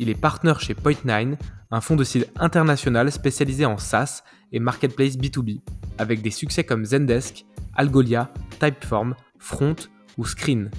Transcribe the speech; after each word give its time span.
Il 0.00 0.08
est 0.08 0.14
partenaire 0.14 0.60
chez 0.60 0.74
Point9, 0.74 1.36
un 1.72 1.80
fonds 1.80 1.96
de 1.96 2.04
seed 2.04 2.30
international 2.36 3.10
spécialisé 3.10 3.66
en 3.66 3.78
SaaS 3.78 4.22
et 4.52 4.60
marketplace 4.60 5.16
B2B, 5.16 5.60
avec 5.98 6.22
des 6.22 6.30
succès 6.30 6.62
comme 6.62 6.84
Zendesk, 6.84 7.44
Algolia, 7.74 8.32
Typeform, 8.60 9.16
Front 9.40 9.74
ou 10.16 10.24
Screen. 10.24 10.70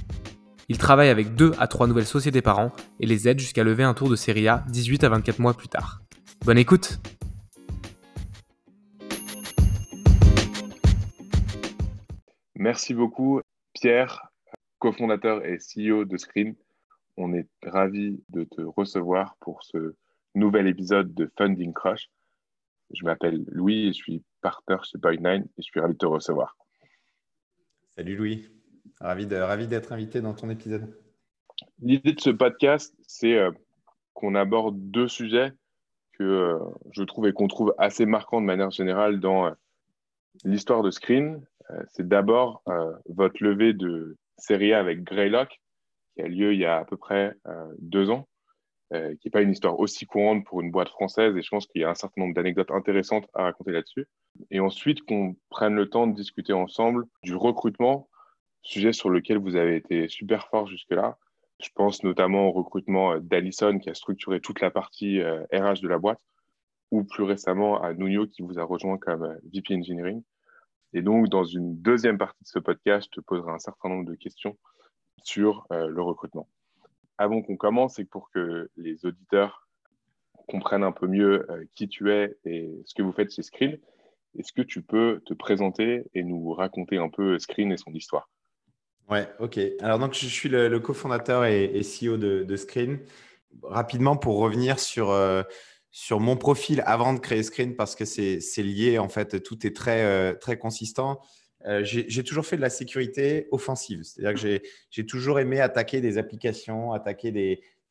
Il 0.69 0.77
travaille 0.77 1.09
avec 1.09 1.35
2 1.35 1.51
à 1.59 1.67
3 1.67 1.87
nouvelles 1.87 2.05
sociétés 2.05 2.41
par 2.41 2.59
an 2.59 2.71
et 3.01 3.05
les 3.05 3.27
aide 3.27 3.39
jusqu'à 3.39 3.65
lever 3.65 3.83
un 3.83 3.93
tour 3.93 4.09
de 4.09 4.15
série 4.15 4.47
A 4.47 4.63
18 4.69 5.03
à 5.03 5.09
24 5.09 5.39
mois 5.39 5.53
plus 5.53 5.67
tard. 5.67 6.01
Bonne 6.45 6.57
écoute 6.57 6.99
Merci 12.55 12.93
beaucoup 12.93 13.41
Pierre, 13.73 14.31
cofondateur 14.79 15.45
et 15.45 15.57
CEO 15.57 16.05
de 16.05 16.15
Screen. 16.15 16.55
On 17.21 17.33
est 17.33 17.49
ravi 17.65 18.23
de 18.29 18.45
te 18.45 18.61
recevoir 18.61 19.35
pour 19.41 19.61
ce 19.63 19.93
nouvel 20.35 20.67
épisode 20.67 21.13
de 21.13 21.29
Funding 21.37 21.73
Crush. 21.73 22.09
Je 22.91 23.03
m'appelle 23.03 23.43
Louis 23.47 23.87
et 23.87 23.91
je 23.91 23.97
suis 23.97 24.23
partenaire 24.39 24.85
chez 24.85 24.97
Point9 24.97 25.41
et 25.41 25.45
je 25.57 25.63
suis 25.63 25.81
ravi 25.81 25.95
de 25.95 25.97
te 25.97 26.05
recevoir. 26.05 26.55
Salut 27.97 28.15
Louis, 28.15 28.47
ravi 29.01 29.27
d'être 29.27 29.91
invité 29.91 30.21
dans 30.21 30.33
ton 30.33 30.49
épisode. 30.49 30.97
L'idée 31.81 32.13
de 32.13 32.21
ce 32.21 32.29
podcast, 32.29 32.95
c'est 33.05 33.37
euh, 33.37 33.51
qu'on 34.13 34.33
aborde 34.33 34.79
deux 34.79 35.09
sujets 35.09 35.51
que 36.13 36.23
euh, 36.23 36.59
je 36.91 37.03
trouve 37.03 37.27
et 37.27 37.33
qu'on 37.33 37.49
trouve 37.49 37.75
assez 37.77 38.05
marquants 38.05 38.39
de 38.39 38.45
manière 38.45 38.71
générale 38.71 39.19
dans 39.19 39.47
euh, 39.47 39.51
l'histoire 40.45 40.83
de 40.83 40.91
Screen. 40.91 41.45
c'est 41.89 42.07
d'abord 42.07 42.63
votre 43.07 43.43
levée 43.43 43.73
de 43.73 44.15
série 44.37 44.71
A 44.71 44.79
avec 44.79 45.03
Greylock, 45.03 45.59
qui 46.19 46.25
a 46.25 46.27
lieu 46.27 46.53
il 46.53 46.59
y 46.59 46.65
a 46.65 46.77
à 46.77 46.85
peu 46.85 46.97
près 46.97 47.33
euh, 47.47 47.73
deux 47.79 48.09
ans, 48.09 48.27
euh, 48.93 49.15
qui 49.15 49.27
n'est 49.27 49.31
pas 49.31 49.41
une 49.41 49.51
histoire 49.51 49.79
aussi 49.79 50.05
courante 50.05 50.45
pour 50.45 50.61
une 50.61 50.71
boîte 50.71 50.89
française. 50.89 51.35
Et 51.37 51.41
je 51.41 51.49
pense 51.49 51.65
qu'il 51.67 51.81
y 51.81 51.85
a 51.85 51.89
un 51.89 51.95
certain 51.95 52.21
nombre 52.21 52.33
d'anecdotes 52.33 52.71
intéressantes 52.71 53.27
à 53.33 53.43
raconter 53.43 53.71
là-dessus. 53.71 54.07
Et 54.51 54.59
ensuite, 54.59 55.03
qu'on 55.03 55.35
prenne 55.49 55.75
le 55.75 55.89
temps 55.89 56.07
de 56.07 56.15
discuter 56.15 56.53
ensemble 56.53 57.05
du 57.23 57.35
recrutement, 57.35 58.09
sujet 58.61 58.91
sur 58.91 59.09
lequel 59.09 59.37
vous 59.37 59.55
avez 59.55 59.77
été 59.77 60.09
super 60.09 60.47
fort 60.47 60.67
jusque-là. 60.67 61.17
Je 61.61 61.69
pense 61.73 62.03
notamment 62.03 62.47
au 62.47 62.51
recrutement 62.51 63.13
euh, 63.13 63.19
d'Alison 63.19 63.79
qui 63.79 63.89
a 63.89 63.93
structuré 63.93 64.41
toute 64.41 64.59
la 64.59 64.71
partie 64.71 65.21
RH 65.21 65.81
de 65.81 65.87
la 65.87 65.99
boîte, 65.99 66.21
ou 66.91 67.03
plus 67.03 67.23
récemment 67.23 67.81
à 67.81 67.93
Nuno 67.93 68.27
qui 68.27 68.41
vous 68.41 68.59
a 68.59 68.63
rejoint 68.63 68.97
comme 68.97 69.37
VP 69.53 69.75
Engineering. 69.75 70.21
Et 70.91 71.01
donc, 71.01 71.29
dans 71.29 71.43
une 71.43 71.79
deuxième 71.81 72.17
partie 72.17 72.43
de 72.43 72.49
ce 72.49 72.59
podcast, 72.59 73.07
je 73.11 73.21
te 73.21 73.25
poserai 73.25 73.51
un 73.51 73.59
certain 73.59 73.89
nombre 73.89 74.09
de 74.09 74.15
questions 74.15 74.57
sur 75.23 75.65
euh, 75.71 75.87
le 75.87 76.01
recrutement. 76.01 76.47
Avant 77.17 77.41
qu'on 77.41 77.57
commence, 77.57 77.99
et 77.99 78.05
pour 78.05 78.29
que 78.31 78.69
les 78.77 79.05
auditeurs 79.05 79.67
comprennent 80.47 80.83
un 80.83 80.91
peu 80.91 81.07
mieux 81.07 81.49
euh, 81.51 81.65
qui 81.75 81.87
tu 81.87 82.11
es 82.11 82.37
et 82.45 82.71
ce 82.85 82.93
que 82.93 83.01
vous 83.01 83.11
faites 83.11 83.33
chez 83.33 83.43
Screen, 83.43 83.77
est-ce 84.37 84.53
que 84.53 84.61
tu 84.61 84.81
peux 84.81 85.21
te 85.25 85.33
présenter 85.33 86.03
et 86.13 86.23
nous 86.23 86.53
raconter 86.53 86.97
un 86.97 87.09
peu 87.09 87.37
Screen 87.39 87.71
et 87.71 87.77
son 87.77 87.91
histoire? 87.93 88.29
Ouais, 89.09 89.27
ok. 89.39 89.59
Alors 89.81 89.97
donc 89.97 90.13
je 90.13 90.27
suis 90.27 90.49
le, 90.49 90.79
cofondateur 90.79 91.45
et, 91.45 91.81
CEO 91.81 92.17
de, 92.17 92.55
Screen. 92.55 92.99
Rapidement 93.63 94.15
pour 94.15 94.37
revenir 94.37 94.79
sur 94.79 95.09
euh, 95.09 95.41
sur 95.89 96.19
mon 96.19 96.37
profil 96.37 96.83
avant 96.85 97.13
de 97.13 97.19
créer 97.19 97.41
Screen 97.41 97.75
parce 97.75 97.95
que 97.95 98.05
c'est 98.05 98.39
lié 98.57 98.99
en 98.99 99.09
fait, 99.09 99.41
tout 99.41 99.65
est 99.65 99.75
très 99.75 100.35
très 100.35 100.59
consistant. 100.59 101.19
Euh, 101.65 101.83
j'ai 101.83 102.23
toujours 102.23 102.45
fait 102.45 102.55
de 102.55 102.61
la 102.61 102.69
sécurité 102.69 103.47
offensive. 103.51 104.03
C'est-à-dire 104.03 104.41
que 104.41 104.61
j'ai 104.89 105.05
toujours 105.05 105.39
aimé 105.39 105.59
attaquer 105.59 106.01
des 106.01 106.17
applications, 106.17 106.93
attaquer 106.93 107.31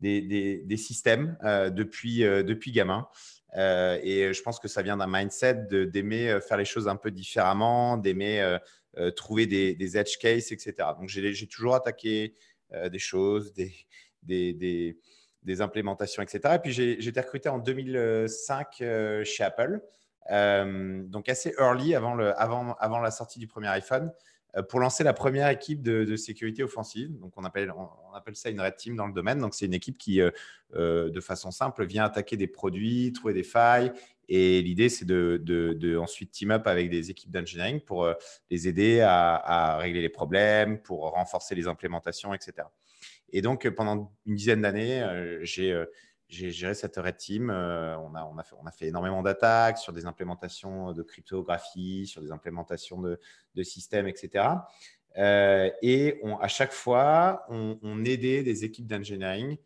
des, 0.00 0.76
systèmes 0.76 1.36
euh, 1.44 1.70
depuis, 1.70 2.24
euh, 2.24 2.42
depuis 2.42 2.72
gamin. 2.72 3.06
et 3.54 4.32
je 4.32 4.42
pense 4.42 4.58
que 4.58 4.68
ça 4.68 4.82
vient 4.82 4.96
d'un 4.96 5.06
mindset 5.08 5.66
d'aimer 5.92 6.38
faire 6.46 6.56
les 6.56 6.64
choses 6.64 6.88
un 6.88 6.96
peu 6.96 7.10
différemment, 7.10 7.96
d'aimer 7.96 8.58
trouver 9.16 9.46
des, 9.46 9.96
edge 9.96 10.16
cases, 10.18 10.50
etc. 10.52 10.74
Donc, 10.98 11.08
j'ai 11.08 11.46
toujours 11.46 11.74
attaqué 11.74 12.34
des 12.72 12.98
choses, 12.98 13.52
des, 14.22 14.90
implémentations, 15.60 16.22
etc. 16.22 16.54
Et 16.54 16.58
puis, 16.58 16.72
j'ai 16.72 17.06
été 17.06 17.20
recruté 17.20 17.50
en 17.50 17.58
2005 17.58 18.82
chez 19.24 19.44
Apple. 19.44 19.82
Euh, 20.30 21.02
donc 21.04 21.28
assez 21.28 21.54
early 21.58 21.94
avant, 21.94 22.14
le, 22.14 22.38
avant, 22.40 22.74
avant 22.78 23.00
la 23.00 23.10
sortie 23.10 23.38
du 23.38 23.46
premier 23.46 23.68
iPhone, 23.68 24.12
euh, 24.56 24.62
pour 24.62 24.80
lancer 24.80 25.04
la 25.04 25.12
première 25.12 25.48
équipe 25.48 25.82
de, 25.82 26.16
sécurité 26.16 26.62
offensive. 26.62 27.18
Donc 27.18 27.32
on 27.36 27.44
appelle, 27.44 27.72
on, 27.72 28.14
appelle 28.14 28.36
ça 28.36 28.50
une 28.50 28.60
red 28.60 28.76
team 28.76 28.96
dans 28.96 29.06
le 29.06 29.12
domaine. 29.12 29.38
Donc 29.38 29.54
c'est 29.54 29.66
une 29.66 29.74
équipe 29.74 29.98
qui, 29.98 30.20
euh, 30.20 31.10
de 31.10 31.20
façon 31.20 31.50
simple, 31.50 31.84
vient 31.86 32.04
attaquer 32.04 32.36
des 32.36 32.46
produits, 32.46 33.12
trouver 33.12 33.34
des 33.34 33.42
failles. 33.42 33.92
Et 34.30 34.60
l'idée, 34.60 34.90
c'est 34.90 35.06
de, 35.06 35.40
de, 35.42 35.96
ensuite 35.96 36.30
team 36.32 36.50
up 36.50 36.66
avec 36.66 36.90
des 36.90 37.10
équipes 37.10 37.30
d'engineering 37.30 37.80
pour 37.80 38.12
les 38.50 38.68
aider 38.68 39.00
à, 39.00 39.78
régler 39.78 40.02
les 40.02 40.10
problèmes, 40.10 40.82
pour 40.82 41.12
renforcer 41.12 41.54
les 41.54 41.66
implémentations, 41.66 42.34
etc. 42.34 42.68
Et 43.30 43.40
donc 43.40 43.66
pendant 43.70 44.12
une 44.26 44.34
dizaine 44.34 44.60
d'années, 44.60 45.02
j'ai 45.40 45.82
j'ai 46.28 46.50
géré 46.50 46.74
cette 46.74 46.96
red 46.96 47.16
team. 47.16 47.50
Euh, 47.50 47.96
on, 47.98 48.14
a, 48.14 48.72
fait, 48.72 48.86
énormément 48.86 49.22
d'attaques 49.22 49.78
sur 49.78 49.92
des 49.92 50.06
implémentations 50.06 50.92
de 50.92 51.02
cryptographie, 51.02 52.06
sur 52.06 52.22
des 52.22 52.30
implémentations 52.30 53.00
de, 53.00 53.18
de 53.54 53.62
systèmes, 53.62 54.06
etc. 54.06 54.44
Euh, 55.16 55.70
et 55.82 56.20
on, 56.22 56.36
à 56.36 56.48
chaque 56.48 56.72
fois, 56.72 57.44
on, 57.48 58.04
aidait 58.04 58.42
des 58.42 58.64
équipes 58.64 58.86
d'engineering 58.86 59.56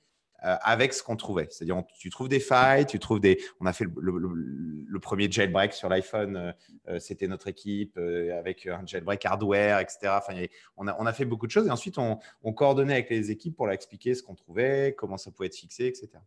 euh, 0.45 0.57
avec 0.63 0.93
ce 0.93 1.03
qu'on 1.03 1.17
trouvait. 1.17 1.49
C'est-à-dire, 1.51 1.83
tu 1.99 2.11
trouves 2.11 2.29
des 2.29 2.41
failles, 2.41 2.87
tu 2.87 3.01
trouves 3.01 3.21
des. 3.21 3.41
On 3.61 3.67
a 3.67 3.73
fait 3.73 3.85
le, 3.85 5.01
premier 5.01 5.31
jailbreak 5.31 5.73
sur 5.73 5.89
l'iPhone, 5.89 6.55
c'était 7.01 7.27
notre 7.27 7.49
équipe 7.49 7.99
avec 7.99 8.67
un 8.69 8.87
jailbreak 8.87 9.27
hardware, 9.27 9.81
etc. 9.81 10.13
Enfin, 10.17 10.41
on, 10.77 10.87
a, 10.87 10.97
on 11.01 11.07
a 11.07 11.13
fait 11.13 11.25
beaucoup 11.25 11.47
de 11.47 11.51
choses 11.51 11.67
et 11.67 11.71
ensuite, 11.71 11.99
on, 11.99 12.21
on 12.45 12.53
coordonnait 12.53 12.93
avec 12.93 13.11
les 13.11 13.33
équipes 13.33 13.57
pour 13.57 13.67
leur 13.67 13.75
expliquer 13.75 14.15
ce 14.15 14.23
qu'on 14.23 14.37
trouvait, 14.37 14.95
comment 14.97 15.17
ça 15.17 15.33
pouvait 15.33 15.47
être 15.47 15.57
fixé, 15.57 15.87
etc. 15.87 16.21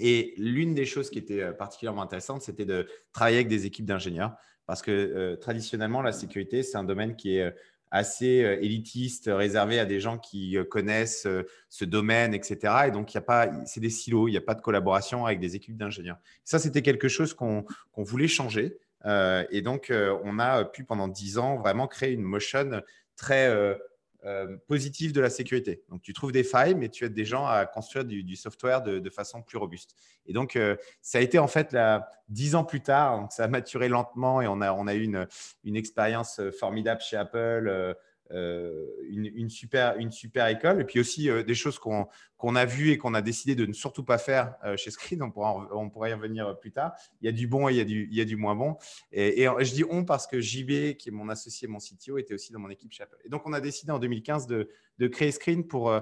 Et 0.00 0.34
l'une 0.38 0.74
des 0.74 0.86
choses 0.86 1.10
qui 1.10 1.18
était 1.18 1.42
euh, 1.42 1.52
particulièrement 1.52 2.02
intéressante, 2.02 2.42
c'était 2.42 2.64
de 2.64 2.88
travailler 3.12 3.36
avec 3.36 3.48
des 3.48 3.66
équipes 3.66 3.84
d'ingénieurs. 3.84 4.34
Parce 4.66 4.82
que 4.82 4.90
euh, 4.90 5.36
traditionnellement, 5.36 6.00
la 6.00 6.12
sécurité, 6.12 6.62
c'est 6.62 6.78
un 6.78 6.84
domaine 6.84 7.16
qui 7.16 7.36
est 7.36 7.42
euh, 7.42 7.50
assez 7.92 8.58
élitiste, 8.60 9.28
réservé 9.32 9.80
à 9.80 9.84
des 9.84 9.98
gens 9.98 10.16
qui 10.16 10.56
connaissent 10.70 11.26
ce 11.68 11.84
domaine, 11.84 12.34
etc. 12.34 12.84
Et 12.86 12.92
donc, 12.92 13.10
c'est 13.64 13.80
des 13.80 13.90
silos, 13.90 14.28
il 14.28 14.30
n'y 14.30 14.36
a 14.36 14.40
pas 14.40 14.54
de 14.54 14.60
collaboration 14.60 15.26
avec 15.26 15.40
des 15.40 15.56
équipes 15.56 15.76
d'ingénieurs. 15.76 16.18
Ça, 16.44 16.60
c'était 16.60 16.82
quelque 16.82 17.08
chose 17.08 17.34
qu'on 17.34 17.64
voulait 17.96 18.28
changer. 18.28 18.78
et 19.04 19.60
donc, 19.60 19.92
on 20.22 20.38
a 20.38 20.64
pu 20.66 20.84
pendant 20.84 21.08
dix 21.08 21.36
ans 21.38 21.56
vraiment 21.56 21.88
créer 21.88 22.12
une 22.12 22.22
motion 22.22 22.80
très 23.16 23.76
euh, 24.24 24.56
positif 24.66 25.12
de 25.12 25.20
la 25.20 25.30
sécurité. 25.30 25.82
Donc, 25.88 26.02
tu 26.02 26.12
trouves 26.12 26.32
des 26.32 26.44
failles, 26.44 26.74
mais 26.74 26.88
tu 26.88 27.04
aides 27.04 27.14
des 27.14 27.24
gens 27.24 27.46
à 27.46 27.64
construire 27.66 28.04
du, 28.04 28.36
software 28.36 28.82
de, 28.82 29.10
façon 29.10 29.42
plus 29.42 29.58
robuste. 29.58 29.94
Et 30.26 30.32
donc, 30.32 30.56
euh, 30.56 30.76
ça 31.00 31.18
a 31.18 31.20
été 31.20 31.38
en 31.38 31.46
fait 31.46 31.76
dix 32.28 32.54
ans 32.54 32.64
plus 32.64 32.80
tard, 32.80 33.20
donc 33.20 33.32
ça 33.32 33.44
a 33.44 33.48
maturé 33.48 33.88
lentement 33.88 34.40
et 34.40 34.46
on 34.46 34.60
a, 34.60 34.72
on 34.72 34.86
a 34.86 34.94
eu 34.94 35.02
une, 35.02 35.26
une 35.64 35.76
expérience 35.76 36.38
euh, 36.38 36.50
formidable 36.52 37.00
chez 37.00 37.16
Apple. 37.16 37.66
Euh, 37.68 37.94
une, 38.30 39.50
super, 39.50 39.96
une 39.96 40.10
super 40.10 40.46
école. 40.48 40.80
Et 40.80 40.84
puis 40.84 41.00
aussi 41.00 41.28
euh, 41.28 41.42
des 41.42 41.54
choses 41.54 41.78
qu'on 41.78 42.56
a 42.56 42.64
vues 42.64 42.90
et 42.90 42.98
qu'on 42.98 43.14
a 43.14 43.22
décidé 43.22 43.54
de 43.54 43.66
ne 43.66 43.72
surtout 43.72 44.04
pas 44.04 44.18
faire 44.18 44.54
euh, 44.64 44.76
chez 44.76 44.90
Screen. 44.90 45.22
On 45.22 45.30
pourra, 45.30 45.68
on 45.72 45.90
pourra 45.90 46.10
y 46.10 46.12
revenir 46.12 46.58
plus 46.58 46.72
tard. 46.72 46.92
Il 47.20 47.26
y 47.26 47.28
a 47.28 47.32
du 47.32 47.46
bon 47.46 47.68
et 47.68 47.72
il 47.72 47.76
y 47.76 47.80
a 47.80 47.84
du, 47.84 48.08
il 48.10 48.16
y 48.16 48.20
a 48.20 48.24
du 48.24 48.36
moins 48.36 48.54
bon. 48.54 48.76
Et, 49.12 49.44
je 49.44 49.72
dis 49.72 49.84
on 49.88 50.04
parce 50.04 50.26
que 50.26 50.40
JB, 50.40 50.96
qui 50.96 51.08
est 51.08 51.12
mon 51.12 51.28
associé, 51.28 51.68
mon 51.68 51.78
CTO, 51.78 52.18
était 52.18 52.34
aussi 52.34 52.52
dans 52.52 52.60
mon 52.60 52.70
équipe 52.70 52.92
chez 52.92 53.02
Apple. 53.02 53.18
Et 53.24 53.28
donc, 53.28 53.42
on 53.46 53.52
a 53.52 53.60
décidé 53.60 53.92
en 53.92 53.98
2015 53.98 54.46
de, 54.46 54.68
de 54.98 55.06
créer 55.08 55.32
Screen 55.32 55.66
pour 55.66 55.92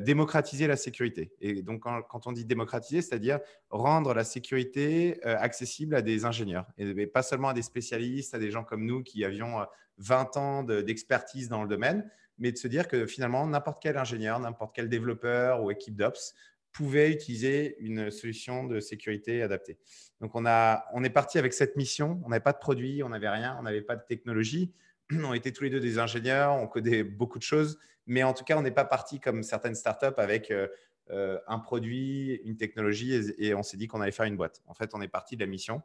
démocratiser 0.00 0.66
la 0.66 0.76
sécurité. 0.76 1.32
Et 1.40 1.62
donc, 1.62 1.80
quand, 1.80 2.26
on 2.26 2.32
dit 2.32 2.44
démocratiser, 2.44 3.02
c'est-à-dire 3.02 3.40
rendre 3.70 4.12
la 4.12 4.24
sécurité 4.24 5.22
accessible 5.24 5.94
à 5.94 6.02
des 6.02 6.24
ingénieurs, 6.24 6.66
et, 6.76 7.06
pas 7.06 7.22
seulement 7.22 7.48
à 7.48 7.54
des 7.54 7.62
spécialistes, 7.62 8.34
à 8.34 8.38
des 8.38 8.50
gens 8.50 8.62
comme 8.62 8.84
nous 8.84 9.02
qui 9.02 9.24
avions 9.24 9.64
20 9.98 10.36
ans 10.36 10.62
d'expertise 10.62 11.48
dans 11.48 11.62
le 11.62 11.68
domaine, 11.68 12.10
mais 12.38 12.52
de 12.52 12.56
se 12.56 12.68
dire 12.68 12.88
que 12.88 13.06
finalement, 13.06 13.46
n'importe 13.46 13.80
quel 13.82 13.96
ingénieur, 13.96 14.40
n'importe 14.40 14.74
quel 14.74 14.88
développeur 14.88 15.62
ou 15.62 15.70
équipe 15.70 15.96
d'ops 15.96 16.34
pouvaient 16.72 17.10
utiliser 17.10 17.76
une 17.80 18.10
solution 18.10 18.64
de 18.64 18.80
sécurité 18.80 19.42
adaptée. 19.42 19.78
Donc, 20.20 20.34
on, 20.34 20.46
a, 20.46 20.84
on 20.92 21.04
est 21.04 21.10
parti 21.10 21.38
avec 21.38 21.52
cette 21.52 21.76
mission. 21.76 22.20
On 22.24 22.28
n'avait 22.28 22.42
pas 22.42 22.52
de 22.52 22.58
produit, 22.58 23.02
on 23.02 23.08
n'avait 23.08 23.28
rien, 23.28 23.56
on 23.58 23.62
n'avait 23.62 23.82
pas 23.82 23.96
de 23.96 24.04
technologie. 24.06 24.72
On 25.12 25.34
était 25.34 25.50
tous 25.50 25.64
les 25.64 25.70
deux 25.70 25.80
des 25.80 25.98
ingénieurs, 25.98 26.54
on 26.54 26.68
codait 26.68 27.02
beaucoup 27.02 27.38
de 27.38 27.44
choses, 27.44 27.78
mais 28.10 28.24
en 28.24 28.34
tout 28.34 28.42
cas, 28.42 28.58
on 28.58 28.62
n'est 28.62 28.72
pas 28.72 28.84
parti 28.84 29.20
comme 29.20 29.44
certaines 29.44 29.76
startups 29.76 30.16
avec 30.16 30.50
euh, 30.50 30.66
euh, 31.10 31.38
un 31.46 31.60
produit, 31.60 32.40
une 32.44 32.56
technologie 32.56 33.14
et, 33.38 33.54
on 33.54 33.62
s'est 33.62 33.76
dit 33.76 33.86
qu'on 33.86 34.00
allait 34.00 34.10
faire 34.10 34.26
une 34.26 34.36
boîte. 34.36 34.62
En 34.66 34.74
fait, 34.74 34.90
on 34.94 35.00
est 35.00 35.08
parti 35.08 35.36
de 35.36 35.40
la 35.40 35.46
mission 35.46 35.80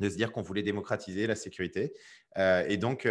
de 0.00 0.08
se 0.10 0.16
dire 0.16 0.32
qu'on 0.32 0.42
voulait 0.42 0.64
démocratiser 0.64 1.28
la 1.28 1.36
sécurité. 1.36 1.94
Euh, 2.38 2.64
et 2.68 2.76
donc, 2.76 3.08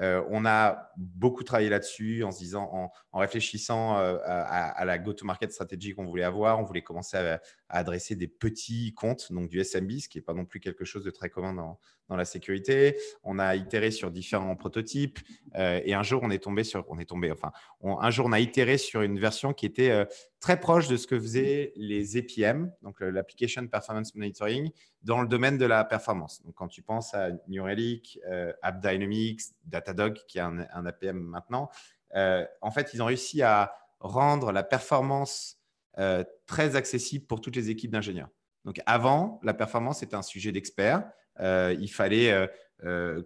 on 0.00 0.44
a 0.44 0.92
beaucoup 0.96 1.44
travaillé 1.44 1.68
là-dessus 1.68 2.24
en 2.24 2.30
se 2.30 2.38
disant, 2.38 2.90
en, 3.12 3.18
réfléchissant 3.18 3.98
euh, 3.98 4.18
à, 4.24 4.84
la 4.84 4.98
go-to-market 4.98 5.52
stratégie 5.52 5.94
qu'on 5.94 6.06
voulait 6.06 6.24
avoir. 6.24 6.58
On 6.58 6.64
voulait 6.64 6.82
commencer 6.82 7.16
à, 7.16 7.40
adresser 7.68 8.16
des 8.16 8.28
petits 8.28 8.92
comptes, 8.92 9.32
donc 9.32 9.48
du 9.48 9.62
SMB, 9.64 9.92
ce 9.92 10.08
qui 10.08 10.18
n'est 10.18 10.22
pas 10.22 10.34
non 10.34 10.44
plus 10.44 10.60
quelque 10.60 10.84
chose 10.84 11.04
de 11.04 11.10
très 11.10 11.30
commun 11.30 11.54
dans, 11.54 11.78
la 12.14 12.26
sécurité. 12.26 12.98
On 13.22 13.38
a 13.38 13.56
itéré 13.56 13.90
sur 13.90 14.10
différents 14.10 14.54
prototypes 14.54 15.18
euh, 15.54 15.80
et 15.82 15.94
un 15.94 16.02
jour, 16.02 16.20
on 16.22 16.30
est 16.30 16.42
tombé 16.42 16.62
sur, 16.62 16.84
on 16.90 16.98
est 16.98 17.06
tombé, 17.06 17.32
enfin, 17.32 17.52
un 17.82 18.10
jour, 18.10 18.26
on 18.26 18.32
a 18.32 18.40
itéré 18.40 18.76
sur 18.76 19.00
une 19.00 19.18
version 19.18 19.54
qui 19.54 19.64
était 19.64 20.06
très 20.38 20.60
proche 20.60 20.88
de 20.88 20.98
ce 20.98 21.06
que 21.06 21.18
faisaient 21.18 21.72
les 21.74 22.18
APM, 22.18 22.70
donc 22.82 23.00
l'Application 23.00 23.66
Performance 23.66 24.14
Monitoring, 24.14 24.70
dans 25.02 25.22
le 25.22 25.26
domaine 25.26 25.56
de 25.56 25.64
la 25.64 25.84
performance. 25.84 26.42
Donc, 26.44 26.54
quand 26.54 26.68
tu 26.68 26.82
penses 26.82 27.14
à 27.14 27.30
New 27.48 27.64
Relic, 27.64 28.20
AppDynamics, 28.60 29.40
Datadog, 29.82 30.18
qui 30.28 30.38
est 30.38 30.42
un, 30.42 30.86
APM 30.86 31.18
maintenant, 31.18 31.70
euh, 32.14 32.44
en 32.60 32.70
fait, 32.70 32.90
ils 32.94 33.02
ont 33.02 33.06
réussi 33.06 33.42
à 33.42 33.74
rendre 34.00 34.52
la 34.52 34.62
performance 34.62 35.58
euh, 35.98 36.24
très 36.46 36.76
accessible 36.76 37.26
pour 37.26 37.40
toutes 37.40 37.56
les 37.56 37.70
équipes 37.70 37.90
d'ingénieurs. 37.90 38.28
Donc, 38.64 38.80
avant, 38.86 39.40
la 39.42 39.54
performance 39.54 40.02
était 40.02 40.14
un 40.14 40.22
sujet 40.22 40.52
d'expert. 40.52 41.04
Euh, 41.40 41.74
il 41.80 41.90
fallait 41.90 42.48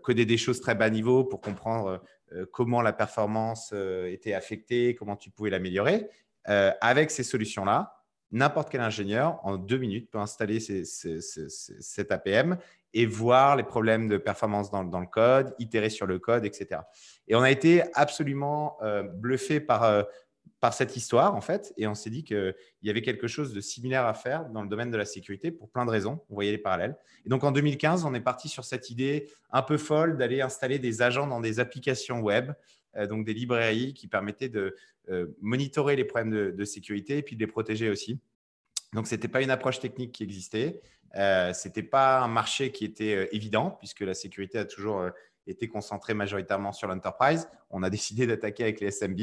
coder 0.03 0.27
des 0.27 0.37
choses 0.37 0.61
très 0.61 0.75
bas 0.75 0.91
niveau 0.91 1.25
pour 1.25 1.41
comprendre 1.41 2.03
comment 2.53 2.83
la 2.83 2.93
performance 2.93 3.73
était 3.73 4.35
affectée, 4.35 4.95
comment 4.95 5.17
tu 5.17 5.31
pouvais 5.31 5.51
l'améliorer. 5.51 6.11
avec 6.45 7.11
ces 7.11 7.23
solutions-là, 7.23 7.96
n'importe 8.33 8.71
quel 8.71 8.81
ingénieur, 8.81 9.41
en 9.45 9.57
deux 9.57 9.79
minutes, 9.79 10.11
peut 10.11 10.19
installer 10.19 10.61
cet 10.61 12.13
APM 12.13 12.59
et 12.95 13.07
voir 13.07 13.57
les 13.57 13.63
problèmes 13.63 14.09
de 14.09 14.17
performance 14.17 14.71
dans, 14.71 14.83
le 14.83 15.07
code, 15.07 15.55
itérer 15.59 15.91
sur 15.91 16.07
le 16.07 16.19
code, 16.19 16.45
etc. 16.45 16.81
Et 17.29 17.35
on 17.35 17.43
a 17.43 17.51
été 17.51 17.83
absolument 17.95 18.79
euh, 18.83 19.03
bluffé 19.03 19.61
par, 19.61 19.83
euh, 19.85 20.03
par 20.61 20.73
cette 20.73 20.97
histoire, 20.97 21.35
en 21.35 21.41
fait, 21.41 21.75
et 21.77 21.87
on 21.87 21.95
s'est 21.95 22.11
dit 22.11 22.25
qu'il 22.25 22.55
y 22.83 22.91
avait 22.91 23.03
quelque 23.03 23.27
chose 23.27 23.53
de 23.53 23.61
similaire 23.61 24.07
à 24.07 24.15
faire 24.15 24.47
dans 24.47 24.63
le 24.63 24.69
domaine 24.69 24.91
de 24.91 24.97
la 24.97 25.05
sécurité 25.05 25.51
pour 25.51 25.69
plein 25.69 25.85
de 25.85 25.91
raisons. 25.91 26.25
On 26.31 26.35
voyait 26.35 26.53
les 26.53 26.59
parallèles. 26.59 26.97
Et 27.25 27.29
donc 27.29 27.45
en 27.45 27.53
2015, 27.53 28.05
on 28.05 28.15
est 28.15 28.21
parti 28.21 28.49
sur 28.49 28.65
cette 28.65 28.89
idée 28.91 29.29
un 29.51 29.63
peu 29.63 29.77
folle 29.77 30.17
d'aller 30.17 30.41
installer 30.41 30.79
des 30.79 31.03
agents 31.03 31.27
dans 31.27 31.41
des 31.41 31.61
applications 31.61 32.21
web, 32.21 32.53
donc 33.09 33.27
des 33.27 33.35
librairies 33.35 33.95
qui 33.95 34.09
permettaient 34.09 34.49
de 34.49 34.77
monitorer 35.41 35.97
les 35.97 36.05
problèmes 36.05 36.53
de, 36.53 36.65
sécurité 36.65 37.19
et 37.19 37.23
puis 37.23 37.37
de 37.37 37.41
les 37.41 37.47
protéger 37.47 37.91
aussi. 37.91 38.21
Donc, 38.93 39.07
ce 39.07 39.15
n'était 39.15 39.29
pas 39.29 39.43
une 39.43 39.51
approche 39.51 39.81
technique 39.81 40.13
qui 40.13 40.23
existait. 40.23 40.81
Euh, 41.17 41.53
ce 41.53 41.69
n'était 41.69 41.83
pas 41.83 42.21
un 42.21 42.29
marché 42.29 42.73
qui 42.73 42.85
était 42.85 43.15
euh, 43.15 43.35
évident, 43.35 43.71
puisque 43.71 44.01
la 44.01 44.15
sécurité 44.15 44.59
a 44.59 44.65
toujours 44.65 45.01
euh, 45.01 45.11
été 45.47 45.69
concentrée 45.69 46.15
majoritairement 46.15 46.73
sur 46.73 46.89
l'enterprise. 46.89 47.49
On 47.71 47.83
a 47.83 47.91
décidé 47.97 48.27
d'attaquer 48.27 48.65
avec 48.65 48.81
les 48.81 48.91
SMB 48.91 49.21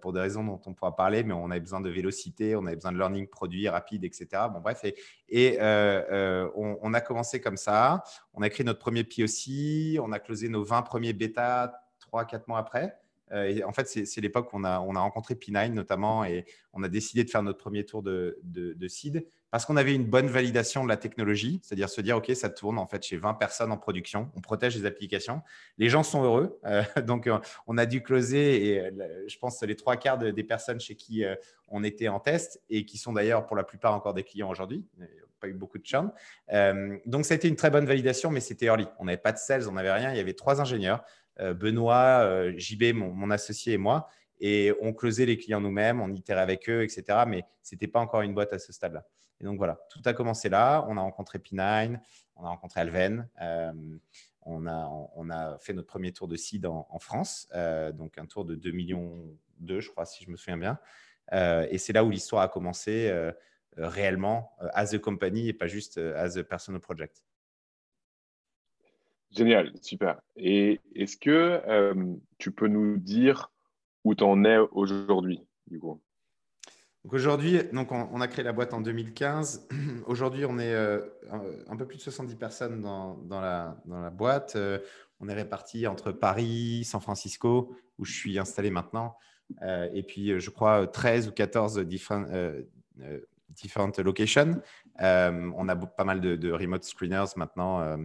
pour 0.00 0.14
des 0.14 0.20
raisons 0.20 0.42
dont 0.42 0.60
on 0.64 0.72
pourra 0.72 0.96
parler, 0.96 1.24
mais 1.24 1.34
on 1.34 1.50
avait 1.50 1.60
besoin 1.60 1.82
de 1.82 1.90
vélocité, 1.90 2.56
on 2.56 2.64
avait 2.64 2.76
besoin 2.76 2.92
de 2.92 2.96
learning 2.96 3.28
produit 3.28 3.68
rapide, 3.68 4.02
etc. 4.04 4.26
Bon, 4.50 4.60
bref, 4.60 4.82
et, 5.28 5.58
on, 5.60 6.78
on, 6.80 6.94
a 6.94 7.02
commencé 7.02 7.38
comme 7.42 7.58
ça. 7.58 8.02
On 8.32 8.40
a 8.40 8.48
créé 8.48 8.64
notre 8.64 8.78
premier 8.78 9.04
POC, 9.04 10.00
on 10.02 10.10
a 10.12 10.18
closé 10.20 10.48
nos 10.48 10.64
20 10.64 10.80
premiers 10.82 11.12
bêta 11.12 11.82
3-4 12.10 12.44
mois 12.46 12.60
après. 12.60 12.96
Euh, 13.34 13.60
en 13.66 13.72
fait, 13.72 13.88
c'est 13.88 14.20
l'époque 14.20 14.52
où 14.52 14.56
on 14.58 14.64
a, 14.64 14.80
on 14.80 14.94
a 14.94 15.00
rencontré 15.00 15.34
P9 15.34 15.72
notamment 15.72 16.24
et 16.24 16.44
on 16.72 16.82
a 16.82 16.88
décidé 16.88 17.24
de 17.24 17.30
faire 17.30 17.42
notre 17.42 17.58
premier 17.58 17.84
tour 17.84 18.02
de, 18.02 18.38
de, 18.42 18.88
seed 18.88 19.26
parce 19.50 19.66
qu'on 19.66 19.76
avait 19.76 19.94
une 19.94 20.04
bonne 20.04 20.26
validation 20.26 20.82
de 20.84 20.88
la 20.88 20.96
technologie, 20.96 21.60
c'est-à-dire 21.62 21.88
se 21.88 22.00
dire, 22.00 22.16
OK, 22.16 22.30
ça 22.34 22.50
tourne 22.50 22.78
en 22.78 22.86
fait 22.86 23.02
chez 23.02 23.16
20 23.16 23.34
personnes 23.34 23.70
en 23.70 23.76
production, 23.76 24.30
on 24.36 24.40
protège 24.40 24.76
les 24.76 24.84
applications, 24.84 25.42
les 25.78 25.88
gens 25.88 26.02
sont 26.02 26.22
heureux. 26.22 26.58
Euh, 26.64 26.82
donc, 27.06 27.26
euh, 27.26 27.38
on 27.66 27.78
a 27.78 27.86
dû 27.86 28.02
closer 28.02 28.66
et 28.66 28.90
je 29.26 29.38
pense 29.38 29.62
les 29.62 29.76
trois 29.76 29.96
quarts 29.96 30.18
des 30.18 30.44
personnes 30.44 30.80
chez 30.80 30.94
qui 30.94 31.24
on 31.68 31.82
était 31.82 32.08
en 32.08 32.20
test 32.20 32.60
et 32.68 32.84
qui 32.84 32.98
sont 32.98 33.12
d'ailleurs 33.12 33.46
pour 33.46 33.56
la 33.56 33.64
plupart 33.64 33.94
encore 33.94 34.14
des 34.14 34.24
clients 34.24 34.50
aujourd'hui. 34.50 34.86
Pas 35.40 35.48
eu 35.48 35.54
beaucoup 35.54 35.78
de 35.78 35.86
churn. 35.86 36.10
donc, 37.06 37.24
ça 37.24 37.34
a 37.34 37.36
été 37.36 37.48
une 37.48 37.56
très 37.56 37.70
bonne 37.70 37.86
validation, 37.86 38.30
mais 38.30 38.40
c'était 38.40 38.66
early. 38.66 38.86
On 38.98 39.04
n'avait 39.04 39.18
pas 39.18 39.32
de 39.32 39.38
sales, 39.38 39.68
on 39.68 39.72
n'avait 39.72 39.92
rien. 39.92 40.10
Il 40.10 40.16
y 40.16 40.20
avait 40.20 40.34
trois 40.34 40.60
ingénieurs. 40.60 41.04
Euh, 41.40 41.54
Benoît, 41.54 42.20
euh, 42.24 42.52
JB, 42.56 42.94
mon, 42.94 43.30
associé 43.30 43.74
et 43.74 43.78
moi. 43.78 44.08
Et 44.40 44.72
on 44.80 44.92
closait 44.92 45.26
les 45.26 45.38
clients 45.38 45.60
nous-mêmes, 45.60 46.00
on 46.00 46.12
itérait 46.12 46.40
avec 46.40 46.68
eux, 46.68 46.82
etc. 46.82 47.24
Mais 47.26 47.44
ce 47.62 47.74
n'était 47.74 47.88
pas 47.88 48.00
encore 48.00 48.22
une 48.22 48.34
boîte 48.34 48.52
à 48.52 48.58
ce 48.58 48.72
stade-là. 48.72 49.06
Et 49.40 49.44
donc 49.44 49.58
voilà, 49.58 49.78
tout 49.90 50.02
a 50.04 50.12
commencé 50.12 50.48
là. 50.48 50.84
On 50.88 50.96
a 50.96 51.00
rencontré 51.00 51.38
P9, 51.38 51.98
on 52.36 52.44
a 52.44 52.48
rencontré 52.48 52.80
Alven. 52.80 53.28
Euh, 53.40 53.72
on, 54.42 54.66
a, 54.66 55.58
fait 55.60 55.72
notre 55.72 55.88
premier 55.88 56.12
tour 56.12 56.28
de 56.28 56.36
seed 56.36 56.66
en, 56.66 56.98
France, 56.98 57.48
donc 57.94 58.18
un 58.18 58.26
tour 58.26 58.44
de 58.44 58.54
2 58.54 58.72
millions 58.72 59.34
2, 59.60 59.80
je 59.80 59.88
crois, 59.88 60.04
si 60.04 60.22
je 60.22 60.30
me 60.30 60.36
souviens 60.36 60.58
bien. 60.58 60.78
et 61.32 61.78
c'est 61.78 61.94
là 61.94 62.04
où 62.04 62.10
l'histoire 62.10 62.42
a 62.42 62.48
commencé 62.48 63.10
réellement 63.78 64.54
as 64.74 64.92
a 64.92 64.98
company 64.98 65.48
et 65.48 65.54
pas 65.54 65.66
juste 65.66 65.96
as 65.96 66.36
a 66.36 66.44
personal 66.44 66.78
project. 66.78 67.22
Génial, 69.34 69.72
super. 69.82 70.20
Et 70.36 70.80
est-ce 70.94 71.16
que 71.16 71.60
euh, 71.66 72.14
tu 72.38 72.52
peux 72.52 72.68
nous 72.68 72.98
dire 72.98 73.50
où 74.04 74.14
tu 74.14 74.22
en 74.22 74.44
es 74.44 74.58
aujourd'hui, 74.70 75.40
du 75.66 75.80
coup? 75.80 76.00
Aujourd'hui, 77.10 77.60
on, 77.72 78.20
a 78.20 78.28
créé 78.28 78.44
la 78.44 78.52
boîte 78.52 78.72
en 78.72 78.80
2015. 78.80 79.68
Aujourd'hui, 80.06 80.46
on 80.46 80.58
est 80.58 80.72
euh, 80.72 81.00
un 81.68 81.76
peu 81.76 81.84
plus 81.84 81.98
de 81.98 82.02
70 82.02 82.36
personnes 82.36 82.80
dans, 82.80 83.18
la, 83.28 84.10
boîte. 84.10 84.56
Euh, 84.56 84.78
on 85.20 85.28
est 85.28 85.34
répartis 85.34 85.86
entre 85.86 86.12
Paris, 86.12 86.84
San 86.84 87.00
Francisco, 87.00 87.76
où 87.98 88.04
je 88.04 88.12
suis 88.12 88.38
installé 88.38 88.70
maintenant, 88.70 89.16
et 89.92 90.02
puis 90.02 90.40
je 90.40 90.50
crois 90.50 90.86
13 90.86 91.28
ou 91.28 91.32
14 91.32 91.80
différents 91.80 92.24
different 93.50 93.92
locations. 93.98 94.60
Euh, 95.02 95.50
on 95.56 95.68
a 95.68 95.76
pas 95.76 96.04
mal 96.04 96.20
de, 96.20 96.52
remote 96.52 96.84
screeners 96.84 97.36
maintenant, 97.36 97.80
euh, 97.80 97.96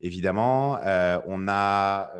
évidemment. 0.00 0.78
Euh, 0.84 1.18
on 1.26 1.48
a 1.48 2.12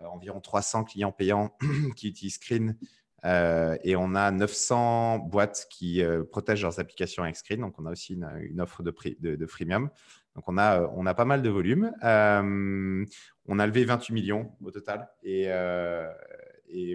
environ 0.00 0.40
300 0.40 0.84
clients 0.84 1.12
payants 1.12 1.56
qui 1.96 2.08
utilisent 2.08 2.34
Screen 2.34 2.76
et 3.24 3.96
on 3.96 4.14
a 4.14 4.30
900 4.30 5.18
boîtes 5.18 5.66
qui 5.68 6.00
protègent 6.30 6.62
leurs 6.62 6.78
applications 6.78 7.24
avec 7.24 7.36
Screen. 7.36 7.60
Donc, 7.60 7.74
on 7.78 7.86
a 7.86 7.90
aussi 7.90 8.14
une, 8.14 8.60
offre 8.60 8.84
de, 8.84 8.94
de, 9.18 9.46
freemium. 9.46 9.90
Donc, 10.36 10.44
on 10.46 10.56
a, 10.58 10.82
on 10.94 11.06
a 11.06 11.14
pas 11.14 11.24
mal 11.24 11.42
de 11.42 11.50
volume. 11.50 11.92
on 12.02 13.58
a 13.58 13.66
levé 13.66 13.84
28 13.84 14.12
millions 14.12 14.52
au 14.62 14.70
total 14.70 15.08
et, 15.24 15.46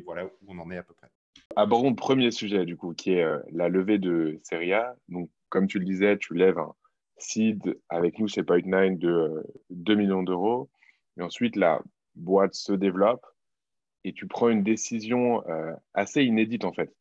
voilà 0.05 0.25
où 0.25 0.29
on 0.47 0.57
en 0.59 0.71
est 0.71 0.77
à 0.77 0.83
peu 0.83 0.93
près. 0.93 1.09
Abordons 1.57 1.89
le 1.89 1.95
premier 1.95 2.31
sujet, 2.31 2.65
du 2.65 2.77
coup, 2.77 2.93
qui 2.93 3.11
est 3.11 3.25
la 3.51 3.67
levée 3.67 3.97
de 3.97 4.39
Seria. 4.43 4.95
Comme 5.51 5.67
tu 5.67 5.77
le 5.77 5.85
disais, 5.85 6.17
tu 6.17 6.33
lèves 6.33 6.57
un 6.57 6.73
seed 7.17 7.77
avec 7.89 8.17
nous 8.17 8.27
chez 8.27 8.41
Point9 8.41 8.97
de 8.97 9.45
2 9.69 9.93
euh, 9.93 9.95
millions 9.95 10.23
d'euros. 10.23 10.71
Et 11.17 11.21
ensuite, 11.21 11.55
la 11.55 11.81
boîte 12.15 12.55
se 12.55 12.73
développe 12.73 13.23
et 14.03 14.13
tu 14.13 14.27
prends 14.27 14.49
une 14.49 14.63
décision 14.63 15.47
euh, 15.47 15.75
assez 15.93 16.23
inédite, 16.23 16.65
en 16.65 16.71
fait, 16.71 16.95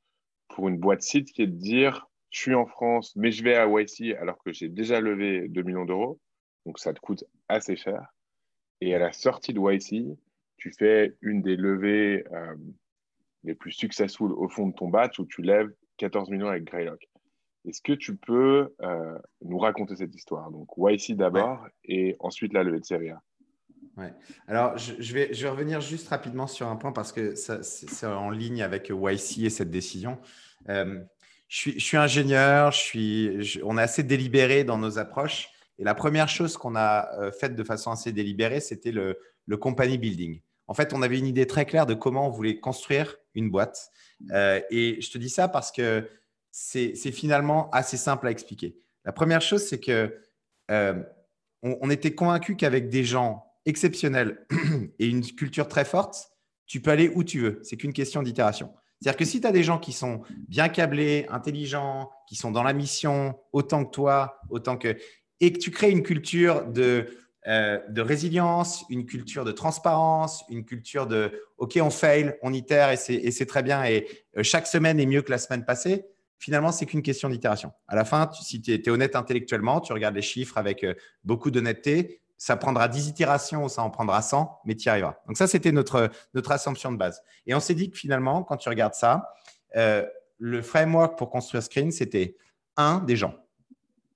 pour 0.49 0.69
une 0.69 0.78
boîte 0.78 1.00
seed 1.00 1.30
qui 1.30 1.42
est 1.42 1.47
de 1.47 1.57
dire 1.57 2.09
je 2.30 2.40
suis 2.40 2.54
en 2.54 2.66
France, 2.66 3.16
mais 3.16 3.33
je 3.33 3.42
vais 3.42 3.57
à 3.57 3.66
YC 3.66 4.16
alors 4.21 4.38
que 4.45 4.52
j'ai 4.52 4.69
déjà 4.69 5.00
levé 5.00 5.49
2 5.49 5.62
millions 5.62 5.85
d'euros. 5.85 6.21
Donc, 6.66 6.78
ça 6.78 6.92
te 6.92 7.00
coûte 7.00 7.25
assez 7.49 7.76
cher. 7.76 8.12
Et 8.80 8.95
à 8.95 8.99
la 8.99 9.12
sortie 9.12 9.54
de 9.54 9.61
YC, 9.61 10.16
tu 10.57 10.73
fais 10.73 11.16
une 11.23 11.40
des 11.40 11.57
levées 11.57 12.25
les 13.45 13.54
plus 13.54 13.73
successful 13.73 14.33
au 14.33 14.49
fond 14.49 14.69
de 14.69 14.75
ton 14.75 14.88
batch 14.88 15.19
où 15.19 15.26
tu 15.26 15.42
lèves 15.42 15.73
14 15.97 16.30
millions 16.30 16.49
avec 16.49 16.64
Greylock. 16.64 17.10
Est-ce 17.69 17.83
que 17.83 17.93
tu 17.93 18.17
peux 18.17 18.75
euh, 18.83 19.19
nous 19.43 19.59
raconter 19.59 19.97
cette 19.97 20.14
histoire? 20.14 20.50
Donc, 20.50 20.69
YC 20.76 21.17
d'abord 21.17 21.67
et 21.85 22.17
ensuite 22.21 22.52
la 22.52 22.62
levée 22.62 22.81
de 22.81 22.85
série 22.85 23.11
A. 23.11 23.23
Ouais. 23.97 24.12
Alors, 24.47 24.79
je, 24.79 25.12
vais, 25.12 25.35
je 25.35 25.43
vais 25.43 25.49
revenir 25.49 25.81
juste 25.81 26.09
rapidement 26.09 26.47
sur 26.47 26.69
un 26.69 26.76
point 26.76 26.93
parce 26.93 27.12
que 27.12 27.35
c'est 27.35 28.07
en 28.07 28.31
ligne 28.31 28.62
avec 28.62 28.90
YC 28.90 29.45
et 29.45 29.50
cette 29.50 29.71
décision. 29.71 30.19
Euh, 30.69 31.00
je, 31.49 31.57
suis, 31.57 31.73
je, 31.73 31.85
suis, 31.85 31.97
ingénieur, 31.97 32.73
je 32.73 32.79
suis, 32.79 33.61
on 33.62 33.76
est 33.76 33.83
assez 33.83 34.02
délibéré 34.02 34.64
dans 34.64 34.79
nos 34.79 34.99
approches. 34.99 35.50
Et 35.79 35.85
la 35.85 35.95
première 35.95 36.29
chose 36.29 36.57
qu'on 36.57 36.76
a 36.76 37.09
euh, 37.19 37.33
faite 37.33 37.57
de 37.57 37.64
façon 37.64 37.90
assez 37.90 38.12
délibérée, 38.12 38.61
c'était 38.61 38.93
le, 38.93 39.19
le 39.47 39.57
company 39.57 39.99
building. 39.99 40.40
En 40.67 40.75
fait, 40.75 40.95
on 40.95 41.02
avait 41.02 41.19
une 41.19 41.26
idée 41.26 41.47
très 41.47 41.67
claire 41.67 41.85
de 41.85 41.95
comment 41.95 42.29
on 42.29 42.31
voulait 42.31 42.61
construire 42.61 43.17
une 43.35 43.50
boîte. 43.50 43.90
Euh, 44.31 44.61
et 44.71 45.00
je 45.00 45.11
te 45.11 45.19
dis 45.19 45.29
ça 45.29 45.49
parce 45.49 45.73
que 45.73 46.09
c'est 46.50 46.95
finalement 47.12 47.71
assez 47.71 47.97
simple 47.97 48.26
à 48.26 48.30
expliquer. 48.30 48.76
La 49.04 49.12
première 49.12 49.40
chose, 49.40 49.66
c'est 49.66 49.80
que 49.80 50.16
euh, 50.71 50.95
on, 51.62 51.90
était 51.90 52.14
convaincu 52.14 52.57
qu'avec 52.57 52.88
des 52.88 53.04
gens 53.04 53.45
exceptionnels 53.66 54.47
et 54.99 55.07
une 55.07 55.25
culture 55.25 55.69
très 55.69 55.85
forte, 55.85 56.30
tu 56.66 56.80
peux 56.80 56.90
aller 56.90 57.11
où 57.14 57.25
tu 57.25 57.40
veux. 57.40 57.61
C'est 57.62 57.76
qu'une 57.76 57.92
question 57.92 58.23
d'itération. 58.23 58.73
C'est-à-dire 59.00 59.19
que 59.19 59.25
si 59.25 59.40
tu 59.40 59.47
as 59.47 59.52
des 59.52 59.62
gens 59.62 59.78
qui 59.78 59.92
sont 59.92 60.23
bien 60.49 60.69
câblés, 60.69 61.26
intelligents, 61.30 62.11
qui 62.28 62.37
sont 62.37 62.50
dans 62.50 62.62
la 62.62 62.73
mission 62.73 63.38
autant 63.52 63.85
que 63.85 63.90
toi, 63.90 64.40
autant 64.50 64.76
que 64.76 64.97
et 65.40 65.52
que 65.52 65.59
tu 65.59 65.71
crées 65.71 65.90
une 65.90 66.02
culture 66.02 66.66
de, 66.66 67.07
euh, 67.47 67.80
de 67.88 68.02
résilience, 68.02 68.85
une 68.90 69.07
culture 69.07 69.47
de 69.47 69.52
transparence, 69.52 70.45
une 70.50 70.66
culture 70.66 71.07
de 71.07 71.33
OK, 71.57 71.78
on 71.80 71.88
fail, 71.88 72.37
on 72.42 72.52
itère 72.52 72.90
et 72.90 72.97
c'est 72.97 73.47
très 73.47 73.62
bien 73.62 73.83
et 73.85 74.07
euh, 74.37 74.42
chaque 74.42 74.66
semaine 74.66 75.00
est 75.00 75.07
mieux 75.07 75.23
que 75.23 75.30
la 75.30 75.38
semaine 75.38 75.64
passée. 75.64 76.04
Finalement, 76.40 76.73
c'est 76.73 76.87
qu'une 76.87 77.02
question 77.02 77.28
d'itération. 77.28 77.73
À 77.87 77.94
la 77.94 78.04
fin, 78.04 78.28
si 78.32 78.61
tu 78.61 78.73
es, 78.73 78.88
honnête 78.88 79.14
intellectuellement, 79.14 79.80
tu 79.80 79.92
regardes 79.92 80.16
les 80.16 80.23
chiffres 80.23 80.59
avec 80.59 80.82
euh, 80.82 80.94
beaucoup 81.23 81.52
d'honnêteté, 81.52 82.20
ça 82.37 82.56
prendra 82.56 82.88
10 82.88 83.09
itérations 83.09 83.64
ou 83.64 83.68
ça 83.68 83.82
en 83.82 83.90
prendra 83.90 84.20
100, 84.23 84.62
mais 84.64 84.75
tu 84.75 84.87
y 84.87 84.88
arriveras. 84.88 85.16
Donc 85.28 85.37
ça, 85.37 85.47
c'était 85.47 85.70
notre, 85.70 86.11
notre 86.35 86.50
assumption 86.50 86.90
de 86.90 86.97
base. 86.97 87.23
Et 87.47 87.54
on 87.54 87.61
s'est 87.61 87.75
dit 87.75 87.90
que 87.90 87.99
finalement, 87.99 88.42
quand 88.42 88.56
tu 88.56 88.68
regardes 88.70 88.94
ça, 88.94 89.35
le 89.75 90.62
framework 90.62 91.18
pour 91.18 91.28
construire 91.28 91.62
Screen, 91.62 91.92
c'était 91.92 92.37
un, 92.78 93.00
des 93.00 93.16
gens 93.16 93.35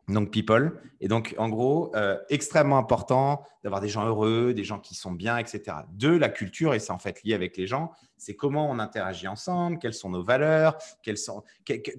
donc 0.09 0.31
people. 0.31 0.81
Et 1.01 1.09
donc, 1.09 1.35
en 1.39 1.49
gros, 1.49 1.95
euh, 1.97 2.19
extrêmement 2.29 2.79
important 2.79 3.45
d'avoir 3.63 3.81
des 3.81 3.89
gens 3.89 4.07
heureux, 4.07 4.55
des 4.55 4.65
gens 4.65 4.79
qui 4.79 4.95
sont 4.95 5.13
bien, 5.13 5.39
etc. 5.39 5.79
Deux, 5.93 6.19
la 6.19 6.29
culture, 6.29 6.75
et 6.75 6.79
c'est 6.79 6.93
en 6.93 6.99
fait 6.99 7.23
lié 7.23 7.35
avec 7.35 7.57
les 7.57 7.67
gens, 7.67 7.93
c'est 8.17 8.35
comment 8.35 8.71
on 8.71 8.79
interagit 8.79 9.29
ensemble, 9.29 9.79
quelles 9.79 9.95
sont 9.95 10.11
nos 10.11 10.23
valeurs, 10.23 10.77
quelles 11.03 11.19
sont, 11.19 11.43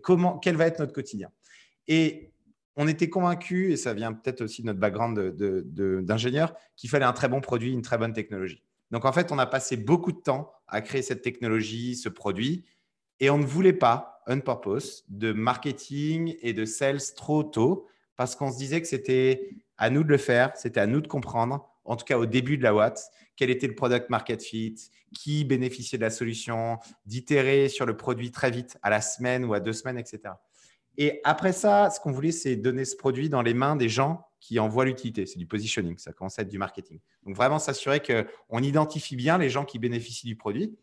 comment, 0.02 0.38
quel 0.38 0.56
va 0.56 0.68
être 0.68 0.80
notre 0.80 0.94
quotidien. 0.94 1.30
Et 1.88 2.32
on 2.76 2.88
était 2.88 3.10
convaincus, 3.10 3.74
et 3.74 3.78
ça 3.78 3.94
vient 3.94 4.14
peut-être 4.14 4.42
aussi 4.42 4.62
de 4.62 4.68
notre 4.68 4.80
background 4.80 5.18
d'ingénieur, 6.04 6.54
qu'il 6.76 6.90
fallait 6.90 7.06
un 7.06 7.14
très 7.14 7.30
bon 7.30 7.42
produit, 7.42 7.72
une 7.72 7.82
très 7.82 7.98
bonne 7.98 8.14
technologie. 8.14 8.64
Donc, 8.92 9.06
en 9.06 9.12
fait, 9.12 9.32
on 9.32 9.40
a 9.40 9.46
passé 9.46 9.78
beaucoup 9.78 10.12
de 10.12 10.20
temps 10.20 10.52
à 10.68 10.82
créer 10.82 11.02
cette 11.02 11.22
technologie, 11.22 11.96
ce 11.96 12.10
produit, 12.10 12.66
et 13.20 13.30
on 13.30 13.38
ne 13.38 13.46
voulait 13.46 13.74
pas, 13.74 14.22
on 14.28 14.40
purpose, 14.42 15.06
de 15.10 15.32
marketing 15.32 16.36
et 16.42 16.54
de 16.54 16.66
sales 16.66 17.02
trop 17.16 17.44
tôt 17.44 17.88
parce 18.18 18.36
qu'on 18.36 18.52
se 18.52 18.58
disait 18.58 18.82
que 18.82 18.88
c'était 18.88 19.50
à 19.78 19.90
nous 19.90 20.04
de 20.04 20.10
le 20.10 20.18
faire, 20.18 20.52
c'était 20.56 20.80
à 20.80 20.88
nous 20.88 21.02
de 21.02 21.08
comprendre, 21.08 21.68
en 21.84 21.96
tout 21.96 22.06
cas 22.06 22.18
au 22.18 22.26
début 22.26 22.58
de 22.58 22.64
la 22.64 22.74
Watt, 22.74 23.00
quel 23.36 23.50
était 23.50 23.68
le 23.68 23.76
product 23.76 24.10
market 24.10 24.42
fit, 24.42 24.76
qui 25.14 25.44
bénéficiait 25.44 25.98
de 25.98 26.04
la 26.04 26.10
solution, 26.10 26.78
d'itérer 27.06 27.70
sur 27.70 27.86
le 27.86 27.98
produit 27.98 28.32
très 28.32 28.52
vite, 28.52 28.78
à 28.82 28.90
la 28.90 29.02
semaine 29.02 29.46
ou 29.46 29.54
à 29.54 29.60
deux 29.60 29.74
semaines, 29.74 29.98
etc. 29.98 30.34
Et 30.98 31.20
après 31.24 31.52
ça, 31.52 31.90
ce 31.90 32.00
qu'on 32.00 32.12
voulait, 32.12 32.32
c'est 32.32 32.56
donner 32.56 32.86
ce 32.86 32.96
produit 32.96 33.30
dans 33.30 33.42
les 33.42 33.54
mains 33.54 33.76
des 33.76 33.90
gens 33.90 34.26
qui 34.40 34.60
en 34.60 34.70
voient 34.70 34.86
l'utilité. 34.86 35.26
C'est 35.26 35.40
du 35.40 35.48
positioning, 35.48 35.98
ça 35.98 36.14
commence 36.14 36.40
à 36.40 36.44
être 36.44 36.50
du 36.50 36.58
marketing. 36.58 37.00
Donc 37.26 37.36
vraiment 37.36 37.60
s'assurer 37.60 38.00
qu'on 38.00 38.60
identifie 38.60 39.16
bien 39.16 39.38
les 39.38 39.50
gens 39.50 39.66
qui 39.66 39.80
bénéficient 39.80 40.28
du 40.28 40.36
produit. 40.36 40.78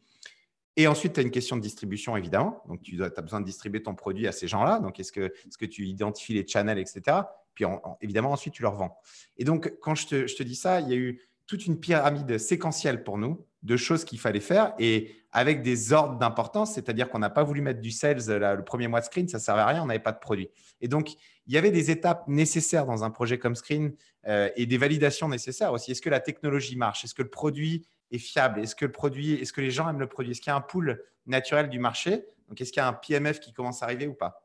Et 0.77 0.87
ensuite, 0.87 1.15
tu 1.15 1.21
as 1.21 1.23
une 1.23 1.31
question 1.31 1.57
de 1.57 1.61
distribution, 1.61 2.17
évidemment. 2.17 2.63
Donc, 2.69 2.83
tu 2.83 3.03
as 3.03 3.11
besoin 3.21 3.41
de 3.41 3.45
distribuer 3.45 3.83
ton 3.83 3.95
produit 3.95 4.27
à 4.27 4.33
ces 4.33 4.49
gens-là. 4.49 4.79
Donc, 4.79 4.99
est-ce 4.99 5.13
que, 5.13 5.33
que, 5.59 5.67
tu 5.67 5.87
identifies 5.87 6.35
les 6.35 6.47
channels, 6.47 6.79
etc. 6.79 7.19
Puis, 7.55 7.65
évidemment, 8.01 8.33
ensuite, 8.33 8.55
tu 8.55 8.63
leur 8.63 8.75
vends. 8.75 8.99
Et 9.37 9.45
donc, 9.45 9.75
quand 9.81 9.95
je 9.95 10.07
te, 10.07 10.27
je 10.27 10.35
te, 10.35 10.43
dis 10.43 10.57
ça, 10.57 10.81
il 10.81 10.89
y 10.89 10.93
a 10.93 10.97
eu 10.97 11.21
toute 11.47 11.67
une 11.67 11.79
pyramide 11.79 12.39
séquentielle 12.39 13.05
pour 13.05 13.19
nous 13.19 13.45
de 13.63 13.77
choses 13.77 14.05
qu'il 14.05 14.19
fallait 14.19 14.41
faire 14.41 14.75
et 14.79 15.15
avec 15.33 15.63
des 15.63 15.93
ordres 15.93 16.19
d'importance, 16.19 16.75
c'est-à-dire 16.75 17.09
qu'on 17.09 17.19
n'a 17.19 17.31
pas 17.31 17.43
voulu 17.43 17.61
mettre 17.61 17.81
du 17.81 17.91
sales 17.91 18.23
le 18.27 18.65
premier 18.65 18.89
mois 18.89 19.01
de 19.01 19.05
screen, 19.05 19.29
ça 19.29 19.39
ne 19.39 19.43
servait 19.43 19.63
à 19.63 19.67
rien, 19.67 19.83
on 19.83 19.87
n'avait 19.87 19.99
pas 19.99 20.13
de 20.13 20.19
produit. 20.19 20.49
Et 20.81 20.89
donc, 20.89 21.13
il 21.47 21.55
y 21.55 21.59
avait 21.59 21.71
des 21.71 21.91
étapes 21.91 22.27
nécessaires 22.29 22.87
dans 22.87 23.05
un 23.05 23.11
projet 23.11 23.39
comme 23.39 23.55
screen 23.55 23.95
euh, 24.27 24.51
et 24.57 24.67
des 24.67 24.79
validations 24.79 25.29
nécessaires 25.29 25.73
aussi. 25.73 25.91
Est-ce 25.91 26.03
que 26.03 26.11
la 26.11 26.21
technologie 26.21 26.77
marche? 26.77 27.05
Est-ce 27.05 27.15
que 27.15 27.23
le 27.23 27.31
produit 27.31 27.87
est 28.13 28.19
fiable 28.19 28.61
Est-ce 28.61 28.75
que 28.75 28.85
le 28.85 28.93
produit, 28.93 29.35
est-ce 29.35 29.53
que 29.53 29.61
les 29.61 29.71
gens 29.71 29.89
aiment 29.89 30.01
le 30.01 30.09
produit? 30.09 30.33
Est-ce 30.33 30.41
qu'il 30.41 30.51
y 30.51 30.55
a 30.55 30.57
un 30.57 30.61
pool 30.61 31.03
naturel 31.27 31.69
du 31.69 31.79
marché? 31.79 32.25
Donc, 32.49 32.61
est-ce 32.61 32.73
qu'il 32.73 32.81
y 32.81 32.85
a 32.85 32.89
un 32.89 32.93
PMF 32.93 33.41
qui 33.41 33.53
commence 33.53 33.83
à 33.83 33.87
arriver 33.87 34.07
ou 34.07 34.15
pas? 34.15 34.43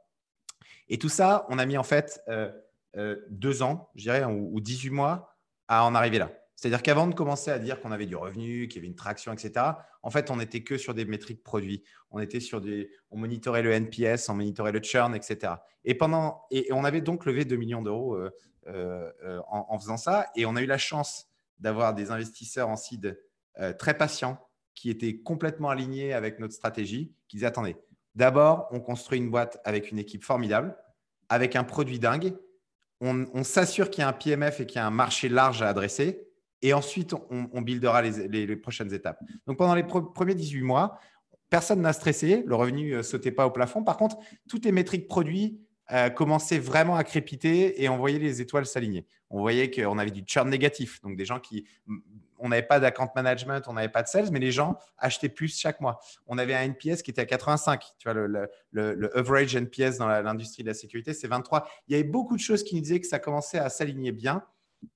Et 0.90 0.98
tout 0.98 1.10
ça, 1.10 1.46
on 1.50 1.60
a 1.60 1.66
mis 1.66 1.78
en 1.78 1.84
fait 1.84 2.22
euh, 2.30 2.52
euh, 2.96 3.18
deux 3.30 3.62
ans, 3.62 3.90
je 3.96 4.04
dirais, 4.04 4.24
ou, 4.24 4.56
ou 4.56 4.62
18 4.62 4.90
mois 4.90 5.36
à 5.68 5.86
en 5.86 5.94
arriver 5.94 6.20
là. 6.20 6.32
C'est-à-dire 6.56 6.82
qu'avant 6.82 7.06
de 7.06 7.14
commencer 7.14 7.52
à 7.52 7.60
dire 7.60 7.80
qu'on 7.80 7.92
avait 7.92 8.08
du 8.08 8.16
revenu, 8.16 8.68
qu'il 8.68 8.78
y 8.78 8.80
avait 8.80 8.88
une 8.88 8.96
traction, 8.96 9.32
etc., 9.32 9.66
en 10.02 10.10
fait, 10.10 10.32
on 10.32 10.38
n'était 10.38 10.64
que 10.64 10.78
sur 10.78 10.96
des 10.96 11.06
métriques 11.06 11.44
produits. 11.44 11.84
On 12.10 12.20
était 12.20 12.40
sur 12.40 12.62
des, 12.62 12.90
on 13.12 13.18
monitorait 13.18 13.62
le 13.62 13.72
NPS, 13.74 14.28
on 14.30 14.34
monitorait 14.34 14.72
le 14.72 14.82
churn, 14.82 15.14
etc. 15.14 15.54
Et 15.84 15.94
pendant, 15.94 16.46
et, 16.50 16.68
on 16.72 16.84
avait 16.84 17.02
donc 17.02 17.26
levé 17.26 17.46
2 17.46 17.56
millions 17.58 17.84
d'euros 17.84 18.18
euh, 18.70 19.14
euh, 19.24 19.40
en, 19.48 19.80
faisant 19.80 19.96
ça. 19.96 20.28
Et 20.36 20.46
on 20.46 20.58
a 20.58 20.62
eu 20.62 20.66
la 20.66 20.78
chance 20.78 21.28
d'avoir 21.60 21.94
des 21.94 22.12
investisseurs 22.12 22.68
en 22.68 22.76
seed 22.76 23.18
euh, 23.60 23.74
très 23.74 23.98
patients 23.98 24.40
qui 24.76 24.90
étaient 24.90 25.18
complètement 25.18 25.70
alignés 25.70 26.14
avec 26.14 26.40
notre 26.40 26.54
stratégie, 26.54 27.14
qui 27.28 27.38
disaient 27.38 27.48
attendez, 27.48 27.76
d'abord, 28.16 28.68
on 28.72 28.80
construit 28.80 29.20
une 29.20 29.30
boîte 29.30 29.60
avec 29.64 29.92
une 29.92 30.00
équipe 30.00 30.24
formidable, 30.24 30.78
avec 31.30 31.56
un 31.56 31.64
produit 31.64 32.00
dingue. 32.00 32.36
On, 33.02 33.26
on 33.34 33.44
s'assure 33.44 33.90
qu'il 33.90 34.02
y 34.02 34.06
a 34.06 34.08
un 34.08 34.14
PMF 34.14 34.60
et 34.60 34.66
qu'il 34.66 34.78
y 34.78 34.80
a 34.80 34.86
un 34.86 34.92
marché 34.92 35.30
large 35.30 35.62
à 35.62 35.70
adresser 35.70 36.28
et 36.62 36.74
ensuite, 36.74 37.14
on, 37.30 37.62
buildera 37.62 38.02
les, 38.02 38.56
prochaines 38.56 38.94
étapes. 38.94 39.20
Donc, 39.46 39.58
pendant 39.58 39.76
les 39.76 39.84
premiers 39.84 40.34
18 40.34 40.62
mois, 40.62 41.00
personne 41.50 41.82
n'a 41.82 41.94
stressé, 41.94 42.44
le 42.46 42.56
revenu 42.56 42.92
ne 42.92 42.98
euh, 42.98 43.04
sautait 43.04 43.32
pas 43.32 43.46
au 43.46 43.52
plafond. 43.52 43.84
Par 43.84 43.98
contre, 43.98 44.18
toutes 44.50 44.66
les 44.66 44.72
métriques 44.72 45.08
produits 45.08 45.62
euh, 45.92 46.10
commençaient 46.10 46.60
vraiment 46.60 46.96
à 46.96 47.04
crépiter 47.04 47.84
et 47.84 47.90
on 47.90 47.98
voyait 47.98 48.20
les 48.20 48.42
étoiles 48.42 48.66
s'aligner. 48.66 49.06
On 49.30 49.40
voyait 49.40 49.70
qu'on 49.70 49.98
avait 50.00 50.12
du 50.12 50.24
churn 50.26 50.50
négatif, 50.50 51.00
donc 51.02 51.16
des 51.16 51.26
gens 51.26 51.40
qui. 51.40 51.68
On 52.40 52.50
n'avait 52.50 52.64
pas 52.64 52.80
d'account 52.80 53.12
management, 53.16 53.68
on 53.68 53.74
n'avait 53.74 53.90
pas 53.90 54.04
de 54.04 54.08
sales, 54.08 54.30
mais 54.32 54.40
les 54.40 54.52
gens 54.52 54.78
achetaient 54.98 55.30
plus 55.30 55.58
chaque 55.58 55.82
mois. 55.82 56.00
On 56.28 56.38
avait 56.38 56.54
un 56.54 56.64
NPS 56.64 57.02
qui 57.02 57.12
était 57.12 57.22
à 57.22 57.26
85. 57.26 57.84
Tu 57.98 58.10
vois, 58.10 58.14
le, 58.72 59.18
average 59.18 59.56
NPS 59.56 59.98
dans 59.98 60.08
l'industrie 60.08 60.64
de 60.64 60.68
la 60.68 60.74
sécurité, 60.74 61.14
c'est 61.14 61.28
23. 61.28 61.68
Il 61.88 61.94
y 61.94 62.00
avait 62.00 62.08
beaucoup 62.08 62.36
de 62.36 62.42
choses 62.42 62.64
qui 62.64 62.76
nous 62.76 62.82
disaient 62.82 63.00
que 63.00 63.08
ça 63.08 63.20
commençait 63.20 63.60
à 63.60 63.70
s'aligner 63.70 64.12
bien, 64.12 64.44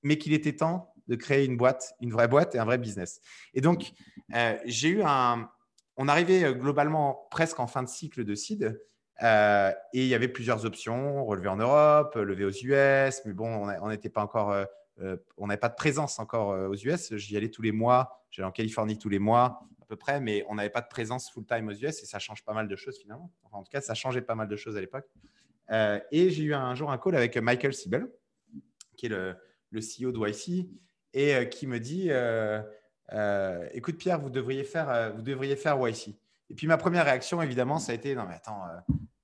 mais 0.02 0.18
qu'il 0.18 0.32
était 0.32 0.54
temps 0.54 0.92
de 1.08 1.16
créer 1.16 1.44
une 1.44 1.56
boîte, 1.56 1.94
une 2.00 2.12
vraie 2.12 2.28
boîte 2.28 2.54
et 2.54 2.58
un 2.58 2.64
vrai 2.64 2.78
business. 2.78 3.20
Et 3.54 3.60
donc, 3.60 3.92
euh, 4.34 4.56
j'ai 4.64 4.88
eu 4.88 5.02
un. 5.04 5.50
On 5.96 6.08
arrivait 6.08 6.44
euh, 6.44 6.52
globalement 6.52 7.26
presque 7.30 7.60
en 7.60 7.66
fin 7.66 7.82
de 7.82 7.88
cycle 7.88 8.24
de 8.24 8.34
seed. 8.34 8.80
Euh, 9.22 9.70
et 9.92 10.02
il 10.02 10.08
y 10.08 10.14
avait 10.14 10.28
plusieurs 10.28 10.64
options 10.64 11.24
relever 11.24 11.48
en 11.48 11.56
Europe, 11.56 12.14
lever 12.16 12.44
aux 12.44 12.50
US, 12.50 13.20
mais 13.24 13.32
bon, 13.32 13.68
on 13.80 13.88
n'était 13.88 14.08
pas 14.08 14.22
encore, 14.22 14.56
on 15.36 15.46
n'avait 15.46 15.60
pas 15.60 15.68
de 15.68 15.74
présence 15.74 16.18
encore 16.18 16.48
aux 16.70 16.76
US. 16.76 17.14
J'y 17.16 17.36
allais 17.36 17.50
tous 17.50 17.62
les 17.62 17.72
mois, 17.72 18.24
j'allais 18.30 18.46
en 18.46 18.52
Californie 18.52 18.98
tous 18.98 19.08
les 19.08 19.18
mois 19.18 19.66
à 19.80 19.84
peu 19.86 19.96
près, 19.96 20.20
mais 20.20 20.44
on 20.48 20.54
n'avait 20.54 20.70
pas 20.70 20.80
de 20.80 20.88
présence 20.88 21.30
full 21.30 21.44
time 21.44 21.68
aux 21.68 21.72
US 21.72 22.02
et 22.02 22.06
ça 22.06 22.18
change 22.18 22.44
pas 22.44 22.52
mal 22.52 22.68
de 22.68 22.76
choses 22.76 22.98
finalement. 22.98 23.30
en 23.50 23.62
tout 23.62 23.70
cas, 23.70 23.80
ça 23.80 23.94
changeait 23.94 24.22
pas 24.22 24.34
mal 24.34 24.48
de 24.48 24.56
choses 24.56 24.76
à 24.76 24.80
l'époque. 24.80 25.08
et 25.70 26.30
j'ai 26.30 26.42
eu 26.42 26.54
un 26.54 26.74
jour 26.74 26.90
un 26.90 26.98
call 26.98 27.16
avec 27.16 27.36
Michael 27.36 27.74
Siebel, 27.74 28.08
qui 28.96 29.06
est 29.06 29.10
le, 29.10 29.34
le 29.70 29.80
CEO 29.80 30.12
de 30.12 30.28
YC, 30.28 30.68
et 31.14 31.34
euh, 31.34 31.44
qui 31.44 31.66
me 31.66 31.80
dit 31.80 32.06
euh, 32.10 32.62
euh, 33.12 33.68
Écoute, 33.72 33.96
Pierre, 33.96 34.20
vous 34.20 34.30
devriez 34.30 34.64
faire, 34.64 35.12
vous 35.14 35.22
devriez 35.22 35.56
faire 35.56 35.76
YC. 35.76 36.08
Et 36.50 36.54
puis 36.54 36.66
ma 36.66 36.76
première 36.76 37.04
réaction, 37.04 37.40
évidemment, 37.42 37.78
ça 37.78 37.92
a 37.92 37.94
été 37.94 38.14
Non, 38.14 38.26
mais 38.28 38.34
attends. 38.34 38.64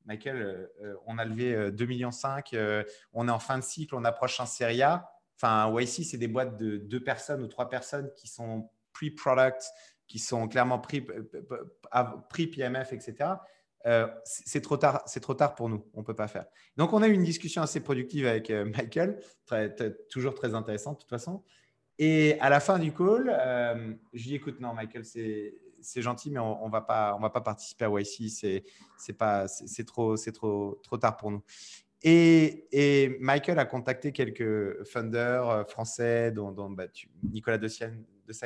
Michael, 0.06 0.70
on 1.06 1.18
a 1.18 1.24
levé 1.26 1.54
2,5 1.70 1.86
millions, 1.86 2.10
on 3.12 3.28
est 3.28 3.30
en 3.30 3.38
fin 3.38 3.58
de 3.58 3.62
cycle, 3.62 3.94
on 3.94 4.04
approche 4.04 4.40
un 4.40 4.46
série 4.46 4.80
A. 4.80 5.10
Enfin, 5.40 5.72
YC, 5.80 6.04
c'est 6.04 6.18
des 6.18 6.28
boîtes 6.28 6.56
de 6.56 6.76
deux 6.76 7.02
personnes 7.02 7.42
ou 7.42 7.46
trois 7.46 7.68
personnes 7.68 8.10
qui 8.16 8.28
sont 8.28 8.70
pre-product, 8.92 9.62
qui 10.06 10.18
sont 10.18 10.48
clairement 10.48 10.80
pre-PMF, 10.80 12.92
etc. 12.92 13.30
c'est 14.24 14.60
trop 14.60 14.76
tard, 14.76 15.02
c'est 15.06 15.20
trop 15.20 15.34
tard 15.34 15.54
pour 15.54 15.68
nous, 15.68 15.86
on 15.94 16.02
peut 16.02 16.16
pas 16.16 16.28
faire. 16.28 16.46
Donc, 16.76 16.92
on 16.92 17.02
a 17.02 17.08
eu 17.08 17.12
une 17.12 17.22
discussion 17.22 17.62
assez 17.62 17.80
productive 17.80 18.26
avec 18.26 18.50
Michael, 18.50 19.20
toujours 20.10 20.34
très 20.34 20.54
intéressante 20.54 20.96
de 20.96 21.00
toute 21.02 21.10
façon. 21.10 21.44
Et 21.98 22.38
à 22.40 22.48
la 22.48 22.60
fin 22.60 22.78
du 22.78 22.92
call, 22.92 23.28
euh, 23.28 23.92
je 24.12 24.28
lui 24.28 24.36
écoute, 24.36 24.60
non, 24.60 24.72
Michael, 24.72 25.04
c'est 25.04 26.02
gentil, 26.02 26.30
mais 26.30 26.38
on 26.38 26.66
ne 26.66 26.70
va, 26.70 26.80
pas, 26.80 27.14
on 27.16 27.20
va 27.20 27.30
pas 27.30 27.40
participer 27.40 27.86
à 27.86 27.90
YC, 27.90 28.62
c'est 28.96 29.84
trop, 29.84 30.16
trop, 30.16 30.80
trop 30.82 30.98
tard 30.98 31.16
pour 31.16 31.32
nous. 31.32 31.42
Et, 32.02 32.68
et, 32.70 33.16
Michael 33.20 33.58
a 33.58 33.64
contacté 33.64 34.12
quelques 34.12 34.84
funders 34.84 35.48
euh, 35.48 35.64
français, 35.64 36.30
dont, 36.30 36.52
dont 36.52 36.70
bah, 36.70 36.86
Nicolas 37.24 37.58
de 37.58 37.66
Sailles, 37.66 37.92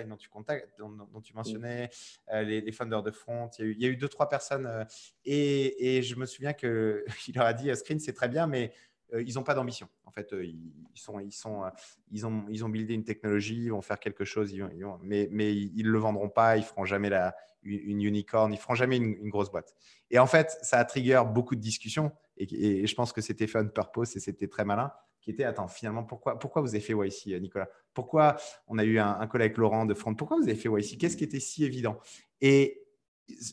dont 0.06 0.16
tu, 0.16 0.28
contactes, 0.30 0.70
dont, 0.78 1.20
tu 1.22 1.34
mentionnais, 1.34 1.90
euh, 2.32 2.42
les, 2.42 2.62
les, 2.62 2.72
funders 2.72 3.02
de 3.02 3.10
Front. 3.10 3.50
Il 3.58 3.64
y, 3.64 3.68
a 3.68 3.70
eu, 3.70 3.72
il 3.74 3.82
y 3.82 3.86
a 3.86 3.88
eu 3.88 3.96
deux, 3.96 4.08
trois 4.08 4.28
personnes. 4.28 4.86
et, 5.24 5.98
et, 5.98 6.02
je 6.02 6.16
me 6.16 6.24
souviens 6.24 6.54
qu'il 6.54 7.04
leur 7.34 7.44
a 7.44 7.52
dit 7.52 7.74
Screen, 7.76 8.00
c'est 8.00 8.14
très 8.14 8.28
bien, 8.28 8.46
mais 8.46 8.72
euh, 9.14 9.22
ils 9.22 9.34
n'ont 9.34 9.42
pas 9.42 9.54
d'ambition. 9.54 9.88
En 10.06 10.10
fait, 10.10 10.32
euh, 10.32 10.44
ils, 10.44 10.72
sont, 10.94 11.18
ils, 11.20 11.32
sont, 11.32 11.64
euh, 11.64 11.68
ils, 12.10 12.26
ont, 12.26 12.44
ils 12.48 12.64
ont 12.64 12.68
buildé 12.68 12.94
une 12.94 13.04
technologie, 13.04 13.64
ils 13.64 13.70
vont 13.70 13.82
faire 13.82 14.00
quelque 14.00 14.24
chose, 14.24 14.54
mais, 15.02 15.28
mais 15.30 15.54
ils 15.54 15.86
ne 15.86 15.90
le 15.90 15.98
vendront 15.98 16.28
pas, 16.28 16.56
ils 16.56 16.64
feront 16.64 16.84
jamais 16.84 17.10
la, 17.10 17.34
une, 17.62 18.02
unicorn, 18.02 18.52
ils 18.52 18.58
feront 18.58 18.74
jamais 18.74 18.96
une, 18.96 19.28
grosse 19.28 19.50
boîte. 19.50 19.74
Et 20.10 20.18
en 20.18 20.26
fait, 20.26 20.58
ça 20.62 20.78
a 20.78 20.84
trigger 20.84 21.22
beaucoup 21.26 21.54
de 21.54 21.60
discussions. 21.60 22.12
Et, 22.50 22.86
je 22.86 22.94
pense 22.94 23.12
que 23.12 23.20
c'était 23.20 23.46
fun 23.46 23.66
purpose 23.66 24.16
et 24.16 24.20
c'était 24.20 24.48
très 24.48 24.64
malin, 24.64 24.92
qui 25.20 25.30
était, 25.30 25.44
attends, 25.44 25.68
finalement, 25.68 26.02
pourquoi, 26.02 26.38
pourquoi 26.38 26.62
vous 26.62 26.70
avez 26.70 26.80
fait 26.80 26.94
YC, 26.94 27.40
Nicolas? 27.40 27.68
Pourquoi 27.94 28.36
on 28.66 28.78
a 28.78 28.84
eu 28.84 28.98
un, 28.98 29.26
collègue 29.26 29.56
Laurent 29.56 29.86
de 29.86 29.94
Front 29.94 30.14
Pourquoi 30.14 30.36
vous 30.36 30.44
avez 30.44 30.56
fait 30.56 30.68
YC 30.68 30.98
Qu'est-ce 30.98 31.16
qui 31.16 31.24
était 31.24 31.40
si 31.40 31.64
évident? 31.64 31.98
Et 32.40 32.82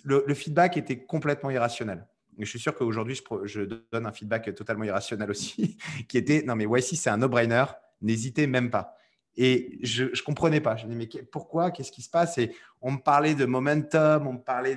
le, 0.04 0.34
feedback 0.34 0.78
était 0.78 1.06
complètement 1.06 1.52
irrationnel. 1.52 2.08
Je 2.38 2.46
suis 2.46 2.60
sûr 2.60 2.74
qu'aujourd'hui, 2.74 3.16
je, 3.16 3.22
je, 3.46 3.62
donne 3.62 4.06
un 4.06 4.12
feedback 4.12 4.54
totalement 4.56 4.86
irrationnel 4.86 5.30
aussi, 5.30 5.78
qui 6.08 6.18
était, 6.18 6.42
non 6.44 6.56
mais 6.56 6.66
YC, 6.66 6.96
c'est 6.96 7.10
un 7.10 7.18
no-brainer, 7.18 7.66
n'hésitez 8.02 8.48
même 8.48 8.70
pas. 8.70 8.96
Et 9.42 9.80
je 9.84 10.04
ne 10.04 10.24
comprenais 10.26 10.60
pas. 10.60 10.76
Je 10.76 10.86
me 10.86 10.94
disais, 10.94 11.10
mais 11.16 11.24
pourquoi? 11.24 11.72
Qu'est-ce 11.72 11.94
qui 11.94 12.02
se 12.02 12.10
passe? 12.10 12.38
Et 12.38 12.54
on 12.82 12.92
me 12.92 12.98
parlait 12.98 13.36
de 13.36 13.46
momentum, 13.46 14.28
on 14.28 14.34
me 14.34 14.42
parlait 14.42 14.76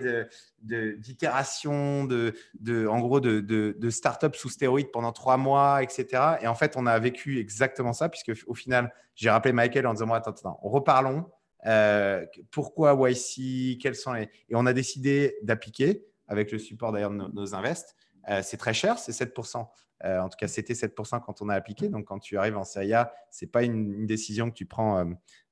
d'itération, 0.62 2.04
de, 2.04 2.32
de, 2.60 2.86
en 2.86 3.00
gros, 3.00 3.18
de, 3.18 3.40
de, 3.40 3.90
start-up 3.90 4.36
sous 4.36 4.50
stéroïdes 4.50 4.92
pendant 4.92 5.10
trois 5.10 5.36
mois, 5.36 5.82
etc. 5.82 6.36
Et 6.42 6.46
en 6.46 6.54
fait, 6.54 6.76
on 6.76 6.86
a 6.86 6.96
vécu 7.00 7.40
exactement 7.40 7.92
ça, 7.92 8.08
puisque 8.08 8.32
au 8.46 8.54
final, 8.54 8.94
j'ai 9.16 9.30
rappelé 9.30 9.52
Michael 9.52 9.84
en 9.84 9.94
disant, 9.94 10.12
attends, 10.12 10.30
attends, 10.30 10.60
reparlons. 10.62 11.26
Euh, 11.66 12.24
pourquoi 12.52 12.94
YC 13.10 13.78
Quels 13.80 13.96
sont 13.96 14.12
les... 14.12 14.28
Et 14.48 14.54
on 14.54 14.64
a 14.66 14.72
décidé 14.72 15.38
d'appliquer, 15.42 16.04
avec 16.28 16.52
le 16.52 16.60
support 16.60 16.92
d'ailleurs 16.92 17.10
de 17.10 17.16
nos, 17.16 17.28
nos 17.28 17.54
invests. 17.56 17.96
Euh, 18.28 18.42
c'est 18.44 18.58
très 18.58 18.74
cher, 18.74 18.96
c'est 19.00 19.10
7%. 19.10 19.66
Euh, 20.04 20.20
en 20.20 20.28
tout 20.28 20.36
cas, 20.36 20.48
c'était 20.48 20.74
7% 20.74 21.20
quand 21.20 21.42
on 21.42 21.48
a 21.48 21.54
appliqué. 21.54 21.88
Donc, 21.88 22.06
quand 22.06 22.18
tu 22.18 22.36
arrives 22.38 22.56
en 22.56 22.64
Serie 22.64 22.94
A, 22.94 23.12
ce 23.30 23.44
n'est 23.44 23.50
pas 23.50 23.62
une, 23.62 24.06
décision 24.06 24.50
que 24.50 24.54
tu 24.54 24.66
prends 24.66 24.98
euh, 24.98 25.04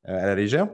à 0.05 0.27
la 0.27 0.35
légère. 0.35 0.69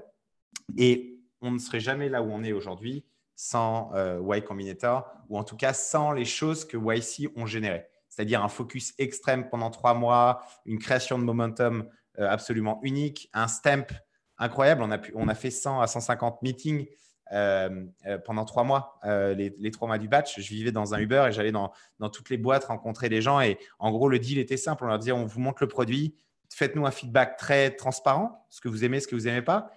Et 0.76 1.20
on 1.40 1.50
ne 1.50 1.58
serait 1.58 1.80
jamais 1.80 2.08
là 2.08 2.22
où 2.22 2.30
on 2.30 2.42
est 2.42 2.52
aujourd'hui 2.52 3.04
sans 3.38 3.92
Y 3.94 4.44
Combinator, 4.44 5.06
ou 5.28 5.36
en 5.36 5.44
tout 5.44 5.56
cas 5.56 5.74
sans 5.74 6.10
les 6.12 6.24
choses 6.24 6.64
que 6.64 6.78
YC 6.78 7.30
ont 7.36 7.44
générées. 7.44 7.84
C'est-à-dire 8.08 8.42
un 8.42 8.48
focus 8.48 8.94
extrême 8.96 9.50
pendant 9.50 9.68
trois 9.68 9.92
mois, 9.92 10.42
une 10.64 10.78
création 10.78 11.18
de 11.18 11.24
momentum 11.24 11.86
absolument 12.16 12.80
unique, 12.82 13.28
un 13.34 13.46
stamp 13.46 13.88
incroyable. 14.38 14.82
On 15.14 15.28
a 15.28 15.34
fait 15.34 15.50
100 15.50 15.82
à 15.82 15.86
150 15.86 16.40
meetings 16.40 16.86
euh, 17.32 17.84
euh, 18.06 18.18
pendant 18.18 18.44
trois 18.44 18.62
mois, 18.62 19.00
euh, 19.04 19.34
les, 19.34 19.70
trois 19.70 19.88
mois 19.88 19.98
du 19.98 20.08
batch, 20.08 20.40
je 20.40 20.48
vivais 20.48 20.70
dans 20.70 20.94
un 20.94 20.98
Uber 20.98 21.26
et 21.28 21.32
j'allais 21.32 21.52
dans, 21.52 21.72
toutes 22.12 22.30
les 22.30 22.36
boîtes 22.36 22.64
rencontrer 22.64 23.08
des 23.08 23.20
gens. 23.20 23.40
Et 23.40 23.58
en 23.78 23.90
gros, 23.90 24.08
le 24.08 24.18
deal 24.18 24.38
était 24.38 24.56
simple. 24.56 24.84
On 24.84 24.88
leur 24.88 24.98
disait, 24.98 25.12
on 25.12 25.26
vous 25.26 25.40
montre 25.40 25.62
le 25.62 25.68
produit, 25.68 26.14
faites-nous 26.50 26.86
un 26.86 26.90
feedback 26.90 27.36
très 27.36 27.70
transparent, 27.70 28.46
ce 28.48 28.60
que 28.60 28.68
vous 28.68 28.84
aimez, 28.84 29.00
ce 29.00 29.08
que 29.08 29.16
vous 29.16 29.24
n'aimez 29.24 29.42
pas. 29.42 29.70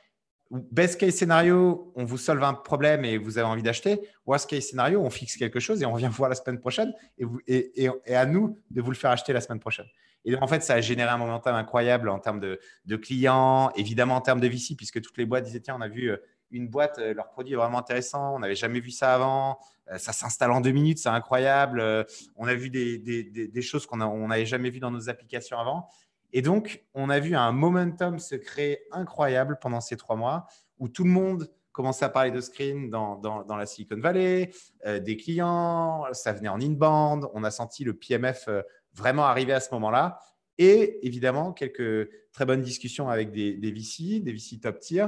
Best 0.51 0.99
case 0.99 1.13
scénario, 1.13 1.91
on 1.95 2.05
vous 2.05 2.17
solve 2.17 2.43
un 2.43 2.55
problème 2.55 3.05
et 3.05 3.19
vous 3.19 3.37
avez 3.37 3.47
envie 3.47 3.61
d'acheter. 3.61 4.01
Worst 4.25 4.49
case 4.49 4.65
scénario, 4.65 4.99
on 4.99 5.11
fixe 5.11 5.37
quelque 5.37 5.59
chose 5.59 5.81
et 5.81 5.85
on 5.85 5.93
revient 5.93 6.09
voir 6.11 6.29
la 6.29 6.35
semaine 6.35 6.59
prochaine 6.59 6.91
et, 7.19 7.25
vous, 7.25 7.39
et, 7.47 7.89
à 8.15 8.25
nous 8.25 8.57
de 8.71 8.81
vous 8.81 8.89
le 8.89 8.97
faire 8.97 9.11
acheter 9.11 9.31
la 9.31 9.41
semaine 9.41 9.59
prochaine. 9.59 9.85
Et 10.25 10.35
en 10.35 10.47
fait, 10.47 10.61
ça 10.63 10.73
a 10.73 10.81
généré 10.81 11.09
un 11.09 11.17
momentum 11.17 11.55
incroyable 11.55 12.09
en 12.09 12.19
termes 12.19 12.39
de, 12.39 12.59
de 12.85 12.95
clients, 12.95 13.71
évidemment 13.75 14.15
en 14.15 14.21
termes 14.21 14.41
de 14.41 14.47
VC, 14.47 14.75
puisque 14.75 15.01
toutes 15.01 15.17
les 15.17 15.25
boîtes 15.25 15.45
disaient, 15.45 15.61
tiens, 15.61 15.75
on 15.77 15.81
a 15.81 15.87
vu 15.87 16.11
une 16.51 16.67
boîte, 16.67 16.99
euh, 16.99 17.13
leur 17.13 17.29
produit 17.29 17.53
est 17.53 17.57
vraiment 17.57 17.79
intéressant, 17.79 18.35
on 18.35 18.39
n'avait 18.39 18.55
jamais 18.55 18.79
vu 18.79 18.91
ça 18.91 19.13
avant, 19.13 19.59
euh, 19.91 19.97
ça 19.97 20.13
s'installe 20.13 20.51
en 20.51 20.61
deux 20.61 20.71
minutes, 20.71 20.97
c'est 20.97 21.09
incroyable, 21.09 21.79
euh, 21.79 22.03
on 22.35 22.47
a 22.47 22.55
vu 22.55 22.69
des, 22.69 23.61
choses 23.61 23.85
qu'on 23.85 23.97
n'avait 23.97 24.45
jamais 24.45 24.69
vues 24.69 24.79
dans 24.79 24.91
nos 24.91 25.09
applications 25.09 25.59
avant. 25.59 25.87
Et 26.31 26.41
donc, 26.41 26.83
on 26.93 27.09
a 27.09 27.19
vu 27.19 27.35
un 27.35 27.51
momentum 27.51 28.19
se 28.19 28.35
créer 28.35 28.79
incroyable 28.91 29.57
pendant 29.59 29.81
ces 29.81 29.97
trois 29.97 30.15
mois 30.15 30.45
où 30.77 30.87
tout 30.87 31.03
le 31.03 31.09
monde 31.09 31.51
commençait 31.71 32.05
à 32.05 32.09
parler 32.09 32.31
de 32.31 32.41
screen 32.41 32.89
dans, 32.89 33.45
la 33.47 33.65
Silicon 33.65 33.99
Valley, 33.99 34.51
des 34.85 35.17
clients, 35.17 36.05
ça 36.13 36.33
venait 36.33 36.49
en 36.49 36.59
inbound, 36.59 37.25
on 37.33 37.43
a 37.43 37.51
senti 37.51 37.83
le 37.83 37.93
PMF 37.93 38.49
vraiment 38.93 39.23
arriver 39.23 39.53
à 39.53 39.59
ce 39.59 39.73
moment-là. 39.73 40.19
Et 40.57 41.05
évidemment, 41.07 41.53
quelques 41.53 42.09
très 42.31 42.45
bonnes 42.45 42.61
discussions 42.61 43.09
avec 43.09 43.31
des, 43.31 43.55
des 43.55 43.71
VC, 43.71 44.19
des 44.19 44.33
VC 44.33 44.59
top 44.59 44.79
tier, 44.79 45.05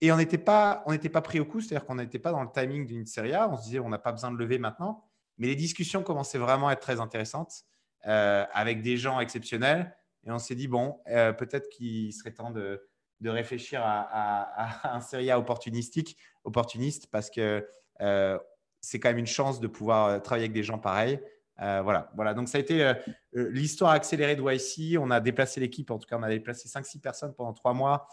et 0.00 0.12
on 0.12 0.16
n'était 0.16 0.38
pas, 0.38 0.84
pas 1.12 1.22
pris 1.22 1.40
au 1.40 1.44
coup, 1.44 1.60
c'est-à-dire 1.60 1.84
qu'on 1.84 1.96
n'était 1.96 2.20
pas 2.20 2.30
dans 2.30 2.42
le 2.42 2.50
timing 2.52 2.86
d'une 2.86 3.06
série 3.06 3.32
A. 3.32 3.48
On 3.48 3.56
se 3.56 3.64
disait, 3.64 3.80
on 3.80 3.88
n'a 3.88 3.98
pas 3.98 4.12
besoin 4.12 4.30
de 4.30 4.36
lever 4.36 4.58
maintenant. 4.58 5.04
Mais 5.38 5.48
les 5.48 5.56
discussions 5.56 6.02
commençaient 6.02 6.38
vraiment 6.38 6.68
à 6.68 6.72
être 6.72 6.80
très 6.80 7.00
intéressantes 7.00 7.64
euh, 8.06 8.44
avec 8.52 8.82
des 8.82 8.96
gens 8.96 9.18
exceptionnels. 9.18 9.96
Et 10.24 10.30
on 10.30 10.38
s'est 10.38 10.54
dit, 10.54 10.68
bon, 10.68 11.00
euh, 11.08 11.32
peut-être 11.32 11.68
qu'il 11.68 12.12
serait 12.12 12.32
temps 12.32 12.50
de, 12.50 12.86
de 13.20 13.30
réfléchir 13.30 13.80
à, 13.82 14.94
un 14.94 15.00
série 15.00 15.30
A 15.32 15.38
opportunistique, 15.38 16.16
opportuniste, 16.44 17.08
parce 17.10 17.28
que 17.30 17.66
euh, 18.00 18.38
c'est 18.80 19.00
quand 19.00 19.08
même 19.08 19.18
une 19.18 19.26
chance 19.26 19.58
de 19.58 19.66
pouvoir 19.66 20.22
travailler 20.22 20.44
avec 20.44 20.52
des 20.52 20.62
gens 20.62 20.78
pareils. 20.78 21.20
voilà, 21.58 22.12
voilà. 22.14 22.34
Donc, 22.34 22.48
ça 22.48 22.58
a 22.58 22.60
été 22.60 22.92
l'histoire 23.32 23.90
accélérée 23.90 24.36
de 24.36 24.42
YC. 24.42 24.96
On 25.00 25.10
a 25.10 25.18
déplacé 25.18 25.58
l'équipe, 25.58 25.90
en 25.90 25.98
tout 25.98 26.06
cas, 26.06 26.16
on 26.16 26.22
a 26.22 26.28
déplacé 26.28 26.68
5-6 26.68 27.00
personnes 27.00 27.34
pendant 27.34 27.52
trois 27.52 27.74
mois. 27.74 28.06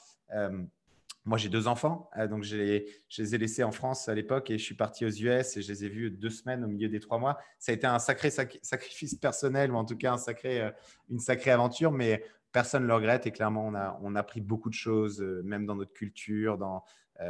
Moi, 1.26 1.40
j'ai 1.40 1.50
deux 1.50 1.68
enfants, 1.68 2.08
euh, 2.18 2.28
donc 2.28 2.44
je 2.44 2.56
les 2.56 3.36
ai 3.36 3.38
laissés 3.40 3.64
en 3.64 3.72
France 3.72 4.08
à 4.08 4.14
l'époque 4.14 4.52
et 4.52 4.60
je 4.60 4.64
suis 4.64 4.76
parti 4.76 5.06
aux 5.06 5.10
US 5.10 5.58
et 5.58 5.62
je 5.64 5.72
les 5.72 5.84
ai 5.84 5.90
vus 5.90 6.12
deux 6.12 6.30
semaines 6.30 6.64
au 6.64 6.68
milieu 6.68 6.88
des 6.88 7.00
trois 7.00 7.18
mois. 7.18 7.40
Ça 7.58 7.72
a 7.72 7.76
été 7.76 7.88
un 7.88 7.98
sacré 7.98 8.30
sacrifice 8.30 9.16
personnel 9.16 9.72
ou 9.72 9.76
en 9.76 9.86
tout 9.86 9.98
cas 9.98 10.16
euh, 10.46 10.72
une 11.10 11.20
sacrée 11.20 11.50
aventure, 11.50 11.92
mais 11.92 12.24
personne 12.52 12.84
ne 12.84 12.88
le 12.88 12.94
regrette 12.94 13.26
et 13.26 13.32
clairement, 13.32 13.66
on 13.66 13.74
a, 13.74 14.00
on 14.04 14.14
a 14.14 14.20
appris 14.20 14.40
beaucoup 14.40 14.70
de 14.70 14.76
choses, 14.76 15.20
euh, 15.20 15.42
même 15.44 15.66
dans 15.66 15.76
notre 15.76 15.94
culture. 15.94 16.60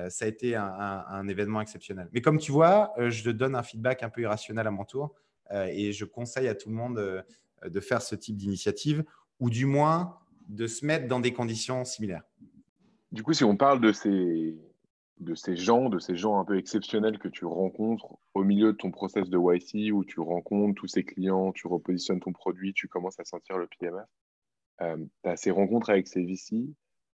Ça 0.09 0.25
a 0.25 0.27
été 0.27 0.55
un, 0.55 1.27
événement 1.27 1.61
exceptionnel. 1.61 2.09
Mais 2.11 2.19
comme 2.19 2.39
tu 2.39 2.51
vois, 2.51 2.91
je 2.97 3.23
te 3.23 3.29
donne 3.29 3.55
un 3.55 3.61
feedback 3.61 4.01
un 4.01 4.09
peu 4.09 4.21
irrationnel 4.21 4.65
à 4.65 4.71
mon 4.71 4.83
tour 4.83 5.13
et 5.53 5.91
je 5.91 6.05
conseille 6.05 6.47
à 6.47 6.55
tout 6.55 6.69
le 6.69 6.75
monde 6.75 7.23
de 7.63 7.79
faire 7.81 8.01
ce 8.01 8.15
type 8.15 8.35
d'initiative 8.35 9.03
ou 9.39 9.51
du 9.51 9.67
moins 9.67 10.17
de 10.49 10.65
se 10.65 10.83
mettre 10.87 11.07
dans 11.07 11.19
des 11.19 11.33
conditions 11.33 11.85
similaires. 11.85 12.23
Du 13.15 13.23
coup, 13.23 13.31
si 13.31 13.45
on 13.45 13.55
parle 13.55 13.79
de 13.79 13.93
ces, 13.93 14.59
de 15.21 15.35
ces 15.35 15.55
gens, 15.55 15.87
de 15.87 15.99
ces 15.99 16.17
gens 16.17 16.37
un 16.37 16.43
peu 16.43 16.57
exceptionnels 16.57 17.17
que 17.17 17.29
tu 17.29 17.45
rencontres 17.45 18.17
au 18.33 18.43
milieu 18.43 18.73
de 18.73 18.77
ton 18.77 18.91
process 18.91 19.29
de 19.29 19.37
YC, 19.37 19.93
où 19.93 20.03
tu 20.03 20.19
rencontres 20.19 20.75
tous 20.75 20.87
ces 20.87 21.05
clients, 21.05 21.53
tu 21.53 21.65
repositionnes 21.67 22.19
ton 22.19 22.33
produit, 22.33 22.73
tu 22.73 22.89
commences 22.89 23.17
à 23.17 23.23
sentir 23.23 23.57
le 23.57 23.67
PMF, 23.67 24.05
euh, 24.81 24.97
tu 25.23 25.29
as 25.29 25.37
ces 25.37 25.51
rencontres 25.51 25.91
avec 25.91 26.09
ces 26.09 26.25
VC. 26.25 26.75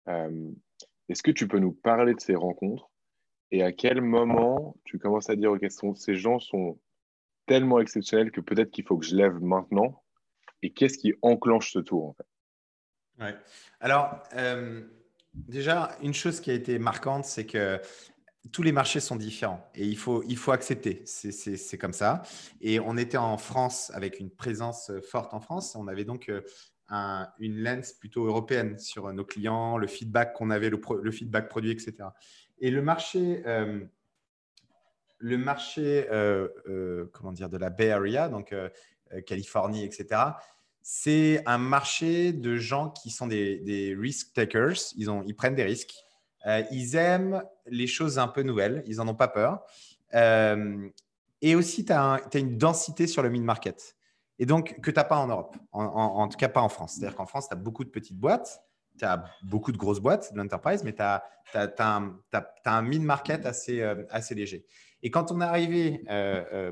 Euh, 0.08 0.50
est-ce 1.08 1.22
que 1.22 1.30
tu 1.30 1.48
peux 1.48 1.60
nous 1.60 1.72
parler 1.72 2.12
de 2.12 2.20
ces 2.20 2.34
rencontres 2.34 2.90
et 3.50 3.62
à 3.62 3.72
quel 3.72 4.02
moment 4.02 4.76
tu 4.84 4.98
commences 4.98 5.30
à 5.30 5.36
dire, 5.36 5.52
OK, 5.52 5.64
ces 5.94 6.14
gens 6.14 6.40
sont 6.40 6.78
tellement 7.46 7.80
exceptionnels 7.80 8.32
que 8.32 8.42
peut-être 8.42 8.70
qu'il 8.70 8.84
faut 8.84 8.98
que 8.98 9.06
je 9.06 9.16
lève 9.16 9.40
maintenant 9.40 10.02
et 10.60 10.74
qu'est-ce 10.74 10.98
qui 10.98 11.14
enclenche 11.22 11.72
ce 11.72 11.78
tour 11.78 12.14
en 13.18 13.24
ouais. 13.24 13.34
Alors, 13.80 14.22
euh, 14.34 14.86
Déjà, 15.48 15.96
une 16.02 16.14
chose 16.14 16.40
qui 16.40 16.50
a 16.50 16.54
été 16.54 16.78
marquante, 16.78 17.24
c'est 17.24 17.46
que 17.46 17.80
tous 18.52 18.62
les 18.62 18.72
marchés 18.72 19.00
sont 19.00 19.16
différents 19.16 19.68
et 19.74 19.84
il 19.84 19.96
faut, 19.96 20.22
il 20.28 20.36
faut 20.36 20.52
accepter. 20.52 21.02
C'est 21.04 21.78
comme 21.78 21.92
ça. 21.92 22.22
Et 22.60 22.80
on 22.80 22.96
était 22.96 23.16
en 23.16 23.38
France 23.38 23.90
avec 23.94 24.20
une 24.20 24.30
présence 24.30 24.90
forte 25.02 25.34
en 25.34 25.40
France. 25.40 25.74
On 25.76 25.88
avait 25.88 26.04
donc 26.04 26.28
euh, 26.28 27.24
une 27.38 27.62
lens 27.62 27.92
plutôt 27.92 28.26
européenne 28.26 28.78
sur 28.78 29.12
nos 29.12 29.24
clients, 29.24 29.76
le 29.78 29.86
feedback 29.86 30.34
qu'on 30.34 30.50
avait, 30.50 30.70
le, 30.70 31.10
feedback 31.10 31.48
produit, 31.48 31.70
etc. 31.70 32.08
Et 32.58 32.70
le 32.70 32.82
marché, 32.82 33.42
euh, 33.46 33.84
le 35.18 35.38
marché 35.38 36.06
euh, 36.10 37.06
comment 37.12 37.32
dire, 37.32 37.48
de 37.48 37.56
la 37.56 37.70
Bay 37.70 37.90
Area, 37.90 38.28
donc 38.28 38.54
Californie, 39.26 39.84
etc., 39.84 40.20
c'est 40.88 41.42
un 41.46 41.58
marché 41.58 42.32
de 42.32 42.54
gens 42.58 42.90
qui 42.90 43.10
sont 43.10 43.26
des, 43.26 43.96
risk 43.98 44.32
takers. 44.34 44.76
Ils, 44.96 45.10
ont, 45.10 45.24
ils 45.26 45.34
prennent 45.34 45.56
des 45.56 45.64
risques. 45.64 45.96
Euh, 46.46 46.62
ils 46.70 46.94
aiment 46.94 47.42
les 47.66 47.88
choses 47.88 48.20
un 48.20 48.28
peu 48.28 48.42
nouvelles. 48.42 48.84
Ils 48.86 48.98
n'en 48.98 49.08
ont 49.08 49.16
pas 49.16 49.26
peur. 49.26 49.64
Euh, 50.14 50.88
et 51.42 51.56
aussi, 51.56 51.84
tu 51.84 51.92
as, 51.92 52.20
une 52.34 52.56
densité 52.56 53.08
sur 53.08 53.24
le 53.24 53.30
mid-market. 53.30 53.96
Et 54.38 54.46
donc, 54.46 54.80
que 54.80 54.92
tu 54.92 54.96
n'as 54.96 55.02
pas 55.02 55.16
en 55.16 55.26
Europe, 55.26 55.56
en, 55.72 56.28
tout 56.28 56.38
cas 56.38 56.48
pas 56.48 56.62
en 56.62 56.68
France. 56.68 56.94
C'est-à-dire 56.94 57.16
qu'en 57.16 57.26
France, 57.26 57.48
tu 57.48 57.54
as 57.54 57.58
beaucoup 57.58 57.82
de 57.82 57.90
petites 57.90 58.20
boîtes, 58.20 58.62
tu 58.96 59.04
as 59.04 59.24
beaucoup 59.42 59.72
de 59.72 59.78
grosses 59.78 59.98
boîtes, 59.98 60.32
de 60.34 60.38
l'enterprise, 60.38 60.84
mais 60.84 60.94
tu 60.94 61.02
as, 61.02 61.24
un, 61.80 62.82
mid-market 62.82 63.44
assez, 63.44 63.80
euh, 63.80 64.04
assez 64.08 64.36
léger. 64.36 64.64
Et 65.02 65.10
quand 65.10 65.32
on 65.32 65.40
est 65.40 65.44
arrivé 65.44 66.04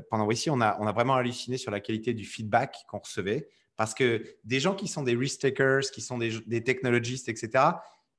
pendant 0.09 0.31
ici, 0.31 0.49
on 0.49 0.61
a, 0.61 0.77
on 0.79 0.87
a 0.87 0.93
vraiment 0.93 1.15
halluciné 1.15 1.57
sur 1.57 1.69
la 1.69 1.81
qualité 1.81 2.13
du 2.13 2.23
feedback 2.23 2.77
qu'on 2.87 2.99
recevait. 2.99 3.49
Parce 3.77 3.93
que 3.93 4.23
des 4.43 4.59
gens 4.59 4.75
qui 4.75 4.87
sont 4.87 5.03
des 5.03 5.15
risk 5.15 5.41
takers, 5.41 5.91
qui 5.91 6.01
sont 6.01 6.17
des, 6.17 6.63
technologistes, 6.63 7.29
etc., 7.29 7.63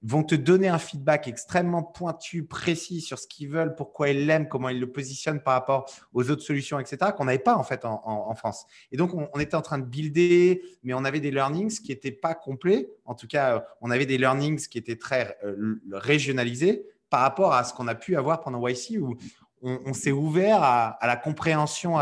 vont 0.03 0.23
te 0.23 0.35
donner 0.35 0.69
un 0.69 0.79
feedback 0.79 1.27
extrêmement 1.27 1.83
pointu, 1.83 2.45
précis 2.45 3.01
sur 3.01 3.19
ce 3.19 3.27
qu'ils 3.27 3.49
veulent, 3.49 3.75
pourquoi 3.75 4.11
ils 4.11 4.27
l'aiment, 4.27 4.47
comment 4.47 4.69
ils 4.69 4.79
le 4.79 4.92
positionnent 4.92 5.42
par 5.42 5.55
rapport 5.55 5.90
aux 6.12 6.31
autres 6.31 6.42
solutions, 6.42 6.79
etc., 6.79 7.12
qu'on 7.16 7.25
n'avait 7.25 7.38
pas 7.38 7.57
en 7.57 7.62
fait 7.62 7.85
en, 7.85 8.35
France. 8.35 8.66
Et 8.92 8.99
donc, 8.99 9.12
on, 9.14 9.40
était 9.40 9.55
en 9.57 9.62
train 9.62 9.79
de 9.79 9.87
builder, 9.87 10.62
mais 10.83 10.92
on 10.92 11.05
avait 11.05 11.21
des 11.21 11.31
learnings 11.31 11.81
qui 11.81 11.88
n'étaient 11.88 12.12
pas 12.12 12.35
complets. 12.35 12.90
En 13.07 13.14
tout 13.14 13.27
cas, 13.27 13.66
on 13.81 13.90
avait 13.90 14.07
des 14.07 14.19
learnings 14.19 14.69
qui 14.69 14.77
étaient 14.77 14.97
très 14.97 15.38
euh, 15.45 15.81
régionalisés 15.90 16.87
par 17.09 17.21
rapport 17.21 17.55
à 17.55 17.64
ce 17.64 17.73
qu'on 17.73 17.88
a 17.88 17.95
pu 17.95 18.16
avoir 18.16 18.40
pendant 18.40 18.66
YC 18.66 18.99
où 19.01 19.16
on, 19.62 19.92
s'est 19.92 20.12
ouvert 20.12 20.62
à, 20.62 20.99
la 21.03 21.16
compréhension 21.16 21.97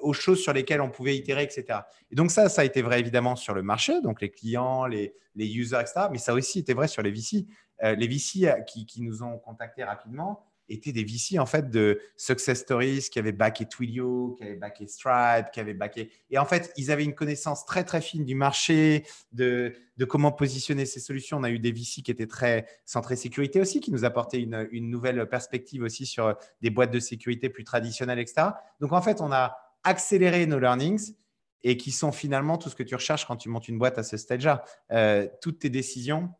aux 0.00 0.12
choses 0.12 0.42
sur 0.42 0.52
lesquelles 0.52 0.80
on 0.80 0.90
pouvait 0.90 1.16
itérer, 1.16 1.42
etc. 1.42 1.80
Et 2.10 2.14
donc 2.14 2.30
ça, 2.30 2.48
ça 2.48 2.62
a 2.62 2.64
été 2.64 2.82
vrai 2.82 3.00
évidemment 3.00 3.36
sur 3.36 3.54
le 3.54 3.62
marché, 3.62 4.00
donc 4.02 4.20
les 4.20 4.30
clients, 4.30 4.86
les, 4.86 5.14
users, 5.36 5.80
etc. 5.80 6.06
Mais 6.10 6.18
ça 6.18 6.34
aussi 6.34 6.60
été 6.60 6.74
vrai 6.74 6.88
sur 6.88 7.02
les 7.02 7.10
VC. 7.10 7.46
Euh, 7.82 7.94
les 7.94 8.06
VC 8.06 8.52
qui, 8.66 8.84
qui, 8.84 9.02
nous 9.02 9.22
ont 9.22 9.38
contactés 9.38 9.84
rapidement, 9.84 10.44
étaient 10.70 10.92
des 10.92 11.04
VC 11.04 11.38
en 11.38 11.46
fait 11.46 11.70
de 11.70 12.00
success 12.16 12.60
stories 12.60 13.08
qui 13.10 13.18
avaient 13.18 13.32
backé 13.32 13.66
Twilio, 13.66 14.36
qui 14.38 14.44
avaient 14.44 14.56
backé 14.56 14.86
Stripe, 14.86 15.50
qui 15.52 15.60
avaient 15.60 15.74
backé. 15.74 16.10
Et 16.30 16.38
en 16.38 16.44
fait, 16.44 16.72
ils 16.76 16.90
avaient 16.90 17.04
une 17.04 17.14
connaissance 17.14 17.64
très 17.66 17.84
très 17.84 18.00
fine 18.00 18.24
du 18.24 18.34
marché, 18.34 19.04
de, 19.32 19.74
de 19.96 20.04
comment 20.04 20.32
positionner 20.32 20.86
ces 20.86 21.00
solutions. 21.00 21.38
On 21.38 21.42
a 21.42 21.50
eu 21.50 21.58
des 21.58 21.72
VC 21.72 22.02
qui 22.02 22.10
étaient 22.10 22.26
très 22.26 22.66
centrés 22.86 23.16
sécurité 23.16 23.60
aussi, 23.60 23.80
qui 23.80 23.90
nous 23.90 24.04
apportaient 24.04 24.40
une, 24.40 24.68
une 24.70 24.90
nouvelle 24.90 25.28
perspective 25.28 25.82
aussi 25.82 26.06
sur 26.06 26.36
des 26.62 26.70
boîtes 26.70 26.92
de 26.92 27.00
sécurité 27.00 27.48
plus 27.48 27.64
traditionnelles, 27.64 28.18
etc. 28.18 28.48
Donc 28.80 28.92
en 28.92 29.02
fait, 29.02 29.20
on 29.20 29.32
a 29.32 29.56
accéléré 29.84 30.46
nos 30.46 30.58
learnings 30.58 31.14
et 31.62 31.76
qui 31.76 31.90
sont 31.90 32.12
finalement 32.12 32.58
tout 32.58 32.70
ce 32.70 32.74
que 32.74 32.82
tu 32.82 32.94
recherches 32.94 33.26
quand 33.26 33.36
tu 33.36 33.48
montes 33.48 33.68
une 33.68 33.78
boîte 33.78 33.98
à 33.98 34.02
ce 34.02 34.16
stage-là. 34.16 34.64
Euh, 34.92 35.28
toutes 35.42 35.60
tes 35.60 35.70
décisions 35.70 36.30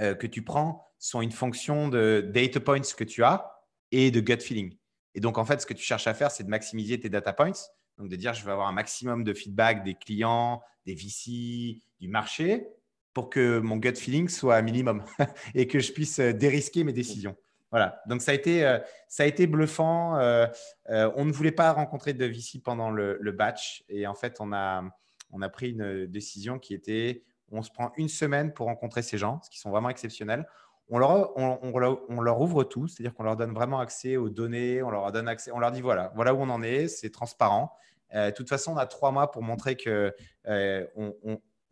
euh, 0.00 0.14
que 0.14 0.26
tu 0.26 0.42
prends 0.42 0.88
sont 0.98 1.20
une 1.20 1.32
fonction 1.32 1.88
de 1.88 2.28
data 2.32 2.60
points 2.60 2.80
que 2.80 3.04
tu 3.04 3.22
as 3.24 3.53
et 3.92 4.10
de 4.10 4.20
gut 4.20 4.40
feeling. 4.40 4.76
Et 5.14 5.20
donc, 5.20 5.38
en 5.38 5.44
fait, 5.44 5.60
ce 5.60 5.66
que 5.66 5.74
tu 5.74 5.84
cherches 5.84 6.06
à 6.06 6.14
faire, 6.14 6.30
c'est 6.30 6.44
de 6.44 6.48
maximiser 6.48 6.98
tes 6.98 7.08
data 7.08 7.32
points. 7.32 7.52
Donc, 7.98 8.08
de 8.08 8.16
dire, 8.16 8.34
je 8.34 8.44
vais 8.44 8.50
avoir 8.50 8.68
un 8.68 8.72
maximum 8.72 9.22
de 9.22 9.32
feedback 9.32 9.84
des 9.84 9.94
clients, 9.94 10.62
des 10.84 10.94
VC, 10.94 11.80
du 12.00 12.08
marché, 12.08 12.66
pour 13.12 13.30
que 13.30 13.60
mon 13.60 13.76
gut 13.76 13.94
feeling 13.94 14.28
soit 14.28 14.60
minimum 14.62 15.04
et 15.54 15.68
que 15.68 15.78
je 15.78 15.92
puisse 15.92 16.18
euh, 16.18 16.32
dérisquer 16.32 16.82
mes 16.82 16.92
décisions. 16.92 17.36
Voilà. 17.70 18.02
Donc, 18.08 18.22
ça 18.22 18.32
a 18.32 18.34
été, 18.34 18.64
euh, 18.64 18.78
ça 19.08 19.22
a 19.22 19.26
été 19.26 19.46
bluffant. 19.46 20.18
Euh, 20.18 20.46
on 20.88 21.24
ne 21.24 21.32
voulait 21.32 21.52
pas 21.52 21.72
rencontrer 21.72 22.12
de 22.12 22.24
VC 22.24 22.60
pendant 22.62 22.90
le, 22.90 23.16
le, 23.20 23.32
batch. 23.32 23.84
Et 23.88 24.06
en 24.06 24.14
fait, 24.14 24.36
on 24.40 24.52
a, 24.52 24.82
on 25.30 25.42
a 25.42 25.48
pris 25.48 25.70
une 25.70 26.06
décision 26.06 26.58
qui 26.58 26.74
était 26.74 27.22
on 27.52 27.62
se 27.62 27.70
prend 27.70 27.92
une 27.96 28.08
semaine 28.08 28.52
pour 28.52 28.66
rencontrer 28.66 29.02
ces 29.02 29.18
gens, 29.18 29.40
ce 29.42 29.50
qui 29.50 29.58
sont 29.58 29.70
vraiment 29.70 29.90
exceptionnels 29.90 30.46
on 30.88 30.98
leur, 30.98 31.36
on, 31.36 32.20
leur 32.20 32.40
ouvre 32.40 32.64
tout, 32.64 32.88
c'est-à-dire 32.88 33.14
qu'on 33.14 33.22
leur 33.22 33.36
donne 33.36 33.54
vraiment 33.54 33.80
accès 33.80 34.16
aux 34.16 34.28
données, 34.28 34.82
on 34.82 34.90
leur 34.90 35.10
donne 35.12 35.28
accès, 35.28 35.50
on 35.50 35.58
leur 35.58 35.72
dit 35.72 35.80
voilà, 35.80 36.12
voilà 36.14 36.34
où 36.34 36.40
on 36.40 36.50
en 36.50 36.62
est, 36.62 36.88
c'est 36.88 37.10
transparent. 37.10 37.72
Euh, 38.14 38.30
de 38.30 38.34
toute 38.34 38.48
façon, 38.48 38.72
on 38.72 38.76
a 38.76 38.86
trois 38.86 39.10
mois 39.10 39.30
pour 39.30 39.42
montrer 39.42 39.76
qu'on 39.76 40.10
euh, 40.46 40.86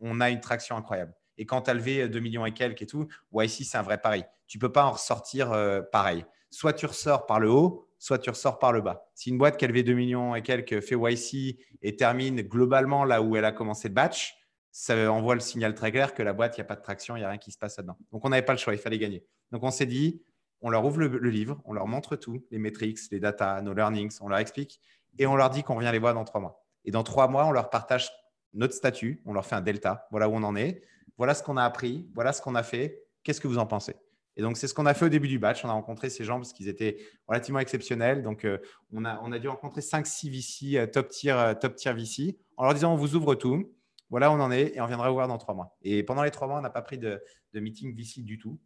on, 0.01 0.21
a 0.21 0.29
une 0.29 0.39
traction 0.39 0.75
incroyable. 0.75 1.13
Et 1.37 1.45
quand 1.45 1.63
tu 1.63 1.69
as 1.69 1.73
levé 1.73 2.07
2 2.07 2.19
millions 2.19 2.45
et 2.45 2.53
quelques 2.53 2.81
et 2.81 2.85
tout, 2.85 3.07
ici 3.41 3.63
c'est 3.65 3.77
un 3.77 3.81
vrai 3.81 3.99
pari. 3.99 4.23
Tu 4.47 4.59
peux 4.59 4.71
pas 4.71 4.85
en 4.85 4.91
ressortir 4.91 5.51
euh, 5.51 5.81
pareil. 5.81 6.25
Soit 6.49 6.73
tu 6.73 6.85
ressors 6.85 7.25
par 7.25 7.39
le 7.39 7.49
haut, 7.49 7.87
soit 7.97 8.19
tu 8.19 8.29
ressors 8.29 8.59
par 8.59 8.71
le 8.73 8.81
bas. 8.81 9.07
Si 9.15 9.29
une 9.29 9.37
boîte 9.37 9.57
qui 9.57 9.65
a 9.65 9.67
levé 9.67 9.83
2 9.83 9.93
millions 9.93 10.35
et 10.35 10.41
quelques 10.41 10.81
fait 10.81 10.95
YC 10.95 11.57
et 11.81 11.95
termine 11.95 12.41
globalement 12.41 13.05
là 13.05 13.21
où 13.21 13.35
elle 13.35 13.45
a 13.45 13.51
commencé 13.51 13.87
le 13.87 13.93
batch, 13.93 14.35
ça 14.73 15.11
envoie 15.11 15.35
le 15.35 15.39
signal 15.39 15.75
très 15.75 15.91
clair 15.91 16.15
que 16.15 16.23
la 16.23 16.33
boîte, 16.33 16.57
il 16.57 16.61
n'y 16.61 16.63
a 16.63 16.67
pas 16.67 16.75
de 16.75 16.81
traction, 16.81 17.15
il 17.15 17.19
n'y 17.19 17.25
a 17.25 17.29
rien 17.29 17.37
qui 17.37 17.51
se 17.51 17.59
passe 17.59 17.77
là-dedans. 17.77 17.95
Donc, 18.11 18.25
on 18.25 18.29
n'avait 18.29 18.41
pas 18.41 18.53
le 18.53 18.57
choix, 18.57 18.73
il 18.73 18.79
fallait 18.79 18.97
gagner. 18.97 19.23
Donc, 19.51 19.61
on 19.61 19.69
s'est 19.69 19.85
dit, 19.85 20.23
on 20.61 20.71
leur 20.71 20.83
ouvre 20.83 20.97
le, 20.97 21.29
livre, 21.29 21.61
on 21.65 21.73
leur 21.73 21.87
montre 21.87 22.15
tout, 22.15 22.43
les 22.49 22.57
metrics, 22.57 22.97
les 23.11 23.19
data, 23.19 23.61
nos 23.61 23.75
learnings, 23.75 24.17
on 24.19 24.29
leur 24.29 24.39
explique 24.39 24.81
et 25.19 25.27
on 25.27 25.35
leur 25.35 25.51
dit 25.51 25.61
qu'on 25.61 25.75
revient 25.75 25.91
les 25.91 25.99
voir 25.99 26.15
dans 26.15 26.25
trois 26.25 26.41
mois. 26.41 26.65
Et 26.85 26.91
dans 26.91 27.03
trois 27.03 27.27
mois, 27.27 27.45
on 27.45 27.51
leur 27.51 27.69
partage 27.69 28.09
notre 28.53 28.73
statut, 28.73 29.21
on 29.25 29.33
leur 29.33 29.45
fait 29.45 29.55
un 29.55 29.61
delta, 29.61 30.07
voilà 30.09 30.27
où 30.27 30.33
on 30.33 30.43
en 30.43 30.55
est, 30.55 30.81
voilà 31.17 31.35
ce 31.35 31.43
qu'on 31.43 31.55
a 31.57 31.63
appris, 31.63 32.09
voilà 32.15 32.33
ce 32.33 32.41
qu'on 32.41 32.55
a 32.55 32.63
fait, 32.63 33.03
qu'est-ce 33.23 33.39
que 33.39 33.47
vous 33.47 33.59
en 33.59 33.67
pensez? 33.67 33.95
Et 34.37 34.41
donc, 34.41 34.57
c'est 34.57 34.67
ce 34.67 34.73
qu'on 34.73 34.87
a 34.87 34.95
fait 34.95 35.05
au 35.05 35.09
début 35.09 35.27
du 35.27 35.37
batch. 35.37 35.63
On 35.63 35.69
a 35.69 35.73
rencontré 35.73 36.09
ces 36.09 36.23
gens 36.23 36.37
parce 36.37 36.53
qu'ils 36.53 36.67
étaient 36.67 36.97
relativement 37.27 37.59
exceptionnels. 37.59 38.23
Donc, 38.23 38.45
euh, 38.45 38.57
on, 38.91 39.05
a, 39.05 39.21
on 39.21 39.31
a 39.31 39.37
dû 39.37 39.47
rencontrer 39.47 39.81
5-6 39.81 40.31
VC, 40.31 40.77
euh, 40.79 40.87
top 40.87 41.09
tier, 41.09 41.33
euh, 41.33 41.53
top 41.53 41.75
tier 41.75 41.93
VC, 41.93 42.39
en 42.57 42.63
leur 42.63 42.73
disant 42.73 42.93
on 42.93 42.95
vous 42.95 43.15
ouvre 43.15 43.35
tout 43.35 43.71
voilà 44.13 44.31
on 44.31 44.39
en 44.39 44.51
est 44.51 44.75
et 44.75 44.79
on 44.79 44.85
viendra 44.85 45.09
vous 45.09 45.15
voir 45.15 45.27
dans 45.27 45.39
trois 45.39 45.55
mois. 45.55 45.75
Et 45.81 46.03
pendant 46.03 46.21
les 46.21 46.29
trois 46.29 46.47
mois, 46.47 46.59
on 46.59 46.61
n'a 46.61 46.69
pas 46.69 46.83
pris 46.83 46.99
de, 46.99 47.19
meeting 47.55 47.95
VC 47.95 48.23
du 48.23 48.37
tout. 48.37 48.61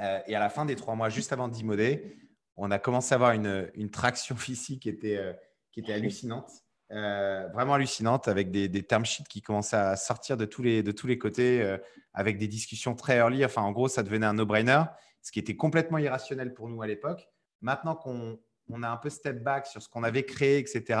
Euh, 0.00 0.18
et 0.26 0.34
à 0.34 0.40
la 0.40 0.48
fin 0.48 0.64
des 0.64 0.74
trois 0.74 0.96
mois, 0.96 1.08
juste 1.08 1.32
avant 1.32 1.46
de 1.46 1.52
d'immoder, 1.52 2.18
on 2.56 2.72
a 2.72 2.80
commencé 2.80 3.12
à 3.12 3.14
avoir 3.14 3.30
une, 3.30 3.90
traction 3.92 4.34
VC 4.34 4.80
qui 4.80 4.88
était, 4.88 5.18
euh, 5.18 5.32
qui 5.70 5.78
était 5.78 5.92
hallucinante. 5.92 6.50
Euh, 6.90 7.46
vraiment 7.54 7.74
hallucinante 7.74 8.26
avec 8.26 8.50
des, 8.50 8.66
des 8.66 8.82
term 8.82 9.06
sheets 9.06 9.28
qui 9.28 9.40
commençaient 9.40 9.76
à 9.76 9.94
sortir 9.94 10.36
de 10.36 10.46
tous 10.46 10.62
les, 10.62 10.82
de 10.82 10.90
tous 10.90 11.06
les 11.06 11.16
côtés 11.16 11.78
avec 12.12 12.36
des 12.36 12.48
discussions 12.48 12.96
très 12.96 13.18
early. 13.18 13.44
Enfin, 13.44 13.62
en 13.62 13.70
gros, 13.70 13.86
ça 13.86 14.02
devenait 14.02 14.26
un 14.26 14.34
no-brainer, 14.34 14.82
ce 15.22 15.30
qui 15.30 15.38
était 15.38 15.54
complètement 15.54 15.98
irrationnel 15.98 16.54
pour 16.54 16.68
nous 16.68 16.82
à 16.82 16.88
l'époque. 16.88 17.28
Maintenant 17.60 17.94
qu'on 17.94 18.36
on 18.68 18.82
a 18.82 18.88
un 18.88 18.96
peu 18.96 19.10
step 19.10 19.44
back 19.44 19.68
sur 19.68 19.80
ce 19.80 19.88
qu'on 19.88 20.02
avait 20.02 20.24
créé, 20.24 20.58
etc., 20.58 20.98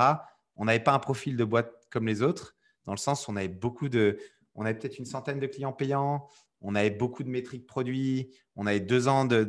on 0.54 0.66
n'avait 0.66 0.78
pas 0.78 0.92
un 0.92 1.00
profil 1.00 1.36
de 1.36 1.42
boîte 1.42 1.72
comme 1.90 2.06
les 2.06 2.22
autres 2.22 2.56
dans 2.86 2.92
le 2.92 2.98
sens 2.98 3.28
où 3.28 3.32
on 3.32 3.36
avait 3.36 3.48
beaucoup 3.48 3.88
de, 3.88 4.18
peut-être 4.54 4.98
une 4.98 5.04
centaine 5.04 5.38
de 5.38 5.46
clients 5.46 5.72
payants, 5.72 6.26
on 6.62 6.74
avait 6.74 6.90
beaucoup 6.90 7.22
de 7.22 7.28
métriques 7.28 7.66
produits, 7.66 8.34
on 8.56 8.66
avait 8.66 8.80
deux 8.80 9.08
ans 9.08 9.24
de, 9.24 9.44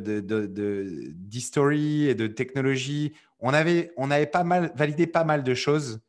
d'history 1.14 2.06
et 2.06 2.14
de 2.14 2.26
technologie. 2.26 3.14
On 3.38 3.54
avait, 3.54 3.90
pas 4.26 4.44
mal, 4.44 4.72
validé 4.74 5.06
pas 5.06 5.24
mal 5.24 5.42
de 5.42 5.54
choses, 5.54 6.00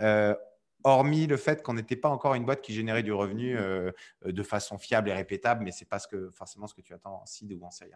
euh, 0.00 0.34
hormis 0.84 1.26
le 1.26 1.36
fait 1.36 1.62
qu'on 1.62 1.74
n'était 1.74 1.96
pas 1.96 2.08
encore 2.08 2.34
une 2.34 2.44
boîte 2.44 2.62
qui 2.62 2.72
générait 2.72 3.02
du 3.02 3.12
revenu 3.12 3.56
euh, 3.58 3.90
de 4.24 4.42
façon 4.42 4.78
fiable 4.78 5.08
et 5.08 5.12
répétable, 5.12 5.64
mais 5.64 5.72
ce 5.72 5.80
n'est 5.80 5.88
pas 5.88 5.98
que, 5.98 6.30
forcément 6.30 6.66
ce 6.66 6.74
que 6.74 6.82
tu 6.82 6.94
attends 6.94 7.22
en 7.22 7.26
seed 7.26 7.52
ou 7.52 7.64
en 7.64 7.70
série. 7.70 7.92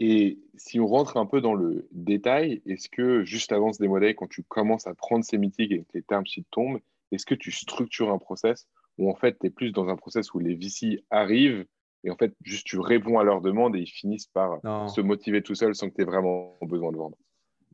Et 0.00 0.38
si 0.56 0.78
on 0.78 0.86
rentre 0.86 1.16
un 1.16 1.26
peu 1.26 1.40
dans 1.40 1.54
le 1.54 1.88
détail, 1.90 2.62
est-ce 2.66 2.88
que 2.88 3.24
juste 3.24 3.50
avant 3.50 3.72
ce 3.72 3.82
démodèle, 3.82 4.14
quand 4.14 4.28
tu 4.28 4.44
commences 4.44 4.86
à 4.86 4.94
prendre 4.94 5.24
ces 5.24 5.38
mythiques 5.38 5.72
et 5.72 5.80
que 5.80 5.90
les 5.94 6.02
termes 6.02 6.24
sheets 6.24 6.46
tombent, 6.52 6.78
est-ce 7.10 7.26
que 7.26 7.34
tu 7.34 7.50
structures 7.50 8.12
un 8.12 8.18
process 8.18 8.68
où 8.96 9.10
en 9.10 9.16
fait 9.16 9.36
tu 9.40 9.48
es 9.48 9.50
plus 9.50 9.72
dans 9.72 9.88
un 9.88 9.96
process 9.96 10.32
où 10.34 10.38
les 10.38 10.54
VC 10.54 11.04
arrivent 11.10 11.66
et 12.04 12.10
en 12.10 12.16
fait 12.16 12.32
juste 12.44 12.66
tu 12.66 12.78
réponds 12.78 13.18
à 13.18 13.24
leurs 13.24 13.40
demandes 13.40 13.74
et 13.74 13.80
ils 13.80 13.90
finissent 13.90 14.28
par 14.28 14.60
se 14.88 15.00
motiver 15.00 15.42
tout 15.42 15.56
seuls 15.56 15.74
sans 15.74 15.90
que 15.90 15.96
tu 15.96 16.02
aies 16.02 16.04
vraiment 16.04 16.56
besoin 16.62 16.92
de 16.92 16.96
vendre? 16.96 17.16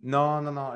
Non, 0.03 0.41
non, 0.41 0.53
non. 0.53 0.71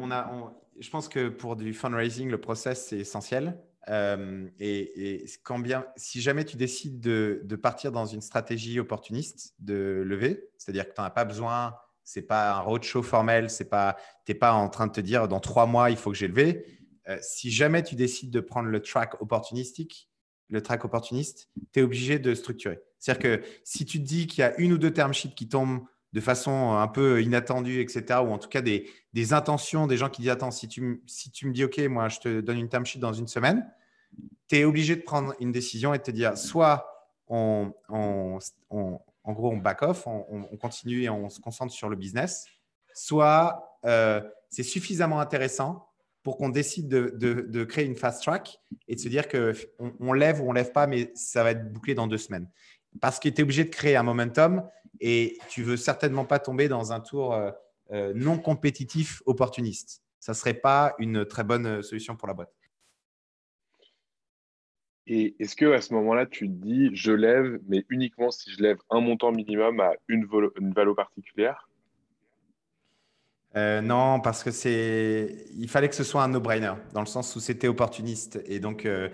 on 0.00 0.10
a, 0.10 0.54
je 0.78 0.90
pense 0.90 1.08
que 1.08 1.28
pour 1.28 1.56
du 1.56 1.74
fundraising, 1.74 2.30
le 2.30 2.40
process 2.40 2.86
c'est 2.86 2.98
essentiel. 3.00 3.58
Euh, 3.88 4.48
et, 4.58 5.26
bien, 5.60 5.86
si 5.96 6.20
jamais 6.20 6.44
tu 6.44 6.56
décides 6.56 7.00
de, 7.00 7.56
partir 7.56 7.92
dans 7.92 8.06
une 8.06 8.20
stratégie 8.20 8.80
opportuniste 8.80 9.54
de 9.58 10.02
lever, 10.04 10.48
c'est-à-dire 10.58 10.88
que 10.88 10.94
tu 10.94 11.00
n'en 11.00 11.06
as 11.06 11.10
pas 11.10 11.24
besoin, 11.24 11.76
c'est 12.02 12.22
pas 12.22 12.54
un 12.54 12.60
roadshow 12.60 13.02
formel, 13.02 13.50
c'est 13.50 13.68
pas, 13.68 13.96
n'es 14.28 14.34
pas 14.34 14.52
en 14.52 14.68
train 14.68 14.86
de 14.86 14.92
te 14.92 15.00
dire 15.00 15.28
dans 15.28 15.40
trois 15.40 15.66
mois 15.66 15.90
il 15.90 15.96
faut 15.96 16.10
que 16.10 16.16
j'ai 16.16 16.28
levé. 16.28 16.66
Euh, 17.08 17.18
si 17.20 17.50
jamais 17.50 17.82
tu 17.82 17.94
décides 17.94 18.30
de 18.30 18.40
prendre 18.40 18.68
le 18.68 18.80
track 18.80 19.20
opportunistique, 19.20 20.10
le 20.48 20.62
track 20.62 20.84
opportuniste, 20.84 21.50
tu 21.72 21.80
es 21.80 21.82
obligé 21.82 22.18
de 22.18 22.34
structurer. 22.34 22.80
C'est-à-dire 22.98 23.22
que 23.22 23.46
si 23.64 23.84
tu 23.84 23.98
te 23.98 24.04
dis 24.04 24.26
qu'il 24.26 24.40
y 24.40 24.44
a 24.44 24.58
une 24.58 24.72
ou 24.72 24.78
deux 24.78 24.92
term 24.92 25.12
sheets 25.12 25.34
qui 25.34 25.48
tombent 25.48 25.84
de 26.14 26.20
façon 26.20 26.74
un 26.74 26.86
peu 26.86 27.20
inattendue, 27.22 27.80
etc., 27.80 28.20
ou 28.22 28.30
en 28.32 28.38
tout 28.38 28.48
cas 28.48 28.62
des, 28.62 29.32
intentions 29.32 29.88
des 29.88 29.96
gens 29.96 30.08
qui 30.08 30.22
disent 30.22 30.30
Attends, 30.30 30.52
si 30.52 30.68
tu, 30.68 31.02
si 31.06 31.32
tu 31.32 31.46
me 31.48 31.52
dis 31.52 31.64
OK, 31.64 31.78
moi 31.88 32.08
je 32.08 32.20
te 32.20 32.40
donne 32.40 32.58
une 32.58 32.68
term 32.68 32.86
sheet 32.86 33.00
dans 33.00 33.12
une 33.12 33.26
semaine, 33.26 33.68
tu 34.48 34.56
es 34.56 34.64
obligé 34.64 34.94
de 34.94 35.02
prendre 35.02 35.34
une 35.40 35.50
décision 35.50 35.92
et 35.92 35.98
de 35.98 36.04
te 36.04 36.12
dire 36.12 36.38
soit 36.38 36.88
on, 37.26 37.72
en 37.88 38.38
gros 39.26 39.50
on 39.50 39.56
back 39.56 39.82
off, 39.82 40.06
on, 40.06 40.56
continue 40.56 41.02
et 41.02 41.10
on 41.10 41.28
se 41.28 41.40
concentre 41.40 41.72
sur 41.72 41.88
le 41.88 41.96
business, 41.96 42.46
soit 42.94 43.76
euh, 43.84 44.22
c'est 44.50 44.62
suffisamment 44.62 45.18
intéressant 45.18 45.88
pour 46.22 46.36
qu'on 46.38 46.48
décide 46.48 46.88
de, 46.88 47.64
créer 47.64 47.86
une 47.86 47.96
fast 47.96 48.22
track 48.22 48.60
et 48.86 48.94
de 48.94 49.00
se 49.00 49.08
dire 49.08 49.26
qu'on 49.28 49.52
on 49.98 50.12
lève 50.12 50.40
ou 50.40 50.48
on 50.48 50.52
lève 50.52 50.70
pas, 50.70 50.86
mais 50.86 51.10
ça 51.16 51.42
va 51.42 51.50
être 51.50 51.72
bouclé 51.72 51.94
dans 51.94 52.06
deux 52.06 52.18
semaines. 52.18 52.48
Parce 53.00 53.18
que 53.18 53.28
tu 53.28 53.40
es 53.40 53.42
obligé 53.42 53.64
de 53.64 53.70
créer 53.70 53.96
un 53.96 54.02
momentum 54.02 54.68
et 55.00 55.38
tu 55.48 55.62
veux 55.62 55.76
certainement 55.76 56.24
pas 56.24 56.38
tomber 56.38 56.68
dans 56.68 56.92
un 56.92 57.00
tour 57.00 57.34
euh, 57.34 57.50
euh, 57.92 58.12
non 58.14 58.38
compétitif 58.38 59.22
opportuniste. 59.26 60.02
Ça 60.20 60.32
ne 60.32 60.36
serait 60.36 60.54
pas 60.54 60.94
une 60.98 61.24
très 61.26 61.44
bonne 61.44 61.66
euh, 61.66 61.82
solution 61.82 62.16
pour 62.16 62.28
la 62.28 62.34
boîte. 62.34 62.52
Et 65.06 65.36
est-ce 65.38 65.54
que 65.54 65.70
à 65.72 65.82
ce 65.82 65.92
moment-là, 65.92 66.24
tu 66.24 66.46
te 66.46 66.52
dis, 66.52 66.90
je 66.94 67.12
lève, 67.12 67.60
mais 67.68 67.84
uniquement 67.90 68.30
si 68.30 68.50
je 68.50 68.62
lève 68.62 68.78
un 68.88 69.00
montant 69.00 69.32
minimum 69.32 69.80
à 69.80 69.92
une, 70.08 70.26
une 70.58 70.72
valeur 70.72 70.94
particulière? 70.94 71.68
Non, 73.54 74.18
parce 74.18 74.42
que 74.42 74.50
c'est, 74.50 75.46
il 75.54 75.68
fallait 75.68 75.88
que 75.88 75.94
ce 75.94 76.02
soit 76.02 76.24
un 76.24 76.28
no-brainer, 76.28 76.72
dans 76.92 77.00
le 77.00 77.06
sens 77.06 77.36
où 77.36 77.40
c'était 77.40 77.68
opportuniste 77.68 78.42
et 78.46 78.58
donc 78.58 78.84
euh, 78.84 79.10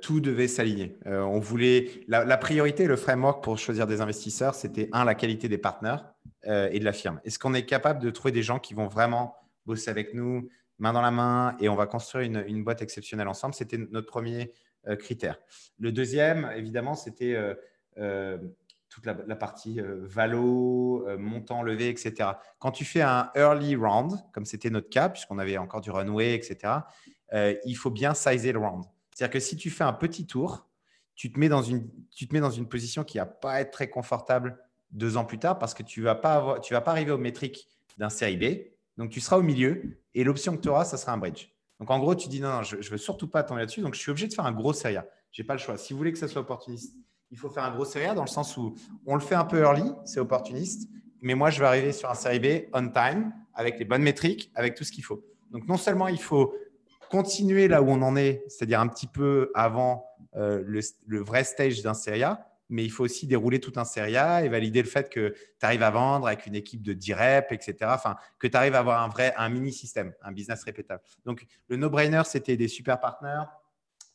tout 0.00 0.20
devait 0.20 0.48
s'aligner. 0.48 0.96
Euh, 1.06 1.22
on 1.22 1.40
voulait 1.40 1.90
la, 2.06 2.36
priorité, 2.36 2.86
le 2.86 2.96
framework 2.96 3.42
pour 3.42 3.58
choisir 3.58 3.86
des 3.86 4.00
investisseurs, 4.00 4.54
c'était 4.54 4.88
un 4.92 5.04
la 5.04 5.14
qualité 5.14 5.48
des 5.48 5.58
partenaires 5.58 6.12
euh, 6.46 6.68
et 6.70 6.78
de 6.78 6.84
la 6.84 6.92
firme. 6.92 7.20
Est-ce 7.24 7.38
qu'on 7.38 7.54
est 7.54 7.66
capable 7.66 8.00
de 8.00 8.10
trouver 8.10 8.30
des 8.30 8.42
gens 8.42 8.60
qui 8.60 8.74
vont 8.74 8.86
vraiment 8.86 9.34
bosser 9.66 9.90
avec 9.90 10.14
nous, 10.14 10.48
main 10.78 10.92
dans 10.92 11.02
la 11.02 11.10
main, 11.10 11.56
et 11.60 11.68
on 11.68 11.74
va 11.74 11.86
construire 11.86 12.44
une, 12.46 12.62
boîte 12.62 12.80
exceptionnelle 12.80 13.26
ensemble? 13.26 13.54
C'était 13.54 13.78
notre 13.78 14.06
premier 14.06 14.52
critère. 14.98 15.38
Le 15.78 15.92
deuxième, 15.92 16.50
évidemment, 16.56 16.94
c'était 16.94 17.36
toute 18.88 19.04
la, 19.04 19.36
partie 19.36 19.80
valo, 19.82 21.06
montant, 21.18 21.62
levé, 21.62 21.88
etc. 21.88 22.30
Quand 22.58 22.70
tu 22.70 22.84
fais 22.84 23.02
un 23.02 23.30
early 23.34 23.76
round, 23.76 24.12
comme 24.32 24.46
c'était 24.46 24.70
notre 24.70 24.88
cas, 24.88 25.10
puisqu'on 25.10 25.38
avait 25.38 25.58
encore 25.58 25.82
du 25.82 25.90
runway, 25.90 26.34
etc., 26.34 26.74
il 27.32 27.74
faut 27.74 27.90
bien 27.90 28.14
sizer 28.14 28.52
le 28.52 28.60
round. 28.60 28.84
C'est-à-dire 29.20 29.34
que 29.34 29.40
si 29.40 29.56
tu 29.58 29.68
fais 29.68 29.84
un 29.84 29.92
petit 29.92 30.24
tour, 30.24 30.66
tu 31.14 31.30
te 31.30 31.38
mets 31.38 31.50
dans 31.50 31.60
une, 31.60 31.90
position 32.66 33.04
qui 33.04 33.18
va 33.18 33.26
pas 33.26 33.60
être 33.60 33.70
très 33.70 33.90
confortable 33.90 34.58
deux 34.92 35.18
ans 35.18 35.26
plus 35.26 35.38
tard 35.38 35.58
parce 35.58 35.74
que 35.74 35.82
tu 35.82 36.00
ne 36.00 36.06
vas, 36.06 36.14
pas 36.14 36.62
arriver 36.86 37.10
aux 37.10 37.18
métriques 37.18 37.68
d'un 37.98 38.08
série 38.08 38.38
B. 38.38 38.72
Donc, 38.96 39.10
tu 39.10 39.20
seras 39.20 39.36
au 39.36 39.42
milieu 39.42 39.98
et 40.14 40.24
l'option 40.24 40.56
que 40.56 40.62
tu 40.62 40.70
auras, 40.70 40.86
ça 40.86 40.96
sera 40.96 41.12
un 41.12 41.18
bridge. 41.18 41.48
Donc, 41.80 41.90
en 41.90 41.98
gros, 41.98 42.14
tu 42.14 42.30
dis 42.30 42.40
non, 42.40 42.48
non 42.48 42.62
je 42.62 42.76
ne 42.76 42.82
veux 42.82 42.96
surtout 42.96 43.28
pas 43.28 43.42
tomber 43.42 43.60
là-dessus. 43.60 43.82
Donc, 43.82 43.92
je 43.92 44.00
suis 44.00 44.10
obligé 44.10 44.26
de 44.26 44.32
faire 44.32 44.46
un 44.46 44.52
gros 44.52 44.72
série 44.72 44.96
A. 44.96 45.06
Je 45.32 45.42
n'ai 45.42 45.46
pas 45.46 45.52
le 45.52 45.60
choix. 45.60 45.76
Si 45.76 45.92
vous 45.92 45.98
voulez 45.98 46.12
que 46.12 46.18
ça 46.18 46.26
soit 46.26 46.40
opportuniste, 46.40 46.96
il 47.30 47.36
faut 47.36 47.50
faire 47.50 47.64
un 47.64 47.74
gros 47.74 47.84
série 47.84 48.06
A 48.06 48.14
dans 48.14 48.24
le 48.24 48.26
sens 48.26 48.56
où 48.56 48.74
on 49.04 49.16
le 49.16 49.20
fait 49.20 49.34
un 49.34 49.44
peu 49.44 49.60
early, 49.60 49.92
c'est 50.06 50.20
opportuniste. 50.20 50.88
Mais 51.20 51.34
moi, 51.34 51.50
je 51.50 51.60
vais 51.60 51.66
arriver 51.66 51.92
sur 51.92 52.08
un 52.08 52.14
série 52.14 52.40
B 52.40 52.70
on 52.72 52.88
time, 52.88 53.34
avec 53.52 53.78
les 53.78 53.84
bonnes 53.84 54.02
métriques, 54.02 54.50
avec 54.54 54.76
tout 54.76 54.84
ce 54.84 54.92
qu'il 54.92 55.04
faut. 55.04 55.22
Donc, 55.50 55.68
non 55.68 55.76
seulement 55.76 56.08
il 56.08 56.22
faut 56.22 56.54
continuer 57.10 57.68
là 57.68 57.82
où 57.82 57.90
on 57.90 58.00
en 58.02 58.16
est, 58.16 58.44
c'est-à-dire 58.48 58.80
un 58.80 58.88
petit 58.88 59.06
peu 59.06 59.50
avant 59.54 60.06
euh, 60.36 60.62
le, 60.64 60.80
le, 61.06 61.20
vrai 61.20 61.44
stage 61.44 61.82
d'un 61.82 61.94
série 61.94 62.22
A, 62.22 62.46
mais 62.68 62.84
il 62.84 62.90
faut 62.90 63.04
aussi 63.04 63.26
dérouler 63.26 63.58
tout 63.58 63.72
un 63.76 63.84
A 64.16 64.44
et 64.44 64.48
valider 64.48 64.80
le 64.80 64.88
fait 64.88 65.10
que 65.10 65.34
tu 65.34 65.66
arrives 65.66 65.82
à 65.82 65.90
vendre 65.90 66.28
avec 66.28 66.46
une 66.46 66.54
équipe 66.54 66.82
de 66.82 66.92
10 66.92 67.12
reps, 67.14 67.52
etc. 67.52 67.74
Enfin, 67.92 68.16
que 68.38 68.46
tu 68.46 68.56
arrives 68.56 68.76
à 68.76 68.78
avoir 68.78 69.02
un 69.02 69.08
vrai, 69.08 69.34
un 69.36 69.48
mini 69.48 69.72
système, 69.72 70.14
un 70.22 70.30
business 70.30 70.62
répétable. 70.62 71.02
Donc, 71.26 71.44
le 71.68 71.76
no-brainer, 71.76 72.22
c'était 72.24 72.56
des 72.56 72.68
super 72.68 73.00
partenaires, 73.00 73.50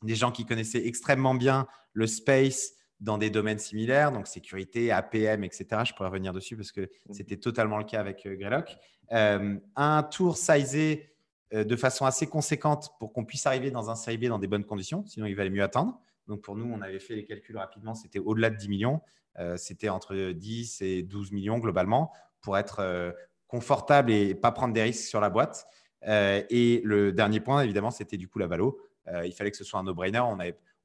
des 0.01 0.15
gens 0.15 0.31
qui 0.31 0.45
connaissaient 0.45 0.87
extrêmement 0.87 1.35
bien 1.35 1.67
le 1.93 2.07
space 2.07 2.71
dans 3.01 3.17
des 3.17 3.29
domaines 3.29 3.59
similaires, 3.59 4.13
donc 4.13 4.25
sécurité, 4.25 4.91
APM, 4.91 5.43
etc. 5.43 5.65
Je 5.85 5.93
pourrais 5.93 6.07
revenir 6.07 6.31
dessus 6.31 6.55
parce 6.55 6.71
que 6.71 6.81
mmh. 6.81 7.13
c'était 7.13 7.37
totalement 7.37 7.77
le 7.77 7.83
cas 7.83 7.99
avec 7.99 8.25
euh, 8.25 8.35
Greylock. 8.35 8.77
Euh, 9.11 9.57
un 9.75 10.03
tour 10.03 10.37
sizé 10.37 11.14
de 11.63 11.75
façon 11.75 12.05
assez 12.05 12.27
conséquente 12.27 12.91
pour 12.99 13.13
qu'on 13.13 13.23
puisse 13.23 13.45
arriver 13.45 13.71
dans 13.71 13.89
un 13.89 13.95
série 13.95 14.17
B 14.17 14.25
dans 14.25 14.39
des 14.39 14.47
bonnes 14.47 14.65
conditions, 14.65 15.05
sinon 15.05 15.25
il 15.25 15.35
valait 15.35 15.49
mieux 15.49 15.63
attendre. 15.63 15.99
Donc 16.27 16.41
pour 16.41 16.55
nous, 16.55 16.65
on 16.65 16.81
avait 16.81 16.99
fait 16.99 17.15
les 17.15 17.25
calculs 17.25 17.57
rapidement, 17.57 17.95
c'était 17.95 18.19
au-delà 18.19 18.49
de 18.49 18.57
10 18.57 18.69
millions. 18.69 19.01
Euh, 19.39 19.57
c'était 19.57 19.89
entre 19.89 20.31
10 20.31 20.81
et 20.81 21.03
12 21.03 21.31
millions 21.31 21.59
globalement 21.59 22.11
pour 22.41 22.57
être 22.57 22.79
euh, 22.79 23.11
confortable 23.47 24.11
et 24.11 24.33
pas 24.33 24.51
prendre 24.51 24.73
des 24.73 24.83
risques 24.83 25.07
sur 25.07 25.19
la 25.19 25.29
boîte. 25.29 25.67
Euh, 26.07 26.41
et 26.49 26.81
le 26.83 27.11
dernier 27.11 27.39
point, 27.39 27.61
évidemment, 27.63 27.91
c'était 27.91 28.17
du 28.17 28.27
coup 28.27 28.39
la 28.39 28.47
valo. 28.47 28.79
il 29.23 29.33
fallait 29.33 29.51
que 29.51 29.57
ce 29.57 29.63
soit 29.63 29.79
un 29.79 29.83
no-brainer. 29.83 30.21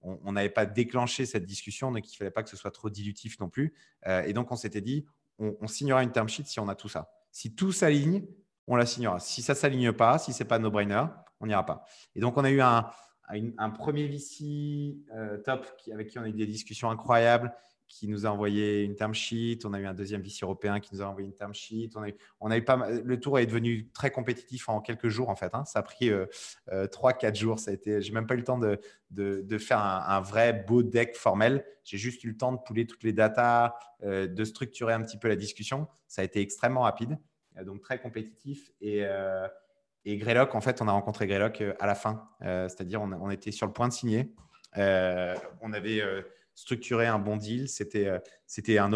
On 0.03 0.33
n'avait 0.33 0.51
pas 0.51 0.67
déclenché 0.67 1.27
cette 1.27 1.45
discussion, 1.45 1.93
donc 1.93 2.07
il 2.07 2.13
ne 2.13 2.17
fallait 2.17 2.31
pas 2.31 2.43
que 2.43 2.49
ce 2.49 2.57
soit 2.57 2.71
trop 2.71 2.91
dilutif 2.91 3.39
non 3.39 3.49
plus. 3.49 3.75
et 4.07 4.33
donc 4.33 4.51
on 4.51 4.57
s'était 4.57 4.81
dit, 4.81 5.07
on, 5.39 5.57
on, 5.61 5.67
signera 5.67 6.03
une 6.03 6.13
term 6.13 6.29
sheet 6.29 6.45
si 6.47 6.61
on 6.61 6.69
a 6.69 6.75
tout 6.75 6.89
ça. 6.89 7.11
Si 7.33 7.55
tout 7.55 7.73
s'aligne, 7.73 8.27
on 8.71 8.77
la 8.77 8.87
signera. 8.87 9.19
Si 9.19 9.43
ça 9.43 9.53
ne 9.53 9.59
s'aligne 9.59 9.93
pas, 9.93 10.19
si 10.19 10.33
ce 10.33 10.43
n'est 10.43 10.49
pas 10.49 10.59
no-brainer, 10.59 11.05
on 11.41 11.47
n'ira 11.47 11.67
pas. 11.67 11.85
Et 12.15 12.21
donc 12.21 12.37
on 12.37 12.45
a 12.45 12.51
eu 12.51 12.61
un, 12.61 12.91
premier 13.71 14.07
VC 14.07 14.97
euh, 15.15 15.39
top 15.39 15.67
avec 15.93 16.09
qui 16.09 16.19
on 16.19 16.23
a 16.23 16.29
eu 16.29 16.33
des 16.33 16.47
discussions 16.47 16.89
incroyables, 16.89 17.53
qui 17.89 18.07
nous 18.07 18.27
a 18.27 18.31
envoyé 18.31 18.85
une 18.85 18.95
term 18.95 19.13
sheet. 19.13 19.59
On 19.65 19.73
a 19.73 19.81
eu 19.81 19.87
un 19.87 19.95
deuxième 19.95 20.23
VC 20.23 20.45
européen 20.45 20.79
qui 20.79 20.95
nous 20.95 21.03
a 21.03 21.07
envoyé 21.07 21.27
une 21.27 21.35
term 21.35 21.53
sheet. 21.53 21.91
On 22.39 22.51
a 22.51 22.61
pas 22.61 22.89
le 22.89 23.19
tour 23.19 23.41
est 23.41 23.47
devenu 23.47 23.91
très 23.91 24.13
compétitif 24.13 24.69
en 24.69 24.81
quelques 24.81 25.09
jours 25.09 25.31
en 25.31 25.35
fait. 25.35 25.53
Hein. 25.53 25.65
Ça 25.65 25.81
a 25.81 25.83
pris 25.83 26.09
euh, 26.09 26.27
euh, 26.71 26.87
trois, 26.87 27.13
4 27.13 27.35
jours. 27.35 27.59
Ça 27.59 27.73
a 27.73 27.75
j'ai 28.01 28.13
même 28.13 28.29
pas 28.29 28.35
eu 28.35 28.39
le 28.39 28.45
temps 28.45 28.59
de, 28.59 28.79
de, 29.11 29.59
faire 29.59 29.81
un, 29.81 30.21
vrai 30.21 30.53
beau 30.53 30.85
deck 30.85 31.17
formel. 31.17 31.65
J'ai 31.83 31.99
juste 31.99 32.23
eu 32.23 32.29
le 32.29 32.37
temps 32.37 32.53
de 32.53 32.59
pouler 32.65 32.87
toutes 32.87 33.03
les 33.03 33.13
datas, 33.13 33.75
de 34.05 34.45
structurer 34.45 34.93
un 34.93 35.03
petit 35.03 35.19
peu 35.19 35.27
la 35.27 35.35
discussion. 35.35 35.89
Ça 36.07 36.23
a 36.23 36.25
été 36.25 36.41
extrêmement 36.41 36.83
rapide, 36.83 37.19
donc 37.65 37.81
très 37.83 38.01
compétitif 38.01 38.71
et 38.81 39.05
et 40.05 40.17
Greylock, 40.17 40.55
en 40.55 40.61
fait, 40.61 40.81
on 40.81 40.89
a 40.89 40.93
rencontré 40.93 41.27
Greylock 41.27 41.61
euh, 41.61 41.75
à 41.79 41.87
la 41.87 41.95
fin. 41.95 42.29
Euh, 42.43 42.69
c'est-à-dire, 42.69 43.03
on, 43.03 43.31
était 43.31 43.53
sur 43.53 43.67
le 43.67 43.73
point 43.73 43.89
de 43.89 43.93
signer. 43.93 44.35
Euh, 44.77 45.35
on 45.61 45.73
avait 45.73 46.01
structuré 46.55 47.07
un 47.07 47.19
bon 47.19 47.37
deal. 47.37 47.69
C'était 47.69 48.11
c'était 48.47 48.79
un, 48.79 48.89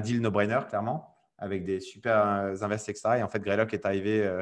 deal 0.00 0.20
no-brainer, 0.20 0.60
clairement, 0.68 1.14
avec 1.38 1.64
des 1.64 1.80
super 1.80 2.16
investisseurs, 2.62 2.90
etc. 3.12 3.20
Et 3.20 3.22
en 3.22 3.28
fait, 3.28 3.40
Greylock 3.40 3.72
est 3.74 3.84
arrivé 3.86 4.40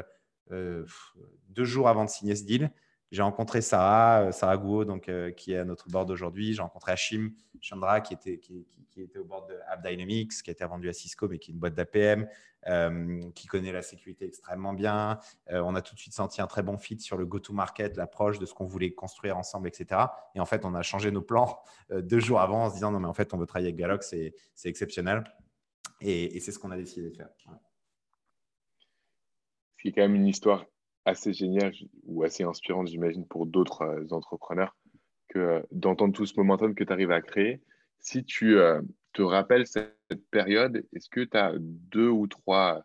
deux 0.49 1.65
jours 1.65 1.89
avant 1.89 2.05
de 2.05 2.09
signer 2.09 2.35
ce 2.35 2.43
deal. 2.43 2.71
J'ai 3.11 3.23
rencontré 3.23 3.61
Sarah, 3.61 4.25
euh, 4.25 4.31
Sarah 4.31 4.57
Gouot, 4.57 4.85
donc, 4.85 5.09
euh, 5.09 5.31
qui 5.31 5.53
est 5.53 5.57
à 5.57 5.65
notre 5.65 5.89
board 5.89 6.09
aujourd'hui. 6.11 6.53
J'ai 6.53 6.61
rencontré 6.61 6.91
Hashim 6.91 7.31
Chandra, 7.59 8.01
qui 8.01 8.13
était, 8.13 8.37
qui, 8.37 8.65
était 8.97 9.17
au 9.17 9.23
board 9.23 9.49
de 9.49 9.55
AppDynamics, 9.67 10.43
qui 10.43 10.49
a 10.49 10.53
été 10.53 10.65
vendu 10.65 10.89
à 10.89 10.93
Cisco, 10.93 11.27
mais 11.27 11.39
qui 11.39 11.51
est 11.51 11.53
une 11.53 11.59
boîte 11.59 11.73
d'APM, 11.73 12.23
euh, 12.23 12.25
qui 13.35 13.47
connaît 13.47 13.71
la 13.71 13.81
sécurité 13.81 14.25
extrêmement 14.25 14.73
bien. 14.73 15.19
on 15.49 15.75
a 15.75 15.81
tout 15.81 15.95
de 15.95 15.99
suite 15.99 16.13
senti 16.13 16.41
un 16.41 16.47
très 16.47 16.61
bon 16.61 16.77
fit 16.77 16.99
sur 16.99 17.17
le 17.17 17.25
go-to-market, 17.25 17.97
l'approche 17.97 18.37
de 18.37 18.45
ce 18.45 18.53
qu'on 18.53 18.65
voulait 18.65 18.91
construire 18.91 19.37
ensemble, 19.37 19.67
etc. 19.67 20.01
Et 20.35 20.39
en 20.39 20.45
fait, 20.45 20.65
on 20.65 20.75
a 20.75 20.81
changé 20.81 21.11
nos 21.11 21.21
plans 21.21 21.59
deux 21.89 22.19
jours 22.19 22.41
avant 22.41 22.65
en 22.65 22.69
se 22.69 22.75
disant 22.75 22.91
non, 22.91 22.99
mais 22.99 23.07
en 23.07 23.13
fait, 23.13 23.33
on 23.33 23.37
veut 23.37 23.45
travailler 23.45 23.69
avec 23.69 23.79
Galox, 23.79 24.09
c'est 24.55 24.69
exceptionnel. 24.69 25.23
Et, 26.01 26.39
c'est 26.39 26.51
ce 26.51 26.59
qu'on 26.59 26.71
a 26.71 26.77
décidé 26.77 27.09
de 27.09 27.15
faire. 27.15 27.29
Ce 29.77 29.81
qui 29.81 29.89
est 29.89 29.91
quand 29.91 30.01
même 30.01 30.15
une 30.15 30.27
histoire 30.27 30.65
assez 31.05 31.33
génial 31.33 31.73
ou 32.05 32.23
assez 32.23 32.43
inspirante, 32.43 32.87
j'imagine, 32.87 33.25
pour 33.25 33.45
d'autres 33.45 33.81
euh, 33.81 34.07
entrepreneurs, 34.11 34.75
que 35.29 35.39
euh, 35.39 35.61
d'entendre 35.71 36.13
tout 36.13 36.25
ce 36.25 36.33
momentum 36.37 36.75
que 36.75 36.83
tu 36.83 36.91
arrives 36.91 37.11
à 37.11 37.21
créer. 37.21 37.61
Si 37.99 38.23
tu 38.23 38.57
euh, 38.57 38.81
te 39.13 39.21
rappelles 39.21 39.67
cette 39.67 39.97
période, 40.15 40.85
est-ce 40.93 41.09
que 41.09 41.21
tu 41.21 41.37
as 41.37 41.53
deux 41.57 42.09
ou 42.09 42.27
trois 42.27 42.83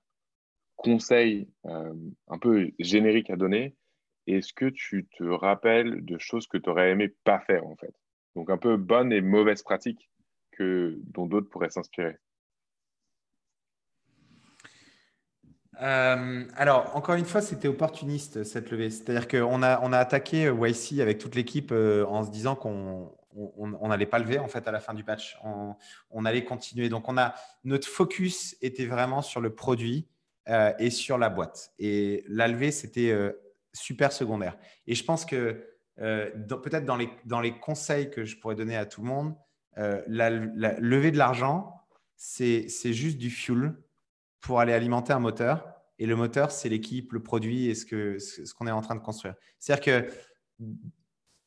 conseils 0.77 1.49
un 1.65 2.39
peu 2.39 2.71
génériques 2.79 3.31
à 3.31 3.37
donner? 3.37 3.77
Est-ce 4.27 4.53
que 4.53 4.67
tu 4.67 5.07
te 5.07 5.25
rappelles 5.25 6.05
de 6.05 6.19
choses 6.19 6.47
que 6.47 6.59
tu 6.59 6.71
aurais 6.71 6.91
aimé 6.91 7.15
pas 7.25 7.41
faire, 7.41 7.67
en 7.67 7.77
fait? 7.77 7.95
Donc, 8.37 8.51
un 8.51 8.59
peu 8.59 8.77
bonnes 8.77 9.13
et 9.13 9.21
mauvaises 9.21 9.63
pratiques 9.63 10.11
que, 10.53 10.99
dont 11.05 11.27
d'autres 11.27 11.49
pourraient 11.49 11.71
s'inspirer. 11.71 12.19
Euh, 15.81 16.45
alors, 16.57 16.95
encore 16.97 17.17
une 17.17 17.25
fois, 17.25 17.41
c'était 17.41 17.69
opportuniste 17.69 18.45
cette 18.45 18.71
levée. 18.71 18.91
C'est-à-dire 18.91 19.27
qu'on 19.29 19.63
a, 19.63 19.81
on 19.83 19.93
a 19.93 19.99
attaqué 19.99 20.47
euh, 20.47 20.69
YC 20.69 21.01
avec 21.01 21.19
toute 21.19 21.35
l'équipe 21.35 21.73
euh, 21.73 22.05
en 22.07 22.25
se 22.25 22.31
disant 22.31 22.55
qu'on 22.55 23.13
n'allait 23.35 24.07
pas 24.07 24.18
lever 24.18 24.38
en 24.38 24.49
fait 24.49 24.66
à 24.68 24.73
la 24.73 24.81
fin 24.81 24.94
du 24.94 25.05
patch. 25.05 25.38
On, 26.11 26.25
allait 26.25 26.44
continuer. 26.44 26.88
Donc, 26.88 27.09
on 27.09 27.18
a, 27.18 27.35
notre 27.64 27.88
focus 27.88 28.57
était 28.61 28.87
vraiment 28.87 29.23
sur 29.23 29.40
le 29.40 29.55
produit 29.55 30.09
et 30.79 30.90
sur 30.90 31.18
la 31.18 31.31
boîte. 31.31 31.73
Et 31.79 32.25
la 32.29 32.49
levée, 32.49 32.70
c'était 32.70 33.14
super 33.73 34.12
secondaire. 34.12 34.57
Et 34.87 34.94
je 34.94 35.05
pense 35.05 35.25
que 35.25 35.66
peut-être 35.97 36.85
dans 36.85 36.97
les, 36.97 37.09
dans 37.25 37.40
les 37.40 37.59
conseils 37.59 38.11
que 38.11 38.25
je 38.25 38.37
pourrais 38.37 38.55
donner 38.55 38.77
à 38.77 38.87
tout 38.87 39.03
le 39.03 39.09
monde, 39.09 39.35
la, 39.77 40.31
levée 40.31 41.11
de 41.11 41.18
l'argent, 41.18 41.85
c'est 42.16 42.68
juste 42.92 43.18
du 43.18 43.31
fuel 43.31 43.75
pour 44.40 44.61
aller 44.61 44.73
alimenter 44.73 45.12
un 45.12 45.18
moteur. 45.18 45.66
Et 45.99 46.07
le 46.07 46.16
moteur, 46.16 46.51
c'est 46.51 46.68
l'équipe, 46.68 47.12
le 47.12 47.23
produit 47.23 47.68
et 47.68 47.75
ce 47.75 47.87
qu'on 47.87 48.18
ce 48.18 48.55
qu'on 48.55 48.66
est 48.66 48.73
en 48.73 48.81
train 48.81 48.94
de 48.94 49.01
construire. 49.01 49.35
C'est-à-dire 49.59 49.85
que, 49.85 50.11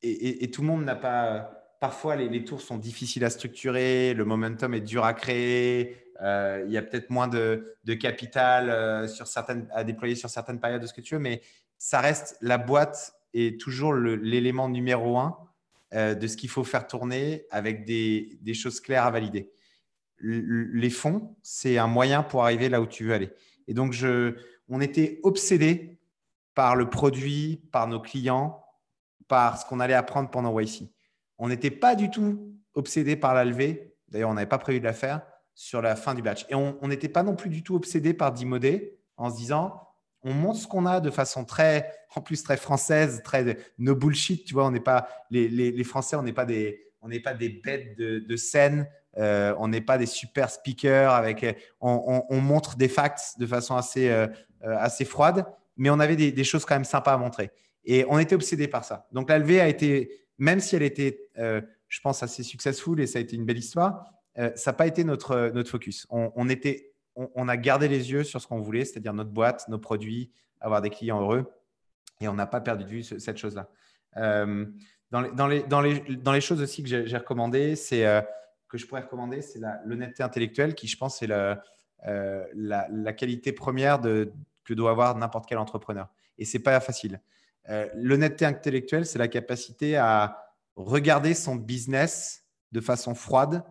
et, 0.01 0.49
tout 0.51 0.61
le 0.61 0.67
monde 0.67 0.85
n'a 0.85 0.95
pas, 0.95 1.56
parfois 1.79 2.15
les, 2.15 2.43
tours 2.43 2.61
sont 2.61 2.77
difficiles 2.77 3.23
à 3.23 3.29
structurer, 3.29 4.13
le 4.13 4.25
momentum 4.25 4.73
est 4.73 4.81
dur 4.81 5.03
à 5.03 5.13
créer, 5.13 5.97
euh, 6.21 6.63
il 6.65 6.71
y 6.71 6.77
a 6.77 6.81
peut-être 6.81 7.09
moins 7.09 7.27
de, 7.27 7.75
capital 7.99 8.69
euh, 8.69 9.07
à 9.71 9.83
déployer 9.83 10.15
sur 10.15 10.29
certaines 10.29 10.59
périodes 10.59 10.81
de 10.81 10.87
ce 10.87 10.93
que 10.93 11.01
tu 11.01 11.15
veux, 11.15 11.19
mais 11.19 11.41
ça 11.77 11.99
reste 11.99 12.37
la 12.41 12.57
boîte 12.57 13.13
est 13.33 13.59
toujours 13.59 13.93
l'élément 13.93 14.69
numéro 14.69 15.17
un 15.17 15.37
euh, 15.93 16.15
de 16.15 16.27
ce 16.27 16.37
qu'il 16.37 16.49
faut 16.49 16.63
faire 16.63 16.87
tourner 16.87 17.45
avec 17.51 17.85
des, 17.85 18.39
choses 18.53 18.79
claires 18.79 19.05
à 19.05 19.11
valider 19.11 19.51
les 20.19 20.89
fonds, 20.89 21.35
c'est 21.43 21.77
un 21.77 21.85
moyen 21.85 22.23
pour 22.23 22.43
arriver 22.43 22.69
là 22.69 22.81
où 22.81 22.87
tu 22.87 23.03
veux 23.03 23.13
aller. 23.13 23.29
Et 23.67 23.75
donc, 23.75 23.95
on 24.67 24.81
était 24.81 25.19
obsédé 25.21 25.99
par 26.55 26.75
le 26.75 26.89
produit, 26.89 27.61
par 27.71 27.87
nos 27.87 27.99
clients, 27.99 28.65
par 29.27 29.61
ce 29.61 29.65
qu'on 29.67 29.79
allait 29.79 29.93
apprendre 29.93 30.31
pendant 30.31 30.59
YC. 30.59 30.89
On 31.37 31.49
n'était 31.49 31.71
pas 31.71 31.95
du 31.95 32.09
tout 32.09 32.53
obsédé 32.73 33.15
par 33.15 33.33
la 33.33 33.45
levée. 33.45 33.95
D'ailleurs, 34.09 34.29
on 34.29 34.33
n'avait 34.33 34.47
pas 34.47 34.57
prévu 34.57 34.79
de 34.79 34.85
la 34.85 34.93
faire 34.93 35.21
sur 35.53 35.81
la 35.81 35.95
fin 35.95 36.13
du 36.13 36.21
batch. 36.21 36.45
Et 36.49 36.55
on 36.55 36.87
n'était 36.87 37.09
pas 37.09 37.23
non 37.23 37.35
plus 37.35 37.49
du 37.49 37.63
tout 37.63 37.75
obsédé 37.75 38.13
par 38.13 38.31
d'immoder 38.31 38.97
en 39.17 39.29
se 39.29 39.37
disant 39.37 39.87
on 40.23 40.33
montre 40.33 40.59
ce 40.59 40.67
qu'on 40.67 40.85
a 40.85 40.99
de 40.99 41.09
façon 41.09 41.45
très, 41.45 41.91
en 42.15 42.21
plus 42.21 42.43
très 42.43 42.57
française, 42.57 43.21
très 43.23 43.57
no 43.77 43.95
bullshit. 43.95 44.45
Tu 44.45 44.53
vois, 44.53 44.65
on 44.65 44.71
n'est 44.71 44.79
pas 44.79 45.07
les, 45.29 45.83
Français, 45.83 46.15
on 46.15 46.23
n'est 46.23 46.33
pas 46.33 46.45
des, 46.45 46.81
on 47.01 47.07
n'est 47.07 47.19
pas 47.19 47.33
des 47.33 47.49
bêtes 47.49 47.97
de, 47.97 48.35
scène 48.35 48.87
euh, 49.17 49.55
on 49.57 49.67
n'est 49.67 49.81
pas 49.81 49.97
des 49.97 50.05
super 50.05 50.49
speakers 50.49 51.11
avec. 51.11 51.43
Euh, 51.43 51.53
on, 51.81 52.41
montre 52.41 52.75
des 52.77 52.87
facts 52.87 53.39
de 53.39 53.47
façon 53.47 53.75
assez, 53.75 54.09
euh, 54.09 54.27
assez 54.61 55.05
froide, 55.05 55.45
mais 55.75 55.89
on 55.89 55.99
avait 55.99 56.15
des, 56.15 56.43
choses 56.43 56.65
quand 56.65 56.75
même 56.75 56.83
sympas 56.83 57.13
à 57.13 57.17
montrer. 57.17 57.49
Et 57.85 58.05
on 58.09 58.19
était 58.19 58.35
obsédé 58.35 58.67
par 58.67 58.83
ça. 58.83 59.07
Donc 59.11 59.29
la 59.29 59.39
levée 59.39 59.61
a 59.61 59.67
été, 59.67 60.11
même 60.37 60.59
si 60.59 60.75
elle 60.75 60.83
était, 60.83 61.26
je 61.37 62.01
pense, 62.01 62.23
assez 62.23 62.43
successful 62.43 62.99
et 62.99 63.07
ça 63.07 63.19
a 63.19 63.21
été 63.21 63.35
une 63.35 63.45
belle 63.45 63.57
histoire, 63.57 64.11
ça 64.35 64.71
n'a 64.71 64.73
pas 64.73 64.87
été 64.87 65.03
notre, 65.03 65.51
notre 65.53 65.69
focus. 65.69 66.07
On, 66.09 67.47
a 67.47 67.57
gardé 67.57 67.87
les 67.87 68.11
yeux 68.11 68.23
sur 68.23 68.41
ce 68.41 68.47
qu'on 68.47 68.59
voulait, 68.59 68.85
c'est-à-dire 68.85 69.13
notre 69.13 69.31
boîte, 69.31 69.67
nos 69.69 69.79
produits, 69.79 70.31
avoir 70.59 70.81
des 70.81 70.89
clients 70.89 71.21
heureux. 71.21 71.51
Et 72.21 72.27
on 72.27 72.33
n'a 72.33 72.47
pas 72.47 72.61
perdu 72.61 72.83
de 72.83 72.89
vue 72.89 73.03
cette 73.03 73.37
chose-là. 73.37 73.69
dans, 75.11 75.47
les, 75.47 76.41
choses 76.41 76.61
aussi 76.61 76.83
que 76.83 77.05
j'ai 77.05 77.17
recommandées, 77.17 77.75
c'est 77.75 78.03
que 78.67 78.77
je 78.77 78.85
pourrais 78.85 79.01
recommander, 79.01 79.41
c'est 79.41 79.59
l'honnêteté 79.85 80.23
intellectuelle 80.23 80.75
qui, 80.75 80.87
je 80.87 80.97
pense, 80.97 81.21
est 81.23 81.27
la, 81.27 83.13
qualité 83.13 83.51
première 83.51 83.99
que 84.01 84.73
doit 84.73 84.91
avoir 84.91 85.15
n'importe 85.17 85.47
quel 85.47 85.57
entrepreneur. 85.57 86.09
Et 86.37 86.45
c'est 86.45 86.59
pas 86.59 86.79
facile. 86.79 87.19
Euh, 87.69 87.87
l'honnêteté 87.95 88.45
intellectuelle, 88.45 89.05
c'est 89.05 89.19
la 89.19 89.27
capacité 89.27 89.97
à 89.97 90.46
regarder 90.77 91.33
son 91.33 91.55
business 91.55 92.45
de 92.71 92.79
façon 92.79 93.15
froide 93.15 93.63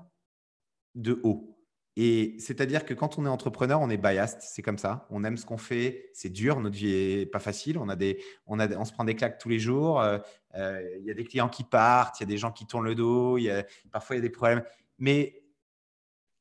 de 0.94 1.20
haut. 1.22 1.56
Et 1.98 2.36
c'est-à-dire 2.38 2.84
que 2.84 2.92
quand 2.92 3.18
on 3.18 3.24
est 3.24 3.28
entrepreneur, 3.28 3.80
on 3.80 3.88
est 3.88 3.96
biased, 3.96 4.38
c'est 4.40 4.60
comme 4.60 4.76
ça. 4.76 5.06
On 5.08 5.24
aime 5.24 5.38
ce 5.38 5.46
qu'on 5.46 5.56
fait, 5.56 6.10
c'est 6.12 6.28
dur, 6.28 6.60
notre 6.60 6.76
vie 6.76 6.92
est 6.92 7.26
pas 7.26 7.38
facile. 7.38 7.78
On, 7.78 7.88
a 7.88 7.96
des, 7.96 8.22
on, 8.46 8.58
a, 8.58 8.68
on 8.76 8.84
se 8.84 8.92
prend 8.92 9.04
des 9.04 9.14
claques 9.14 9.38
tous 9.38 9.48
les 9.48 9.58
jours. 9.58 10.00
Euh, 10.02 10.18
euh, 10.56 10.82
il 10.98 11.06
y 11.06 11.10
a 11.10 11.14
des 11.14 11.24
clients 11.24 11.48
qui 11.48 11.64
partent, 11.64 12.20
il 12.20 12.24
y 12.24 12.26
a 12.26 12.28
des 12.28 12.36
gens 12.36 12.52
qui 12.52 12.66
tournent 12.66 12.84
le 12.84 12.94
dos, 12.94 13.38
y 13.38 13.50
a, 13.50 13.64
parfois 13.92 14.16
il 14.16 14.18
y 14.18 14.22
a 14.22 14.28
des 14.28 14.30
problèmes. 14.30 14.62
Mais 14.98 15.42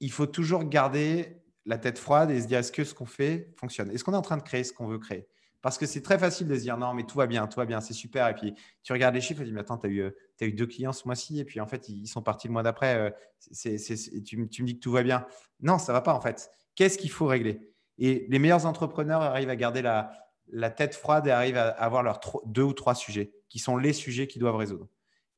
il 0.02 0.12
faut 0.12 0.26
toujours 0.26 0.66
garder 0.66 1.42
la 1.66 1.78
tête 1.78 2.00
froide 2.00 2.32
et 2.32 2.42
se 2.42 2.48
dire 2.48 2.60
est-ce 2.60 2.72
que 2.72 2.84
ce 2.84 2.94
qu'on 2.94 3.06
fait 3.06 3.54
fonctionne? 3.56 3.92
Est-ce 3.92 4.04
qu'on 4.04 4.14
est 4.14 4.18
en 4.18 4.22
train 4.22 4.38
de 4.38 4.44
créer 4.44 4.66
ce 4.66 4.74
qu'on 4.74 4.88
veut 4.88 5.00
créer? 5.00 5.26
Parce 5.66 5.80
que 5.80 5.88
c'est 5.88 6.04
très 6.04 6.20
facile 6.20 6.48
de 6.48 6.54
se 6.54 6.62
dire 6.62 6.78
non, 6.78 6.94
mais 6.94 7.06
tout 7.06 7.18
va 7.18 7.26
bien, 7.26 7.48
tout 7.48 7.60
va 7.60 7.66
bien, 7.66 7.82
c'est 7.82 7.96
super. 7.96 8.28
Et 8.28 8.36
puis 8.36 8.54
tu 8.84 8.94
regardes 8.94 9.16
les 9.16 9.22
chiffres 9.22 9.42
et 9.42 9.46
tu 9.46 9.50
dis 9.50 9.56
mais 9.56 9.62
attends, 9.62 9.80
tu 9.80 9.88
as, 9.88 9.90
eu, 9.90 10.04
as 10.04 10.46
eu 10.46 10.52
deux 10.52 10.68
clients 10.68 10.94
ce 10.94 11.08
mois-ci 11.08 11.40
et 11.40 11.44
puis 11.44 11.60
en 11.60 11.66
fait, 11.66 11.90
ils 11.90 12.06
sont 12.06 12.22
partis 12.22 12.48
le 12.48 12.54
mois 12.54 12.62
d'après. 12.62 12.96
Euh, 12.96 13.10
c'est, 13.40 13.78
tu, 14.24 14.38
me 14.38 14.46
dis 14.46 14.76
que 14.76 14.80
tout 14.80 14.92
va 14.92 15.02
bien. 15.02 15.26
Non, 15.62 15.80
ça 15.80 15.92
ne 15.92 15.98
va 15.98 16.02
pas 16.02 16.14
en 16.14 16.22
fait. 16.22 16.52
Qu'est-ce 16.76 17.00
qu'il 17.00 17.10
faut 17.10 17.26
régler? 17.26 17.72
Et 17.98 18.28
les 18.30 18.38
meilleurs 18.38 18.68
entrepreneurs 18.68 19.24
arrivent 19.24 19.50
à 19.50 19.56
garder 19.56 19.82
la, 19.82 20.12
la 20.52 20.70
tête 20.70 20.94
froide 20.94 21.26
et 21.26 21.32
arrivent 21.32 21.58
à 21.58 21.70
avoir 21.70 22.04
leurs 22.04 22.20
deux 22.46 22.62
ou 22.62 22.74
trois 22.74 22.94
sujets 22.94 23.32
qui 23.50 23.58
sont 23.58 23.76
les 23.76 23.94
sujets 23.94 24.28
qu'ils 24.28 24.42
doivent 24.42 24.58
résoudre. 24.58 24.88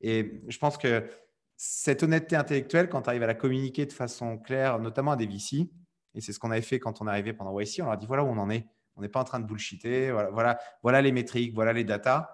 Et 0.02 0.42
je 0.46 0.58
pense 0.58 0.76
que 0.76 1.08
cette 1.56 2.02
honnêteté 2.02 2.36
intellectuelle, 2.36 2.90
quand 2.90 3.00
tu 3.00 3.08
arrives 3.08 3.22
à 3.22 3.26
la 3.26 3.34
communiquer 3.34 3.86
de 3.86 3.94
façon 3.94 4.36
claire, 4.36 4.78
notamment 4.78 5.12
à 5.12 5.16
des 5.16 5.26
VC, 5.26 5.70
et 6.14 6.20
c'est 6.20 6.34
ce 6.34 6.38
qu'on 6.38 6.50
avait 6.50 6.60
fait 6.60 6.78
quand 6.78 7.00
on 7.00 7.06
est 7.06 7.10
arrivé 7.10 7.32
pendant 7.32 7.58
YC. 7.58 7.80
On 7.80 7.84
leur 7.84 7.92
a 7.92 7.96
dit 7.96 8.06
voilà 8.06 8.24
où 8.24 8.28
on 8.28 8.36
en 8.36 8.50
est. 8.50 8.66
On 8.98 9.02
n'est 9.02 9.08
pas 9.08 9.20
en 9.20 9.24
train 9.24 9.40
de 9.40 9.46
bullshiter. 9.46 10.10
Voilà, 10.10 10.30
voilà, 10.30 10.58
voilà, 10.82 11.00
les 11.00 11.12
métriques, 11.12 11.54
voilà 11.54 11.72
les 11.72 11.84
datas. 11.84 12.28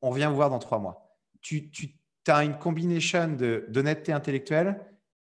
On 0.00 0.10
revient 0.10 0.26
vous 0.28 0.36
voir 0.36 0.48
dans 0.48 0.60
trois 0.60 0.78
mois. 0.78 1.18
Tu, 1.42 1.70
as 2.28 2.44
une 2.44 2.56
combination 2.56 3.36
d'honnêteté 3.68 4.12
intellectuelle 4.12 4.80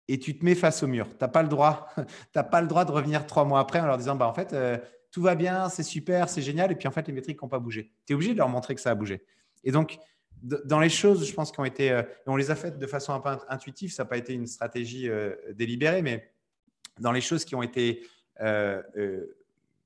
et 0.08 0.18
tu 0.18 0.36
te 0.36 0.44
mets 0.44 0.56
face 0.56 0.82
au 0.82 0.88
mur. 0.88 1.06
Tu 1.08 1.16
n'as 1.20 1.28
pas, 1.28 1.42
le 1.42 1.48
droit, 1.48 1.88
pas 2.50 2.60
le 2.60 2.66
droit 2.66 2.84
de 2.84 2.90
revenir 2.90 3.26
trois 3.26 3.44
mois 3.44 3.60
après 3.60 3.80
en 3.80 3.86
leur 3.86 3.96
disant 3.96 4.16
bah, 4.16 4.26
en 4.26 4.34
fait, 4.34 4.52
euh, 4.52 4.76
tout 5.12 5.22
va 5.22 5.36
bien, 5.36 5.68
c'est 5.68 5.84
super, 5.84 6.28
c'est 6.28 6.42
génial. 6.42 6.72
Et 6.72 6.74
puis 6.74 6.88
en 6.88 6.90
fait, 6.90 7.06
les 7.06 7.12
métriques 7.12 7.40
n'ont 7.40 7.48
pas 7.48 7.60
bougé. 7.60 7.92
Tu 8.06 8.12
es 8.12 8.14
obligé 8.14 8.32
de 8.32 8.38
leur 8.38 8.48
montrer 8.48 8.74
que 8.74 8.80
ça 8.80 8.90
a 8.90 8.94
bougé. 8.94 9.24
Et 9.62 9.70
donc, 9.70 9.98
dans 10.42 10.80
les 10.80 10.88
choses, 10.88 11.26
je 11.26 11.32
pense, 11.32 11.52
qui 11.52 11.60
ont 11.60 11.64
été, 11.64 11.92
euh, 11.92 12.02
on 12.26 12.36
les 12.36 12.50
a 12.50 12.56
faites 12.56 12.78
de 12.78 12.86
façon 12.86 13.12
un 13.12 13.20
peu 13.20 13.30
intuitive, 13.48 13.92
ça 13.92 14.02
n'a 14.02 14.08
pas 14.08 14.16
été 14.16 14.32
une 14.32 14.46
stratégie 14.46 15.08
euh, 15.08 15.36
délibérée, 15.52 16.02
mais 16.02 16.32
dans 16.98 17.12
les 17.12 17.20
choses 17.20 17.44
qui 17.44 17.54
ont 17.54 17.62
été, 17.62 18.02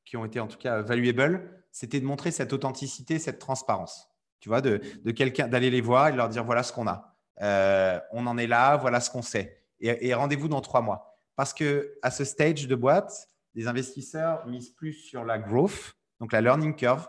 qui 0.04 0.16
ont 0.16 0.24
été 0.24 0.40
en 0.40 0.46
tout 0.46 0.58
cas 0.58 0.82
valuable, 0.82 1.50
c'était 1.72 2.00
de 2.00 2.06
montrer 2.06 2.30
cette 2.30 2.52
authenticité, 2.52 3.18
cette 3.18 3.38
transparence. 3.38 4.08
Tu 4.40 4.48
vois, 4.48 4.60
de, 4.60 4.78
quelqu'un, 5.10 5.48
d'aller 5.48 5.70
les 5.70 5.80
voir 5.80 6.08
et 6.08 6.12
leur 6.12 6.28
dire 6.28 6.44
voilà 6.44 6.62
ce 6.62 6.72
qu'on 6.72 6.86
a. 6.86 7.16
Euh, 7.40 7.98
on 8.12 8.26
en 8.26 8.38
est 8.38 8.46
là, 8.46 8.76
voilà 8.76 9.00
ce 9.00 9.10
qu'on 9.10 9.22
sait. 9.22 9.64
Et, 9.80 10.14
rendez-vous 10.14 10.48
dans 10.48 10.60
trois 10.60 10.82
mois. 10.82 11.18
Parce 11.36 11.52
que 11.52 11.98
à 12.02 12.10
ce 12.10 12.24
stage 12.24 12.68
de 12.68 12.74
boîte, 12.74 13.28
les 13.54 13.66
investisseurs 13.66 14.46
misent 14.46 14.70
plus 14.70 14.92
sur 14.92 15.24
la 15.24 15.38
growth, 15.38 15.94
donc 16.20 16.32
la 16.32 16.40
learning 16.40 16.74
curve. 16.74 17.08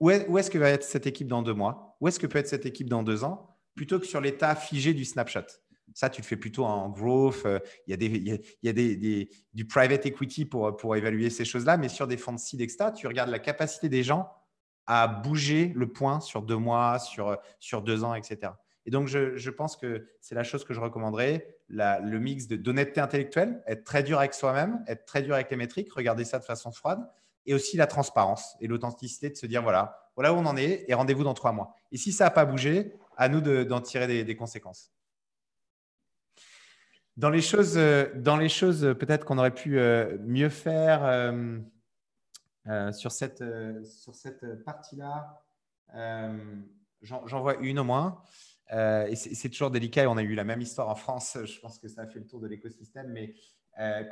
Où 0.00 0.10
est-ce 0.10 0.50
que 0.50 0.58
va 0.58 0.70
être 0.70 0.82
cette 0.82 1.06
équipe 1.06 1.28
dans 1.28 1.42
deux 1.42 1.54
mois? 1.54 1.96
Où 2.00 2.08
est-ce 2.08 2.18
que 2.18 2.26
peut 2.26 2.38
être 2.38 2.48
cette 2.48 2.66
équipe 2.66 2.90
dans 2.90 3.04
deux 3.04 3.22
ans? 3.22 3.56
Plutôt 3.76 4.00
que 4.00 4.06
sur 4.06 4.20
l'état 4.20 4.56
figé 4.56 4.94
du 4.94 5.04
snapshot. 5.04 5.46
Ça, 5.94 6.10
tu 6.10 6.20
le 6.20 6.26
fais 6.26 6.36
plutôt 6.36 6.64
en 6.64 6.88
growth. 6.88 7.42
Euh, 7.46 7.58
il 7.86 8.40
y 8.62 8.68
a, 8.68 9.26
du 9.52 9.64
private 9.66 10.06
equity 10.06 10.44
pour, 10.44 10.96
évaluer 10.96 11.30
ces 11.30 11.44
choses-là. 11.44 11.76
Mais 11.76 11.88
sur 11.88 12.06
des 12.06 12.16
fonds 12.16 12.32
de 12.32 12.38
seed, 12.38 12.66
tu 12.94 13.06
regardes 13.06 13.30
la 13.30 13.38
capacité 13.38 13.88
des 13.88 14.02
gens 14.02 14.30
à 14.86 15.06
bouger 15.06 15.72
le 15.76 15.92
point 15.92 16.20
sur 16.20 16.42
deux 16.42 16.56
mois, 16.56 16.98
sur, 16.98 17.82
deux 17.82 18.04
ans, 18.04 18.14
etc. 18.14 18.52
Et 18.84 18.90
donc, 18.90 19.06
je, 19.06 19.50
pense 19.50 19.76
que 19.76 20.08
c'est 20.20 20.34
la 20.34 20.42
chose 20.42 20.64
que 20.64 20.74
je 20.74 20.80
recommanderais, 20.80 21.56
le 21.68 22.18
mix 22.18 22.48
d'honnêteté 22.48 23.00
intellectuelle, 23.00 23.62
être 23.66 23.84
très 23.84 24.02
dur 24.02 24.18
avec 24.18 24.34
soi-même, 24.34 24.82
être 24.88 25.04
très 25.04 25.22
dur 25.22 25.34
avec 25.34 25.50
les 25.50 25.56
métriques, 25.56 25.92
regarder 25.92 26.24
ça 26.24 26.38
de 26.38 26.44
façon 26.44 26.72
froide, 26.72 27.00
et 27.46 27.54
aussi 27.54 27.76
la 27.76 27.86
transparence 27.86 28.56
et 28.60 28.66
l'authenticité 28.66 29.30
de 29.30 29.36
se 29.36 29.46
dire, 29.46 29.62
voilà, 29.62 30.10
voilà 30.14 30.32
où 30.32 30.36
on 30.36 30.46
en 30.46 30.56
est, 30.56 30.84
et 30.88 30.94
rendez-vous 30.94 31.24
dans 31.24 31.34
trois 31.34 31.52
mois. 31.52 31.74
Et 31.92 31.96
si 31.96 32.12
ça 32.12 32.24
n'a 32.24 32.30
pas 32.30 32.44
bougé, 32.44 32.92
à 33.16 33.28
nous 33.28 33.40
d'en 33.40 33.80
tirer 33.80 34.24
des 34.24 34.36
conséquences. 34.36 34.90
Dans 37.18 37.30
les 37.30 37.42
choses, 37.42 37.74
euh, 37.76 38.06
dans 38.14 38.38
les 38.38 38.48
choses 38.48 38.84
euh, 38.84 38.94
peut-être 38.94 39.26
qu'on 39.26 39.36
aurait 39.36 39.54
pu 39.54 39.78
euh, 39.78 40.16
mieux 40.20 40.48
faire 40.48 41.02
sur 42.92 43.10
cette, 43.10 43.42
sur 43.84 44.14
cette 44.14 44.64
partie-là, 44.64 45.42
j'en 47.02 47.40
vois 47.40 47.56
une 47.56 47.80
au 47.80 47.84
moins. 47.84 48.22
et 48.70 49.16
c'est 49.16 49.48
toujours 49.48 49.72
délicat. 49.72 50.08
On 50.08 50.16
a 50.16 50.22
eu 50.22 50.34
la 50.34 50.44
même 50.44 50.60
histoire 50.60 50.88
en 50.88 50.94
France. 50.94 51.36
Je 51.44 51.58
pense 51.58 51.80
que 51.80 51.88
ça 51.88 52.02
a 52.02 52.06
fait 52.06 52.20
le 52.20 52.26
tour 52.26 52.40
de 52.40 52.46
l'écosystème. 52.46 53.08
Mais 53.08 53.34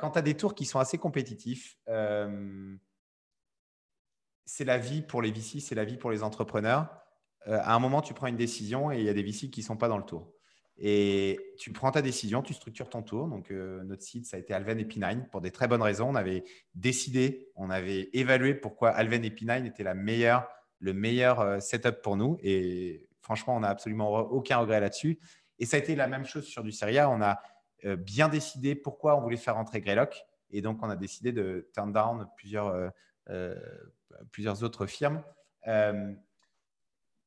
quand 0.01 0.11
tu 0.11 0.19
as 0.19 0.21
des 0.21 0.35
tours 0.35 0.53
qui 0.53 0.65
sont 0.65 0.79
assez 0.79 0.97
compétitifs, 0.97 1.77
c'est 4.43 4.65
la 4.65 4.77
vie 4.77 5.01
pour 5.01 5.21
les 5.21 5.31
VC, 5.31 5.61
c'est 5.61 5.75
la 5.75 5.85
vie 5.85 5.95
pour 5.95 6.11
les 6.11 6.21
entrepreneurs. 6.21 6.89
à 7.45 7.73
un 7.73 7.79
moment, 7.79 8.01
tu 8.01 8.13
prends 8.13 8.27
une 8.27 8.35
décision 8.35 8.91
et 8.91 8.99
il 8.99 9.05
y 9.05 9.09
a 9.09 9.13
des 9.13 9.23
VC 9.23 9.49
qui 9.49 9.61
ne 9.61 9.65
sont 9.65 9.77
pas 9.77 9.87
dans 9.87 9.97
le 9.97 10.03
tour. 10.03 10.33
Et 10.77 11.39
tu 11.57 11.71
prends 11.71 11.91
ta 11.91 12.01
décision, 12.01 12.41
tu 12.41 12.53
structures 12.53 12.89
ton 12.89 13.03
tour. 13.03 13.27
Donc, 13.27 13.51
euh, 13.51 13.83
notre 13.83 14.03
site, 14.03 14.25
ça 14.25 14.37
a 14.37 14.39
été 14.39 14.53
Alven 14.53 14.79
et 14.79 14.85
P9 14.85 15.29
pour 15.29 15.41
des 15.41 15.51
très 15.51 15.67
bonnes 15.67 15.81
raisons. 15.81 16.09
On 16.09 16.15
avait 16.15 16.43
décidé, 16.73 17.51
on 17.55 17.69
avait 17.69 18.09
évalué 18.13 18.55
pourquoi 18.55 18.89
Alven 18.89 19.23
et 19.23 19.29
P9 19.29 19.65
était 19.65 19.83
la 19.83 19.93
meilleure, 19.93 20.47
le 20.79 20.93
meilleur 20.93 21.39
euh, 21.39 21.59
setup 21.59 22.01
pour 22.01 22.17
nous. 22.17 22.37
Et 22.41 23.07
franchement, 23.21 23.55
on 23.55 23.59
n'a 23.59 23.69
absolument 23.69 24.11
aucun 24.19 24.57
regret 24.57 24.79
là-dessus. 24.79 25.19
Et 25.59 25.65
ça 25.65 25.77
a 25.77 25.79
été 25.79 25.95
la 25.95 26.07
même 26.07 26.25
chose 26.25 26.45
sur 26.45 26.63
du 26.63 26.71
Seria. 26.71 27.09
On 27.09 27.21
a 27.21 27.39
euh, 27.85 27.95
bien 27.95 28.27
décidé 28.27 28.73
pourquoi 28.73 29.17
on 29.17 29.21
voulait 29.21 29.37
faire 29.37 29.55
rentrer 29.55 29.81
Greylock. 29.81 30.25
Et 30.49 30.61
donc, 30.61 30.79
on 30.81 30.89
a 30.89 30.95
décidé 30.95 31.31
de 31.31 31.69
turn 31.73 31.93
down 31.93 32.27
plusieurs, 32.35 32.91
plusieurs 34.31 34.63
autres 34.63 34.85
firmes 34.85 35.23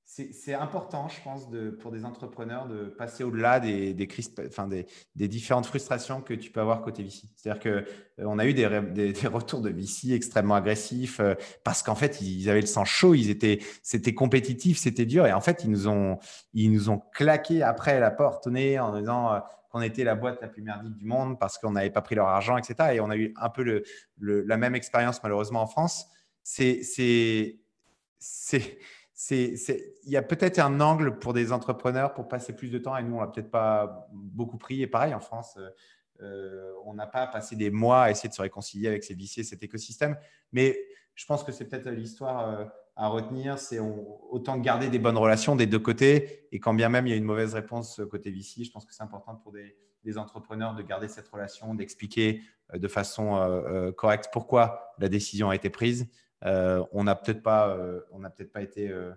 c'est 0.06 0.54
important, 0.54 1.08
je 1.08 1.20
pense, 1.22 1.48
pour 1.80 1.90
des 1.90 2.04
entrepreneurs 2.04 2.68
de 2.68 2.84
passer 2.84 3.24
au-delà 3.24 3.58
des, 3.58 3.94
des, 3.94 5.28
différentes 5.28 5.66
frustrations 5.66 6.20
que 6.20 6.34
tu 6.34 6.50
peux 6.50 6.60
avoir 6.60 6.82
côté 6.82 7.02
VC. 7.02 7.24
C'est-à-dire 7.34 7.62
qu'on 7.62 8.38
euh, 8.38 8.38
a 8.38 8.46
eu 8.46 8.54
des, 8.54 8.66
retours 9.26 9.60
de 9.60 9.70
VC 9.70 10.12
extrêmement 10.12 10.56
agressifs 10.56 11.20
euh, 11.20 11.34
parce 11.64 11.82
qu'en 11.82 11.94
fait, 11.94 12.20
ils 12.20 12.48
avaient 12.50 12.60
le 12.60 12.66
sang 12.66 12.84
chaud, 12.84 13.14
ils 13.14 13.30
étaient, 13.30 13.60
c'était 13.82 14.14
compétitif, 14.14 14.78
c'était 14.78 15.06
dur. 15.06 15.26
Et 15.26 15.32
en 15.32 15.40
fait, 15.40 15.64
ils 15.64 15.70
nous 15.70 15.88
ont, 15.88 16.18
ils 16.52 16.70
nous 16.70 16.90
ont 16.90 17.02
claqué 17.12 17.62
après 17.62 17.98
la 17.98 18.10
porte 18.10 18.46
au 18.46 18.50
en 18.50 18.98
disant 18.98 19.32
euh, 19.32 19.40
qu'on 19.70 19.80
était 19.80 20.04
la 20.04 20.14
boîte 20.14 20.40
la 20.42 20.48
plus 20.48 20.62
merdique 20.62 20.96
du 20.96 21.06
monde 21.06 21.38
parce 21.40 21.58
qu'on 21.58 21.72
n'avait 21.72 21.90
pas 21.90 22.02
pris 22.02 22.14
leur 22.14 22.28
argent, 22.28 22.56
etc. 22.58 22.90
Et 22.92 23.00
on 23.00 23.10
a 23.10 23.16
eu 23.16 23.34
un 23.36 23.48
peu 23.48 23.64
le, 23.64 23.82
la 24.42 24.58
même 24.58 24.74
expérience 24.74 25.22
malheureusement 25.22 25.62
en 25.62 25.66
France. 25.66 26.06
C'est 26.42 26.82
il 29.30 29.88
y 30.06 30.16
a 30.16 30.22
peut-être 30.22 30.58
un 30.58 30.80
angle 30.80 31.18
pour 31.18 31.32
des 31.32 31.52
entrepreneurs 31.52 32.14
pour 32.14 32.28
passer 32.28 32.54
plus 32.54 32.70
de 32.70 32.78
temps 32.78 32.96
et 32.96 33.02
nous, 33.02 33.16
on 33.16 33.20
l'a 33.20 33.28
peut-être 33.28 33.50
pas 33.50 34.08
beaucoup 34.12 34.58
pris. 34.58 34.82
Et 34.82 34.86
pareil, 34.86 35.14
en 35.14 35.20
France, 35.20 35.56
euh, 35.56 35.68
euh, 36.22 36.72
on 36.84 36.94
n'a 36.94 37.06
pas 37.06 37.26
passé 37.26 37.56
des 37.56 37.70
mois 37.70 38.02
à 38.02 38.10
essayer 38.10 38.28
de 38.28 38.34
se 38.34 38.42
réconcilier 38.42 38.88
avec 38.88 39.04
ces 39.04 39.14
viciers, 39.14 39.44
cet 39.44 39.62
écosystème. 39.62 40.16
Mais 40.52 40.78
je 41.14 41.26
pense 41.26 41.44
que 41.44 41.52
c'est 41.52 41.66
peut-être 41.66 41.88
l'histoire 41.90 42.48
euh, 42.48 42.64
à 42.96 43.08
retenir, 43.08 43.58
c'est 43.58 43.80
autant 43.80 44.56
garder 44.58 44.88
des 44.88 44.98
bonnes 44.98 45.16
relations 45.16 45.56
des 45.56 45.66
deux 45.66 45.78
côtés. 45.78 46.48
Et 46.52 46.60
quand 46.60 46.74
bien 46.74 46.88
même 46.88 47.06
il 47.06 47.10
y 47.10 47.12
a 47.14 47.16
une 47.16 47.24
mauvaise 47.24 47.54
réponse 47.54 48.00
côté 48.10 48.30
VC, 48.30 48.64
je 48.64 48.70
pense 48.70 48.84
que 48.84 48.94
c'est 48.94 49.02
important 49.02 49.34
pour 49.34 49.52
des, 49.52 49.76
entrepreneurs 50.18 50.74
de 50.74 50.82
garder 50.82 51.08
cette 51.08 51.26
relation, 51.28 51.74
d'expliquer 51.74 52.42
de 52.74 52.88
façon 52.88 53.92
correcte 53.96 54.28
pourquoi 54.30 54.92
la 54.98 55.08
décision 55.08 55.48
a 55.48 55.56
été 55.56 55.70
prise 55.70 56.06
on 56.44 57.04
n'a 57.04 57.14
peut-être 57.14 57.42
pas, 57.42 57.76
euh, 57.76 58.00
on 58.10 58.20
peut-être 58.20 58.52
pas 58.52 58.62
été, 58.62 58.88
euh, 58.88 59.12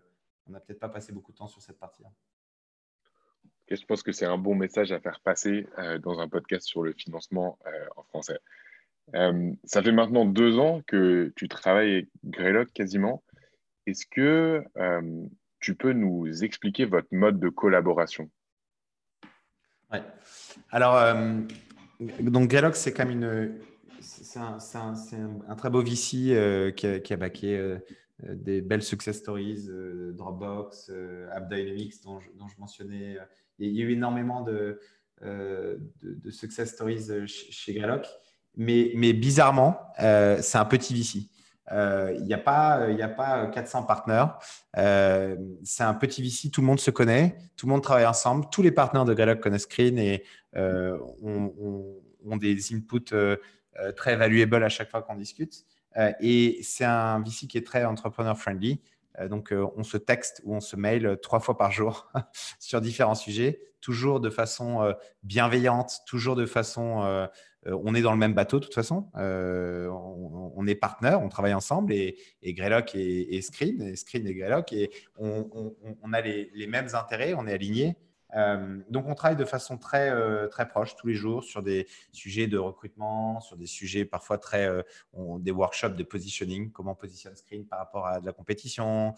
on 0.47 0.51
n'a 0.51 0.59
peut-être 0.59 0.79
pas 0.79 0.89
passé 0.89 1.11
beaucoup 1.11 1.31
de 1.31 1.37
temps 1.37 1.47
sur 1.47 1.61
cette 1.61 1.79
partie-là. 1.79 2.09
je 3.69 3.85
pense 3.85 4.03
que 4.03 4.11
c'est 4.11 4.25
un 4.25 4.37
bon 4.37 4.55
message 4.55 4.91
à 4.91 4.99
faire 4.99 5.19
passer 5.19 5.67
dans 6.01 6.19
un 6.19 6.29
podcast 6.29 6.65
sur 6.65 6.83
le 6.83 6.93
financement 6.93 7.59
en 7.97 8.03
français. 8.03 8.39
ça 9.13 9.83
fait 9.83 9.91
maintenant 9.91 10.25
deux 10.25 10.57
ans 10.57 10.81
que 10.87 11.33
tu 11.35 11.49
travailles 11.49 11.91
avec 11.93 12.09
Greylock 12.23 12.71
quasiment. 12.71 13.23
Est-ce 13.85 14.05
que 14.05 14.63
tu 15.59 15.75
peux 15.75 15.91
nous 15.91 16.43
expliquer 16.43 16.85
votre 16.85 17.09
mode 17.11 17.39
de 17.39 17.49
collaboration? 17.49 18.29
Ouais. 19.91 20.03
Alors, 20.71 21.15
donc 21.99 22.49
Greylock, 22.49 22.75
c'est 22.75 22.93
comme 22.93 23.11
une. 23.11 23.59
C'est 24.07 24.39
un, 24.39 25.55
très 25.57 25.69
beau 25.69 25.83
VC 25.83 26.29
euh, 26.29 26.71
qui, 26.71 26.87
a, 26.87 26.99
a, 27.09 27.17
backé 27.17 27.57
euh, 27.57 27.77
des 28.23 28.61
belles 28.61 28.81
success 28.81 29.17
stories, 29.17 29.67
Dropbox, 30.13 30.91
AppDynamics, 31.31 32.01
dont 32.03 32.19
je, 32.19 32.29
dont 32.35 32.47
je 32.47 32.55
mentionnais. 32.57 33.17
Il 33.59 33.71
y 33.71 33.81
a 33.81 33.85
eu 33.85 33.91
énormément 33.91 34.41
de, 34.41 34.79
success 36.29 36.73
stories 36.73 37.27
chez 37.27 37.73
Greylock. 37.73 38.07
Mais, 38.55 38.91
mais 38.95 39.13
bizarrement, 39.13 39.77
c'est 39.97 40.57
un 40.57 40.65
petit 40.65 40.93
VC. 40.95 41.29
Il 41.69 42.23
n'y 42.23 42.33
a, 42.33 42.39
pas, 42.39 42.89
y 42.89 43.01
a 43.01 43.09
pas 43.09 43.47
400 43.47 43.83
partenaires. 43.83 44.39
c'est 44.73 45.83
un 45.83 45.93
petit 45.93 46.23
VC, 46.23 46.49
tout 46.49 46.61
le 46.61 46.67
monde 46.67 46.79
se 46.79 46.91
connaît, 46.91 47.37
tout 47.55 47.67
le 47.67 47.73
monde 47.73 47.83
travaille 47.83 48.05
ensemble. 48.05 48.45
Tous 48.51 48.61
les 48.61 48.71
partenaires 48.71 49.05
de 49.05 49.13
Greylock 49.13 49.41
connaissent 49.41 49.63
Screen 49.63 49.99
et 49.99 50.23
euh, 50.57 50.97
ont, 51.21 52.37
des 52.37 52.73
inputs 52.73 53.13
euh, 53.13 53.35
euh, 53.35 53.37
très 53.95 54.15
valuables 54.15 54.63
à 54.63 54.69
chaque 54.69 54.89
fois 54.89 55.01
qu'on 55.01 55.15
discute. 55.15 55.65
et 56.19 56.59
c'est 56.63 56.85
un 56.85 57.19
VC 57.21 57.47
qui 57.47 57.57
est 57.57 57.65
très 57.65 57.85
entrepreneur-friendly. 57.85 58.81
donc, 59.29 59.53
on 59.53 59.83
se 59.83 59.97
texte 59.97 60.41
ou 60.43 60.55
on 60.55 60.59
se 60.59 60.75
mail 60.75 61.17
trois 61.21 61.39
fois 61.39 61.57
par 61.57 61.71
jour 61.71 62.11
sur 62.59 62.81
différents 62.81 63.15
sujets, 63.15 63.59
toujours 63.81 64.19
de 64.19 64.29
façon 64.29 64.93
bienveillante, 65.23 66.01
toujours 66.05 66.35
de 66.35 66.45
façon 66.45 67.27
on 67.65 67.95
est 67.95 68.01
dans 68.01 68.11
le 68.11 68.17
même 68.17 68.33
bateau 68.33 68.59
de 68.59 68.65
toute 68.65 68.73
façon. 68.73 69.09
on, 69.15 70.67
est 70.67 70.75
partenaires, 70.75 71.21
on 71.21 71.29
travaille 71.29 71.53
ensemble 71.53 71.93
et, 71.93 72.17
Greylock 72.43 72.95
et, 72.95 73.41
Screen, 73.41 73.81
et 73.81 73.95
Screen 73.95 74.27
et 74.27 74.33
Greylock, 74.33 74.73
et 74.73 74.91
on, 75.17 76.13
a 76.13 76.21
les, 76.21 76.51
les, 76.53 76.67
mêmes 76.67 76.89
intérêts, 76.93 77.33
on 77.33 77.47
est 77.47 77.53
alignés. 77.53 77.95
Euh, 78.35 78.79
donc, 78.89 79.07
on 79.07 79.15
travaille 79.15 79.37
de 79.37 79.45
façon 79.45 79.77
très, 79.77 80.09
euh, 80.09 80.47
très 80.47 80.67
proche 80.67 80.95
tous 80.95 81.07
les 81.07 81.15
jours 81.15 81.43
sur 81.43 81.63
des 81.63 81.87
sujets 82.11 82.47
de 82.47 82.57
recrutement, 82.57 83.39
sur 83.39 83.57
des 83.57 83.67
sujets 83.67 84.05
parfois 84.05 84.37
très, 84.37 84.67
euh, 84.67 84.81
des 85.39 85.51
workshops 85.51 85.95
de 85.95 86.03
positioning, 86.03 86.71
comment 86.71 86.95
positionne 86.95 87.35
Screen 87.35 87.65
par 87.65 87.79
rapport 87.79 88.07
à 88.07 88.19
de 88.19 88.25
la 88.25 88.33
compétition, 88.33 89.13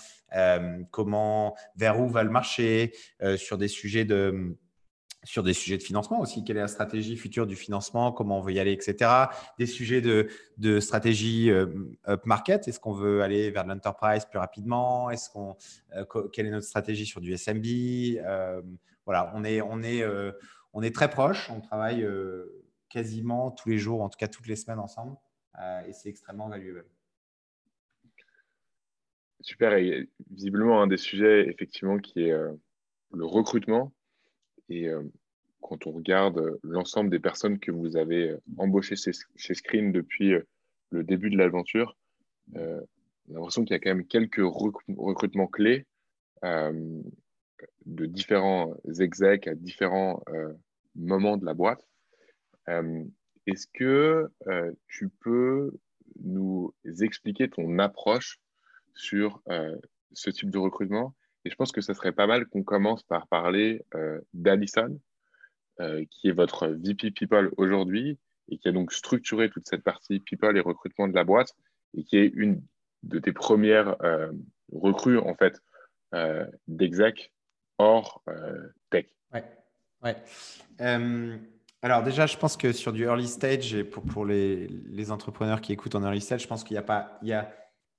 comment, 0.91 1.55
vers 1.75 1.99
où 1.99 2.07
va 2.09 2.23
le 2.23 2.29
marché, 2.29 2.93
sur 3.37 3.57
des 3.57 3.67
sujets 3.67 4.05
de 4.05 4.57
sur 5.25 5.43
des 5.43 5.53
sujets 5.53 5.77
de 5.77 5.83
financement 5.83 6.21
aussi, 6.21 6.45
quelle 6.45 6.55
est 6.55 6.61
la 6.61 6.69
stratégie 6.69 7.17
future 7.17 7.45
du 7.45 7.57
financement, 7.57 8.13
comment 8.13 8.39
on 8.39 8.41
veut 8.41 8.53
y 8.53 8.59
aller, 8.59 8.71
etc. 8.71 9.11
Des 9.57 9.65
sujets 9.65 9.99
de, 9.99 10.29
de 10.57 10.79
stratégie 10.79 11.51
up 11.51 12.25
market, 12.25 12.67
est-ce 12.69 12.79
qu'on 12.79 12.93
veut 12.93 13.21
aller 13.21 13.51
vers 13.51 13.65
l'enterprise 13.65 14.25
plus 14.25 14.39
rapidement, 14.39 15.09
est-ce 15.09 15.29
qu'on, 15.29 15.57
quelle 16.31 16.47
est 16.47 16.51
notre 16.51 16.67
stratégie 16.67 17.05
sur 17.05 17.19
du 17.19 17.35
SMB, 17.35 17.65
voilà, 19.09 19.31
on 19.33 19.43
est, 19.43 19.59
on 19.59 19.81
est, 19.81 20.03
euh, 20.03 20.31
on 20.71 20.83
est 20.83 20.93
très 20.93 21.09
proches. 21.09 21.49
On 21.49 21.61
travaille 21.61 22.03
euh, 22.03 22.63
quasiment 22.89 23.49
tous 23.49 23.67
les 23.67 23.79
jours, 23.79 24.03
en 24.03 24.09
tout 24.09 24.19
cas 24.19 24.27
toutes 24.27 24.45
les 24.45 24.55
semaines 24.55 24.77
ensemble. 24.77 25.17
Euh, 25.59 25.81
et 25.87 25.93
c'est 25.93 26.09
extrêmement 26.09 26.47
valuable. 26.47 26.85
Super. 29.41 29.73
Et 29.73 30.07
visiblement, 30.29 30.83
un 30.83 30.85
des 30.85 30.97
sujets, 30.97 31.49
effectivement, 31.49 31.97
qui 31.97 32.21
est 32.21 32.35
le 33.11 33.25
recrutement. 33.25 33.91
Et 34.69 34.87
quand 35.59 35.87
on 35.87 35.91
regarde 35.91 36.59
l'ensemble 36.61 37.09
des 37.09 37.19
personnes 37.19 37.57
que 37.57 37.71
vous 37.71 37.97
avez 37.97 38.35
embauchées 38.57 38.95
chez, 38.95 39.53
Screen 39.55 39.91
depuis 39.91 40.35
le 40.91 41.03
début 41.03 41.31
de 41.31 41.37
l'aventure, 41.39 41.97
on 42.53 42.59
a 42.59 43.33
l'impression 43.33 43.65
qu'il 43.65 43.73
y 43.73 43.77
a 43.77 43.79
quand 43.79 43.89
même 43.89 44.05
quelques 44.05 44.43
recrutements 44.43 45.47
clés 45.47 45.87
de 47.85 48.05
différents 48.05 48.75
execs 48.99 49.47
à 49.47 49.55
différents 49.55 50.21
euh, 50.29 50.53
moments 50.95 51.37
de 51.37 51.45
la 51.45 51.53
boîte. 51.53 51.85
Euh, 52.67 53.03
est-ce 53.47 53.67
que 53.73 54.29
euh, 54.47 54.71
tu 54.87 55.09
peux 55.09 55.71
nous 56.23 56.73
expliquer 57.01 57.49
ton 57.49 57.79
approche 57.79 58.39
sur 58.93 59.41
ce 60.11 60.29
type 60.29 60.49
de 60.49 60.57
recrutement? 60.57 61.15
Et 61.45 61.49
je 61.49 61.55
pense 61.55 61.71
que 61.71 61.81
ce 61.81 61.93
serait 61.93 62.11
pas 62.11 62.27
mal 62.27 62.47
qu'on 62.47 62.63
commence 62.63 63.03
par 63.03 63.27
parler 63.27 63.85
d'Alison, 64.33 64.99
qui 66.09 66.27
est 66.27 66.33
votre 66.33 66.67
VP 66.67 67.11
People 67.11 67.51
aujourd'hui 67.55 68.19
et 68.49 68.57
qui 68.57 68.67
a 68.67 68.73
donc 68.73 68.91
structuré 68.91 69.49
toute 69.49 69.67
cette 69.67 69.83
partie 69.83 70.19
People 70.19 70.57
et 70.57 70.61
recrutement 70.61 71.07
de 71.07 71.15
la 71.15 71.23
boîte 71.23 71.55
et 71.95 72.03
qui 72.03 72.17
est 72.17 72.31
une 72.35 72.61
de 73.03 73.19
tes 73.19 73.31
premières 73.31 73.95
recrues 74.73 75.19
en 75.19 75.35
fait 75.35 75.61
d'exec 76.67 77.31
hors 77.79 78.21
euh, 78.27 78.67
tech. 78.91 79.05
Ouais. 79.33 79.43
ouais. 80.03 80.15
Euh, 80.81 81.37
alors 81.81 82.03
déjà, 82.03 82.27
je 82.27 82.37
pense 82.37 82.57
que 82.57 82.71
sur 82.73 82.93
du 82.93 83.05
early 83.05 83.27
stage, 83.27 83.73
et 83.73 83.83
pour, 83.83 84.03
pour 84.03 84.25
les, 84.25 84.67
les, 84.67 85.11
entrepreneurs 85.11 85.61
qui 85.61 85.71
écoutent 85.71 85.95
en 85.95 86.03
early 86.03 86.21
stage, 86.21 86.43
je 86.43 86.47
pense 86.47 86.63
qu'il 86.63 86.75
n'y 86.75 86.79
a, 86.79 86.83
pas, 86.83 87.17
il 87.23 87.29
y 87.29 87.33
a, 87.33 87.51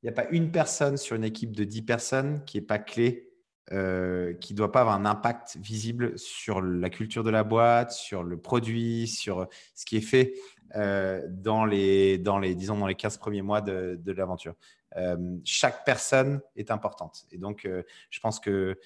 il 0.02 0.06
y 0.06 0.08
a 0.08 0.12
pas 0.12 0.28
une 0.30 0.52
personne 0.52 0.96
sur 0.96 1.16
une 1.16 1.24
équipe 1.24 1.56
de 1.56 1.64
10 1.64 1.82
personnes 1.82 2.44
qui 2.44 2.58
n'est 2.58 2.66
pas 2.66 2.78
clé, 2.78 3.32
euh, 3.72 4.34
qui 4.34 4.52
ne 4.52 4.58
doit 4.58 4.70
pas 4.70 4.82
avoir 4.82 4.94
un 4.94 5.06
impact 5.06 5.56
visible 5.56 6.18
sur 6.18 6.60
la 6.60 6.90
culture 6.90 7.24
de 7.24 7.30
la 7.30 7.42
boîte, 7.42 7.92
sur 7.92 8.22
le 8.22 8.36
produit, 8.36 9.08
sur 9.08 9.48
ce 9.74 9.86
qui 9.86 9.96
est 9.96 10.02
fait 10.02 10.34
dans, 10.74 11.64
les, 11.64 12.16
dans, 12.18 12.38
les, 12.38 12.54
disons, 12.54 12.78
dans 12.78 12.86
les 12.86 12.94
15 12.94 13.18
premiers 13.18 13.42
mois 13.42 13.60
de, 13.60 13.98
de 14.00 14.12
l'aventure. 14.12 14.54
chaque 15.44 15.84
personne 15.84 16.40
est 16.54 16.70
importante. 16.70 17.26
Et 17.32 17.38
donc, 17.38 17.68
je 18.10 18.20
pense 18.20 18.38
que 18.38 18.78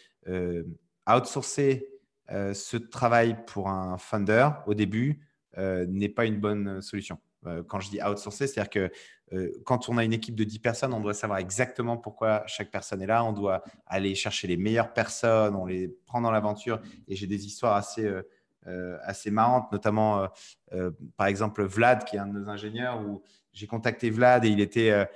outsourcer 1.09 1.89
euh, 2.31 2.55
ce 2.55 2.77
travail 2.77 3.37
pour 3.47 3.69
un 3.69 3.99
funder 3.99 4.49
au 4.67 4.75
début 4.75 5.21
euh, 5.59 5.85
n'est 5.87 6.09
pas 6.09 6.25
une 6.25 6.41
bonne 6.41 6.81
solution. 6.81 7.19
Euh, 7.47 7.63
quand 7.63 7.81
je 7.81 7.91
dis 7.91 8.01
outsourcer, 8.03 8.47
c'est-à-dire 8.47 8.71
que 8.71 8.91
quand 9.65 9.89
on 9.89 9.99
a 9.99 10.05
une 10.05 10.13
équipe 10.13 10.37
de 10.37 10.45
10 10.45 10.61
personnes, 10.61 10.95
on 10.95 11.01
doit 11.01 11.15
savoir 11.15 11.41
exactement 11.41 11.97
pourquoi 11.97 12.45
chaque 12.47 12.71
personne 12.71 13.03
est 13.03 13.07
là. 13.07 13.25
On 13.25 13.33
doit 13.33 13.65
aller 13.85 14.15
chercher 14.15 14.47
les 14.47 14.57
meilleures 14.57 14.93
personnes, 14.93 15.57
on 15.57 15.67
les 15.67 15.89
prend 16.07 16.21
dans 16.21 16.31
l'aventure. 16.31 16.81
Et 17.09 17.17
j'ai 17.17 17.27
des 17.27 17.45
histoires 17.45 17.75
assez, 17.75 18.09
assez 19.03 19.33
marrantes, 19.33 19.73
notamment 19.73 20.29
par 21.17 21.27
exemple 21.27 21.65
Vlad, 21.65 22.05
qui 22.05 22.15
est 22.15 22.21
un 22.21 22.29
de 22.29 22.39
nos 22.39 22.49
ingénieurs, 22.49 23.01
où 23.01 23.25
j'ai 23.53 23.67
contacté 23.67 24.09
Vlad 24.09 24.45
et 24.45 24.51
il 24.51 24.61
était 24.61 25.09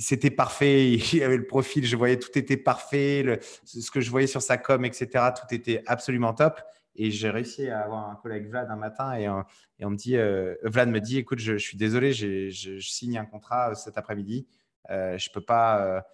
c'était 0.00 0.30
parfait. 0.30 0.92
Il 1.12 1.22
avait 1.22 1.36
le 1.36 1.46
profil, 1.46 1.86
je 1.86 1.96
voyais 1.96 2.18
tout 2.18 2.36
était 2.38 2.56
parfait. 2.56 3.40
ce 3.64 3.90
que 3.90 4.00
je 4.00 4.10
voyais 4.10 4.26
sur 4.26 4.42
sa 4.42 4.58
com, 4.58 4.84
etc., 4.84 5.08
tout 5.34 5.54
était 5.54 5.82
absolument 5.86 6.34
top. 6.34 6.60
Et 7.00 7.12
j'ai 7.12 7.30
réussi 7.30 7.68
à 7.68 7.82
avoir 7.82 8.10
un 8.10 8.16
collègue 8.16 8.48
Vlad 8.48 8.68
un 8.70 8.76
matin 8.76 9.14
et, 9.14 9.28
on, 9.28 9.44
et 9.78 9.86
me 9.86 9.94
dit, 9.94 10.16
euh, 10.16 10.56
Vlad 10.64 10.88
me 10.88 11.00
dit, 11.00 11.18
écoute, 11.18 11.38
je, 11.38 11.56
suis 11.56 11.76
désolé, 11.76 12.12
je, 12.12 12.80
signe 12.80 13.16
un 13.18 13.24
contrat 13.24 13.70
euh, 13.70 13.74
cet 13.74 13.96
après-midi. 13.96 14.48
Euh, 14.90 15.16
je 15.16 15.30
peux 15.30 15.40
pas. 15.40 16.04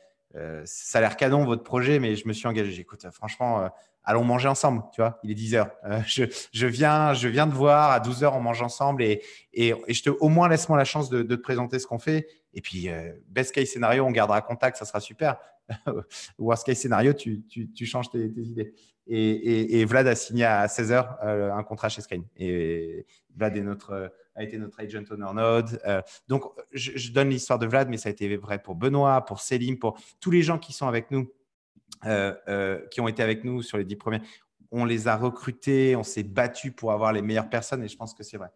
ça 0.65 0.99
a 0.99 1.01
l'air 1.01 1.17
canon 1.17 1.45
votre 1.45 1.63
projet, 1.63 1.99
mais 1.99 2.17
je 2.17 2.29
me 2.29 2.35
suis 2.35 2.47
engagé. 2.47 2.83
Écoute, 2.83 3.07
franchement, 3.13 3.71
allons 4.05 4.25
manger 4.25 4.49
ensemble. 4.49 4.83
Tu 4.93 5.01
vois, 5.01 5.19
il 5.23 5.31
est 5.31 5.35
10 5.35 5.55
heures. 5.55 5.71
Je, 6.07 6.67
viens, 6.67 7.15
je 7.15 7.29
viens 7.29 7.47
de 7.47 7.55
voir 7.55 7.91
à 7.91 8.01
12 8.01 8.25
heures, 8.25 8.35
on 8.35 8.41
mange 8.41 8.61
ensemble 8.61 9.03
et, 9.03 9.23
et, 9.53 9.75
je 9.89 10.03
te, 10.03 10.11
au 10.11 10.29
moins 10.29 10.49
laisse-moi 10.49 10.77
la 10.77 10.85
chance 10.85 11.09
de, 11.09 11.23
te 11.23 11.35
présenter 11.35 11.79
ce 11.79 11.87
qu'on 11.87 11.99
fait. 11.99 12.29
Et 12.55 12.61
puis, 12.61 12.89
euh, 12.89 13.13
best 13.29 13.53
case 13.53 13.69
scénario, 13.69 14.05
on 14.05 14.13
gardera 14.13 14.41
contact, 14.41 14.77
ça 14.77 14.85
sera 14.85 15.01
super. 15.01 15.39
Worst 16.39 16.65
case 16.65 16.79
scénario, 16.79 17.13
tu, 17.13 17.43
changes 17.85 18.11
tes, 18.11 18.27
idées. 18.27 18.73
Et, 19.07 19.85
Vlad 19.85 20.07
a 20.07 20.15
signé 20.15 20.45
à 20.45 20.67
16 20.69 20.93
heures 20.93 21.19
euh, 21.23 21.53
un 21.53 21.65
contrat 21.65 21.89
chez 21.89 22.01
Screen. 22.01 22.25
Et 22.37 23.07
Vlad 23.37 23.57
est 23.57 23.63
notre, 23.63 24.13
a 24.37 24.43
été 24.45 24.57
notre 24.57 24.81
agent 24.81 25.03
owner 25.11 25.33
node. 25.35 25.81
Euh, 25.85 26.01
donc, 26.29 26.45
je, 26.73 27.11
donne 27.11 27.31
l'histoire 27.31 27.59
de 27.59 27.67
Vlad, 27.67 27.89
mais 27.89 27.99
ça 27.99 28.09
a 28.09 28.13
été 28.13 28.35
vrai 28.37 28.63
pour 28.63 28.77
Benoît, 28.77 29.25
pour 29.25 29.41
Selim, 29.41 29.79
pour 29.79 29.99
tous 30.21 30.31
les 30.31 30.43
gens 30.43 30.59
qui 30.59 30.73
sont 30.73 30.87
avec 30.87 31.11
nous, 31.11 31.29
qui 32.91 33.01
ont 33.01 33.09
été 33.09 33.23
avec 33.23 33.45
nous 33.45 33.63
sur 33.63 33.79
les 33.79 33.85
dix 33.85 33.97
premiers. 33.97 34.23
On 34.71 34.85
les 34.85 35.09
a 35.09 35.17
recrutés, 35.17 35.97
on 35.97 36.03
s'est 36.03 36.23
battu 36.23 36.71
pour 36.71 36.93
avoir 36.93 37.13
les 37.13 37.23
meilleures 37.23 37.49
personnes 37.49 37.83
et 37.83 37.89
je 37.89 37.97
pense 37.97 38.15
que 38.15 38.23
c'est 38.23 38.37
vrai. 38.37 38.51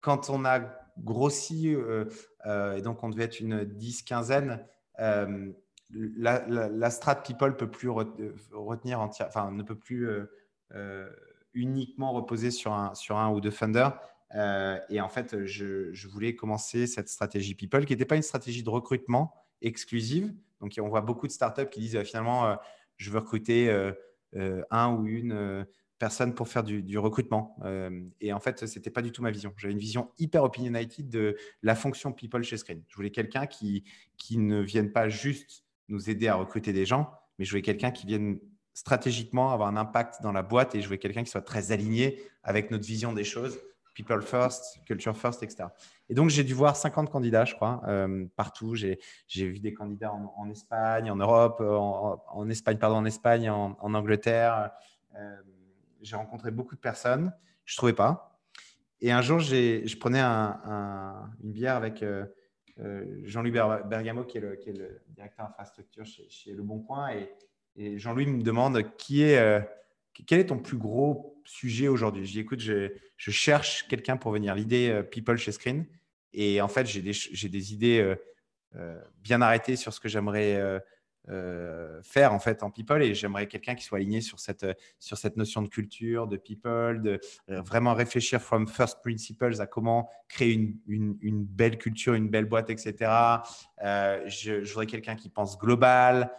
quand 0.00 0.30
on 0.30 0.44
a 0.44 0.60
grossi, 1.04 1.74
euh, 1.74 2.04
euh, 2.46 2.76
et 2.76 2.82
donc 2.82 3.02
on 3.02 3.08
devait 3.08 3.24
être 3.24 3.40
une 3.40 3.64
dix, 3.64 4.02
quinzaine. 4.02 4.64
Euh, 4.98 5.52
la, 5.92 6.46
la, 6.46 6.90
strat 6.90 7.16
people 7.16 7.56
peut 7.56 7.70
plus 7.70 7.88
retenir 7.88 9.00
entière, 9.00 9.26
enfin 9.26 9.50
ne 9.50 9.62
peut 9.64 9.78
plus 9.78 10.08
uniquement 11.52 12.12
reposer 12.12 12.52
sur 12.52 12.72
un, 12.72 12.94
sur 12.94 13.16
un 13.16 13.32
ou 13.32 13.40
deux 13.40 13.50
funders. 13.50 13.98
et 14.32 15.00
en 15.00 15.08
fait, 15.08 15.46
je, 15.46 15.92
je, 15.92 16.08
voulais 16.08 16.36
commencer 16.36 16.86
cette 16.86 17.08
stratégie 17.08 17.56
people 17.56 17.84
qui 17.86 17.92
n'était 17.92 18.04
pas 18.04 18.14
une 18.14 18.22
stratégie 18.22 18.62
de 18.62 18.70
recrutement 18.70 19.34
exclusive. 19.62 20.32
Donc, 20.60 20.78
on 20.80 20.88
voit 20.88 21.00
beaucoup 21.00 21.26
de 21.26 21.32
startups 21.32 21.68
qui 21.68 21.80
disent 21.80 22.00
finalement, 22.04 22.56
je 22.96 23.10
veux 23.10 23.18
recruter 23.18 23.68
un 24.70 24.94
ou 24.94 25.08
une 25.08 25.66
personne 26.00 26.34
pour 26.34 26.48
faire 26.48 26.64
du, 26.64 26.98
recrutement. 26.98 27.54
Euh, 27.62 28.00
et 28.22 28.32
en 28.32 28.40
fait, 28.40 28.66
ce 28.66 28.78
n'était 28.78 28.90
pas 28.90 29.02
du 29.02 29.12
tout 29.12 29.22
ma 29.22 29.30
vision. 29.30 29.52
J'avais 29.58 29.74
une 29.74 29.78
vision 29.78 30.10
hyper 30.18 30.42
opinionated 30.42 31.10
de 31.10 31.36
la 31.62 31.76
fonction 31.76 32.10
people 32.10 32.42
chez 32.42 32.56
Screen. 32.56 32.82
Je 32.88 32.96
voulais 32.96 33.10
quelqu'un 33.10 33.46
qui, 33.46 33.84
qui 34.16 34.38
ne 34.38 34.60
vienne 34.60 34.90
pas 34.90 35.10
juste 35.10 35.64
nous 35.88 36.08
aider 36.08 36.26
à 36.26 36.36
recruter 36.36 36.72
des 36.72 36.86
gens, 36.86 37.12
mais 37.38 37.44
je 37.44 37.50
voulais 37.50 37.62
quelqu'un 37.62 37.90
qui 37.90 38.06
vienne 38.06 38.40
stratégiquement 38.72 39.52
avoir 39.52 39.68
un 39.68 39.76
impact 39.76 40.22
dans 40.22 40.32
la 40.32 40.42
boîte 40.42 40.74
et 40.74 40.80
je 40.80 40.86
voulais 40.86 40.98
quelqu'un 40.98 41.22
qui 41.22 41.30
soit 41.30 41.42
très 41.42 41.70
aligné 41.70 42.18
avec 42.42 42.70
notre 42.70 42.86
vision 42.86 43.12
des 43.12 43.24
choses, 43.24 43.58
people 43.94 44.22
first, 44.22 44.80
culture 44.86 45.14
first, 45.14 45.42
etc. 45.42 45.68
Et 46.08 46.14
donc, 46.14 46.30
j'ai 46.30 46.44
dû 46.44 46.54
voir 46.54 46.76
50 46.76 47.10
candidats, 47.10 47.44
je 47.44 47.54
crois, 47.54 47.82
euh, 47.86 48.24
partout. 48.36 48.74
J'ai 48.74 48.98
vu 49.28 49.60
des 49.60 49.74
candidats 49.74 50.14
en, 50.14 50.48
Espagne, 50.48 51.10
en 51.10 51.16
Europe, 51.16 51.60
en, 51.60 52.48
Espagne, 52.48 52.78
pardon, 52.78 52.96
en 52.96 53.04
Espagne, 53.04 53.50
en, 53.50 53.76
Angleterre. 53.94 54.70
Euh, 55.14 55.36
j'ai 56.00 56.16
rencontré 56.16 56.50
beaucoup 56.50 56.74
de 56.74 56.80
personnes. 56.80 57.32
Je 57.64 57.74
ne 57.74 57.76
trouvais 57.76 57.92
pas. 57.92 58.40
Et 59.00 59.12
un 59.12 59.22
jour, 59.22 59.40
je 59.40 59.96
prenais 59.96 60.20
une 60.20 61.52
bière 61.52 61.76
avec 61.76 62.02
euh, 62.02 62.24
Jean-Louis 63.24 63.50
Bergamo, 63.50 64.24
qui 64.24 64.38
est, 64.38 64.40
le, 64.40 65.02
directeur 65.08 65.46
infrastructure 65.46 66.04
chez, 66.04 66.28
chez 66.28 66.52
Le 66.52 66.62
Bon 66.62 66.80
Coin. 66.80 67.10
Et, 67.76 67.98
Jean-Louis 67.98 68.26
me 68.26 68.42
demande 68.42 68.76
euh, 68.76 69.60
quel 70.26 70.40
est 70.40 70.46
ton 70.46 70.58
plus 70.58 70.76
gros 70.76 71.40
sujet 71.44 71.88
aujourd'hui? 71.88 72.26
Je 72.26 72.32
dis 72.32 72.40
écoute, 72.40 72.60
je, 72.60 72.90
cherche 73.16 73.86
quelqu'un 73.88 74.16
pour 74.16 74.32
venir 74.32 74.54
l'idée 74.54 74.90
euh, 74.90 75.02
People 75.02 75.36
chez 75.38 75.52
Screen. 75.52 75.86
Et 76.32 76.60
en 76.60 76.68
fait, 76.68 76.86
j'ai 76.86 77.00
des, 77.00 77.12
des, 77.48 77.72
idées 77.72 78.16
euh, 78.76 79.00
bien 79.18 79.40
arrêtées 79.40 79.76
sur 79.76 79.92
ce 79.92 79.98
que 79.98 80.08
j'aimerais 80.08 80.80
faire 82.02 82.32
en 82.32 82.38
fait 82.38 82.62
en 82.62 82.70
People. 82.70 83.02
Et 83.02 83.14
j'aimerais 83.14 83.46
quelqu'un 83.46 83.74
qui 83.74 83.84
soit 83.84 83.98
aligné 83.98 84.20
sur 84.20 84.40
cette, 84.40 84.66
sur 84.98 85.16
cette 85.16 85.36
notion 85.36 85.62
de 85.62 85.68
culture, 85.68 86.26
de 86.26 86.36
People, 86.36 87.02
de 87.02 87.20
vraiment 87.48 87.94
réfléchir 87.94 88.40
from 88.40 88.66
first 88.66 89.00
principles 89.02 89.60
à 89.60 89.66
comment 89.66 90.08
créer 90.28 90.52
une, 90.86 91.16
une, 91.20 91.44
belle 91.44 91.78
culture, 91.78 92.14
une 92.14 92.28
belle 92.28 92.46
boîte, 92.46 92.70
etc. 92.70 93.10
Je, 93.80 94.62
je, 94.62 94.68
voudrais 94.68 94.86
quelqu'un 94.86 95.16
qui 95.16 95.28
pense 95.28 95.58
global. 95.58 96.32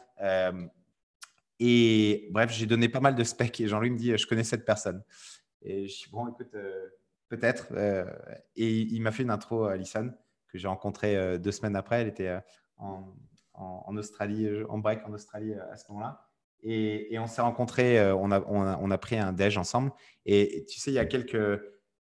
Et 1.63 2.27
bref, 2.31 2.51
j'ai 2.51 2.65
donné 2.65 2.89
pas 2.89 3.01
mal 3.01 3.13
de 3.13 3.23
specs 3.23 3.61
et 3.61 3.67
Jean-Louis 3.67 3.91
me 3.91 3.97
dit, 3.97 4.17
je 4.17 4.25
connais 4.25 4.43
cette 4.43 4.65
personne. 4.65 5.03
Et 5.61 5.87
je 5.87 5.93
dis, 5.95 6.09
bon, 6.11 6.27
écoute, 6.27 6.55
euh, 6.55 6.89
peut-être. 7.29 7.67
Euh, 7.73 8.11
et 8.55 8.79
il 8.79 8.99
m'a 9.03 9.11
fait 9.11 9.21
une 9.21 9.29
intro 9.29 9.65
à 9.65 9.73
Alison, 9.73 10.11
que 10.47 10.57
j'ai 10.57 10.67
rencontrée 10.67 11.15
euh, 11.15 11.37
deux 11.37 11.51
semaines 11.51 11.75
après. 11.75 12.01
Elle 12.01 12.07
était 12.07 12.35
en, 12.77 13.13
en, 13.61 13.95
Australie, 13.97 14.47
en 14.69 14.79
break 14.79 15.07
en 15.07 15.13
Australie 15.13 15.53
à 15.53 15.77
ce 15.77 15.85
moment-là. 15.91 16.27
Et, 16.63 17.17
on 17.19 17.27
s'est 17.27 17.41
rencontrés, 17.41 18.11
on 18.13 18.31
a, 18.31 18.41
on, 18.47 18.61
a, 18.61 18.77
on 18.77 18.91
a, 18.91 18.97
pris 18.97 19.17
un 19.17 19.33
déj 19.33 19.57
ensemble. 19.57 19.91
Et, 20.25 20.65
tu 20.69 20.79
sais, 20.79 20.91
il 20.91 20.95
y 20.95 20.99
a 20.99 21.05
quelques, 21.05 21.61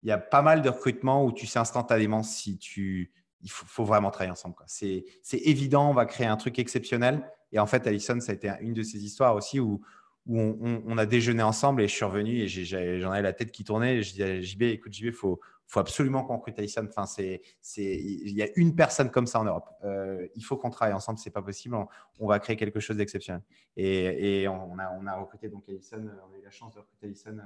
il 0.03 0.09
y 0.09 0.12
a 0.12 0.18
pas 0.18 0.42
mal 0.42 0.62
de 0.62 0.68
recrutements 0.68 1.24
où 1.24 1.32
tu 1.32 1.46
sais 1.46 1.59
instantanément 1.59 2.22
si 2.22 2.59
tu, 2.59 3.12
il 3.42 3.51
faut, 3.51 3.84
vraiment 3.84 4.11
travailler 4.11 4.32
ensemble. 4.32 4.55
C'est 4.66 5.05
évident, 5.32 5.90
on 5.90 5.94
va 5.94 6.07
créer 6.07 6.26
un 6.26 6.36
truc 6.36 6.59
exceptionnel. 6.59 7.28
Et 7.53 7.59
en 7.59 7.66
fait, 7.66 7.86
Alison, 7.86 8.20
ça 8.20 8.32
a 8.32 8.34
été 8.34 8.51
une 8.61 8.74
de 8.74 8.82
ces 8.82 9.05
histoires 9.05 9.34
aussi 9.34 9.61
où, 9.61 9.80
où 10.26 10.38
on, 10.38 10.99
a 10.99 11.07
déjeuné 11.07 11.42
ensemble 11.42 11.82
et 11.82 11.88
je 11.88 11.94
suis 11.94 12.05
revenu 12.05 12.40
et 12.40 12.49
j'en 12.49 13.11
avais 13.11 13.22
la 13.22 13.32
tête 13.32 13.51
qui 13.51 13.64
tournait. 13.64 13.96
Et 13.96 14.03
je 14.03 14.12
dis 14.12 14.22
à 14.22 14.40
JB, 14.40 14.62
écoute, 14.62 14.92
JB, 14.92 15.12
faut, 15.12 15.40
faut 15.68 15.80
absolument 15.80 16.24
qu'on 16.24 16.36
recrute 16.36 16.58
Alison. 16.58 16.86
Enfin, 16.88 17.06
c'est, 17.06 17.42
il 17.76 18.36
y 18.36 18.42
a 18.42 18.48
une 18.56 18.74
personne 18.74 19.10
comme 19.10 19.26
ça 19.26 19.40
en 19.40 19.44
Europe. 19.44 19.68
Euh, 19.84 20.26
il 20.34 20.42
faut 20.42 20.56
qu'on 20.56 20.70
travaille 20.70 20.94
ensemble, 20.94 21.18
c'est 21.18 21.30
pas 21.30 21.42
possible. 21.42 21.76
On, 22.18 22.26
va 22.26 22.38
créer 22.40 22.56
quelque 22.56 22.80
chose 22.80 22.96
d'exceptionnel. 22.96 23.42
Et, 23.76 24.48
on, 24.48 24.78
a, 24.78 24.90
on, 24.98 25.06
a, 25.06 25.14
recruté 25.14 25.48
donc 25.48 25.68
Alison. 25.68 26.02
On 26.28 26.34
a 26.34 26.38
eu 26.38 26.42
la 26.42 26.50
chance 26.50 26.74
de 26.74 26.80
recruter 26.80 27.06
Alison 27.06 27.38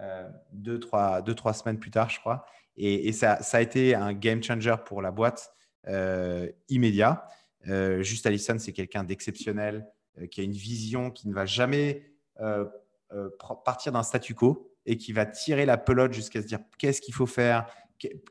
euh, 0.00 0.28
deux, 0.52 0.78
trois, 0.78 1.22
deux, 1.22 1.34
trois 1.34 1.52
semaines 1.52 1.78
plus 1.78 1.90
tard, 1.90 2.10
je 2.10 2.20
crois. 2.20 2.46
Et, 2.76 3.12
ça, 3.12 3.42
ça, 3.42 3.58
a 3.58 3.60
été 3.60 3.94
un 3.94 4.12
game 4.12 4.42
changer 4.42 4.74
pour 4.84 5.00
la 5.00 5.10
boîte 5.10 5.52
euh, 5.86 6.50
immédiat. 6.68 7.28
Euh, 7.68 8.02
juste 8.02 8.26
Allison, 8.26 8.56
c'est 8.58 8.72
quelqu'un 8.72 9.04
d'exceptionnel, 9.04 9.86
euh, 10.18 10.26
qui 10.26 10.40
a 10.40 10.44
une 10.44 10.52
vision 10.52 11.10
qui 11.10 11.28
ne 11.28 11.34
va 11.34 11.46
jamais 11.46 12.02
euh, 12.40 12.66
partir 13.64 13.92
d'un 13.92 14.02
statu 14.02 14.34
quo 14.34 14.73
et 14.86 14.96
qui 14.96 15.12
va 15.12 15.26
tirer 15.26 15.66
la 15.66 15.76
pelote 15.76 16.12
jusqu'à 16.12 16.42
se 16.42 16.46
dire 16.46 16.60
qu'est-ce 16.78 17.00
qu'il 17.00 17.14
faut 17.14 17.26
faire, 17.26 17.66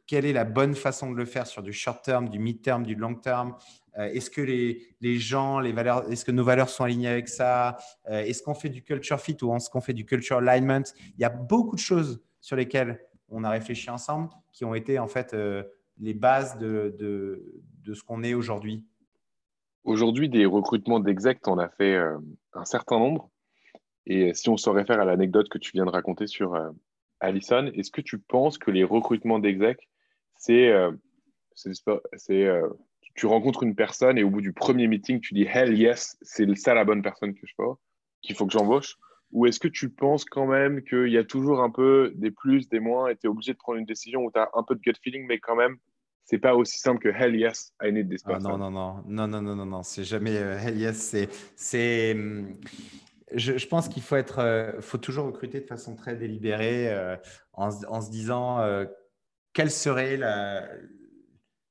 quelle 0.07 0.25
est 0.25 0.33
la 0.33 0.43
bonne 0.43 0.75
façon 0.75 1.11
de 1.11 1.17
le 1.17 1.25
faire 1.25 1.47
sur 1.47 1.63
du 1.63 1.73
short 1.73 2.03
term, 2.03 2.29
du 2.29 2.39
mid 2.39 2.61
term, 2.61 2.85
du 2.85 2.95
long 2.95 3.15
term? 3.15 3.55
est-ce 3.95 4.31
que 4.31 4.41
les, 4.41 4.87
les, 5.01 5.19
gens, 5.19 5.59
les 5.59 5.71
valeurs, 5.71 6.11
est-ce 6.11 6.25
que 6.25 6.31
nos 6.31 6.43
valeurs 6.43 6.69
sont 6.69 6.83
alignées 6.83 7.09
avec 7.09 7.29
ça? 7.29 7.77
Est-ce 8.07 8.41
qu'on 8.41 8.55
fait 8.55 8.69
du 8.69 8.81
culture 8.81 9.19
fit 9.19 9.37
ou 9.43 9.55
est-ce 9.55 9.69
qu'on 9.69 9.81
fait 9.81 9.93
du 9.93 10.03
culture 10.03 10.37
alignment? 10.37 10.81
Il 11.15 11.21
y 11.21 11.23
a 11.23 11.29
beaucoup 11.29 11.75
de 11.75 11.81
choses 11.81 12.23
sur 12.41 12.55
lesquelles 12.55 12.99
on 13.29 13.43
a 13.43 13.51
réfléchi 13.51 13.91
ensemble 13.91 14.29
qui 14.51 14.65
ont 14.65 14.73
été 14.73 14.97
en 14.97 15.07
fait 15.07 15.35
les 15.99 16.13
bases 16.13 16.57
de, 16.57 16.95
de, 16.97 17.93
ce 17.93 18.03
qu'on 18.03 18.23
est 18.23 18.33
aujourd'hui 18.33 18.83
Aujourd'hui, 19.83 20.29
des 20.29 20.45
recrutements 20.45 21.01
d'exec, 21.01 21.45
on 21.45 21.57
a 21.57 21.67
fait 21.67 21.95
euh, 21.95 22.17
un 22.53 22.63
certain 22.63 22.99
nombre. 22.99 23.29
Et 24.05 24.33
si 24.33 24.49
on 24.49 24.57
se 24.57 24.69
réfère 24.69 24.99
à 24.99 25.05
l'anecdote 25.05 25.49
que 25.49 25.57
tu 25.57 25.71
viens 25.73 25.85
de 25.85 25.89
raconter 25.89 26.27
sur 26.27 26.55
euh, 26.55 26.69
Allison, 27.19 27.71
est-ce 27.73 27.91
que 27.91 28.01
tu 28.01 28.19
penses 28.19 28.57
que 28.57 28.71
les 28.71 28.83
recrutements 28.83 29.39
d'exec, 29.39 29.87
c'est, 30.37 30.69
euh, 30.69 30.91
tu 33.15 33.25
rencontres 33.25 33.63
une 33.63 33.75
personne 33.75 34.17
et 34.17 34.23
au 34.23 34.29
bout 34.29 34.41
du 34.41 34.53
premier 34.53 34.87
meeting, 34.87 35.21
tu 35.21 35.33
dis 35.33 35.43
Hell 35.43 35.77
yes, 35.77 36.17
c'est 36.21 36.53
ça 36.55 36.73
la 36.73 36.83
bonne 36.83 37.01
personne 37.01 37.33
que 37.33 37.45
je 37.45 37.53
veux, 37.57 37.73
qu'il 38.21 38.35
faut 38.35 38.45
que 38.45 38.53
j'embauche? 38.53 38.95
Ou 39.31 39.47
est-ce 39.47 39.59
que 39.59 39.67
tu 39.67 39.89
penses 39.89 40.25
quand 40.25 40.45
même 40.45 40.83
qu'il 40.83 41.07
y 41.07 41.17
a 41.17 41.23
toujours 41.23 41.61
un 41.61 41.71
peu 41.71 42.11
des 42.15 42.29
plus, 42.29 42.69
des 42.69 42.79
moins, 42.79 43.07
et 43.07 43.15
tu 43.15 43.25
es 43.25 43.29
obligé 43.29 43.53
de 43.53 43.57
prendre 43.57 43.79
une 43.79 43.85
décision 43.85 44.25
où 44.25 44.31
tu 44.31 44.39
as 44.39 44.49
un 44.53 44.63
peu 44.63 44.75
de 44.75 44.81
gut 44.81 44.93
feeling, 45.01 45.25
mais 45.25 45.39
quand 45.39 45.55
même, 45.55 45.77
c'est 46.25 46.37
pas 46.37 46.55
aussi 46.55 46.77
simple 46.77 47.01
que 47.01 47.09
hell 47.09 47.35
yes, 47.35 47.73
I 47.81 47.91
need 47.91 48.09
this 48.09 48.21
ah, 48.25 48.33
person. 48.33 48.57
non, 48.57 48.69
non, 48.69 48.71
non, 48.71 49.03
non, 49.07 49.27
non, 49.27 49.41
non, 49.41 49.55
non, 49.55 49.65
non, 49.65 49.83
c'est 49.83 50.03
jamais 50.03 50.37
euh, 50.37 50.57
hell 50.57 50.77
yes. 50.77 50.97
C'est, 50.97 51.29
c'est, 51.55 52.13
hum, 52.13 52.53
je, 53.35 53.67
pense 53.67 53.89
qu'il 53.89 54.03
faut 54.03 54.15
être, 54.15 54.39
euh, 54.39 54.81
faut 54.81 54.97
toujours 54.97 55.25
recruter 55.25 55.59
de 55.59 55.65
façon 55.65 55.95
très 55.95 56.15
délibérée, 56.15 56.91
euh, 56.91 57.15
en, 57.53 57.71
se 57.71 58.09
disant 58.09 58.59
quelle 59.53 59.71
serait 59.71 60.17
la, 60.17 60.67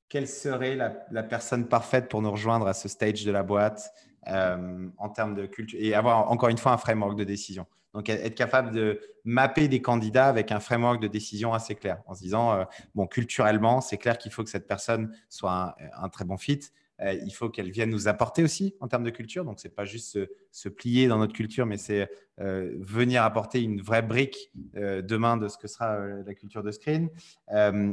quelle 0.08 0.28
serait 0.28 0.76
la, 0.76 1.22
personne 1.22 1.66
parfaite 1.66 2.08
pour 2.08 2.22
nous 2.22 2.30
rejoindre 2.30 2.66
à 2.66 2.74
ce 2.74 2.88
stage 2.88 3.24
de 3.24 3.32
la 3.32 3.42
boîte 3.42 3.92
en 4.26 5.08
termes 5.08 5.34
de 5.34 5.46
culture 5.46 5.78
et 5.82 5.94
avoir 5.94 6.30
encore 6.30 6.48
une 6.48 6.58
fois 6.58 6.72
un 6.72 6.78
framework 6.78 7.16
de 7.16 7.24
décision. 7.24 7.66
Donc, 7.94 8.08
être 8.08 8.34
capable 8.34 8.72
de 8.72 9.00
mapper 9.24 9.68
des 9.68 9.82
candidats 9.82 10.28
avec 10.28 10.50
un 10.50 10.60
framework 10.60 11.00
de 11.00 11.08
décision 11.08 11.52
assez 11.52 11.74
clair, 11.74 12.02
en 12.06 12.14
se 12.14 12.22
disant, 12.22 12.52
euh, 12.52 12.64
bon, 12.94 13.06
culturellement, 13.06 13.80
c'est 13.80 13.98
clair 13.98 14.16
qu'il 14.16 14.32
faut 14.32 14.42
que 14.42 14.50
cette 14.50 14.66
personne 14.66 15.14
soit 15.28 15.76
un, 15.96 16.08
très 16.08 16.24
bon 16.24 16.38
fit. 16.38 16.60
Euh, 17.02 17.12
il 17.12 17.32
faut 17.32 17.48
qu'elle 17.48 17.70
vienne 17.70 17.90
nous 17.90 18.08
apporter 18.08 18.42
aussi 18.42 18.74
en 18.80 18.88
termes 18.88 19.04
de 19.04 19.10
culture. 19.10 19.44
Donc, 19.44 19.60
ce 19.60 19.68
n'est 19.68 19.74
pas 19.74 19.84
juste 19.84 20.18
se, 20.50 20.68
plier 20.68 21.08
dans 21.08 21.18
notre 21.18 21.32
culture, 21.32 21.66
mais 21.66 21.76
c'est 21.76 22.10
euh, 22.40 22.74
venir 22.78 23.22
apporter 23.22 23.60
une 23.62 23.80
vraie 23.80 24.02
brique 24.02 24.50
demain 24.74 25.36
de 25.36 25.48
ce 25.48 25.58
que 25.58 25.68
sera 25.68 25.98
la 25.98 26.34
culture 26.34 26.62
de 26.62 26.70
screen. 26.70 27.10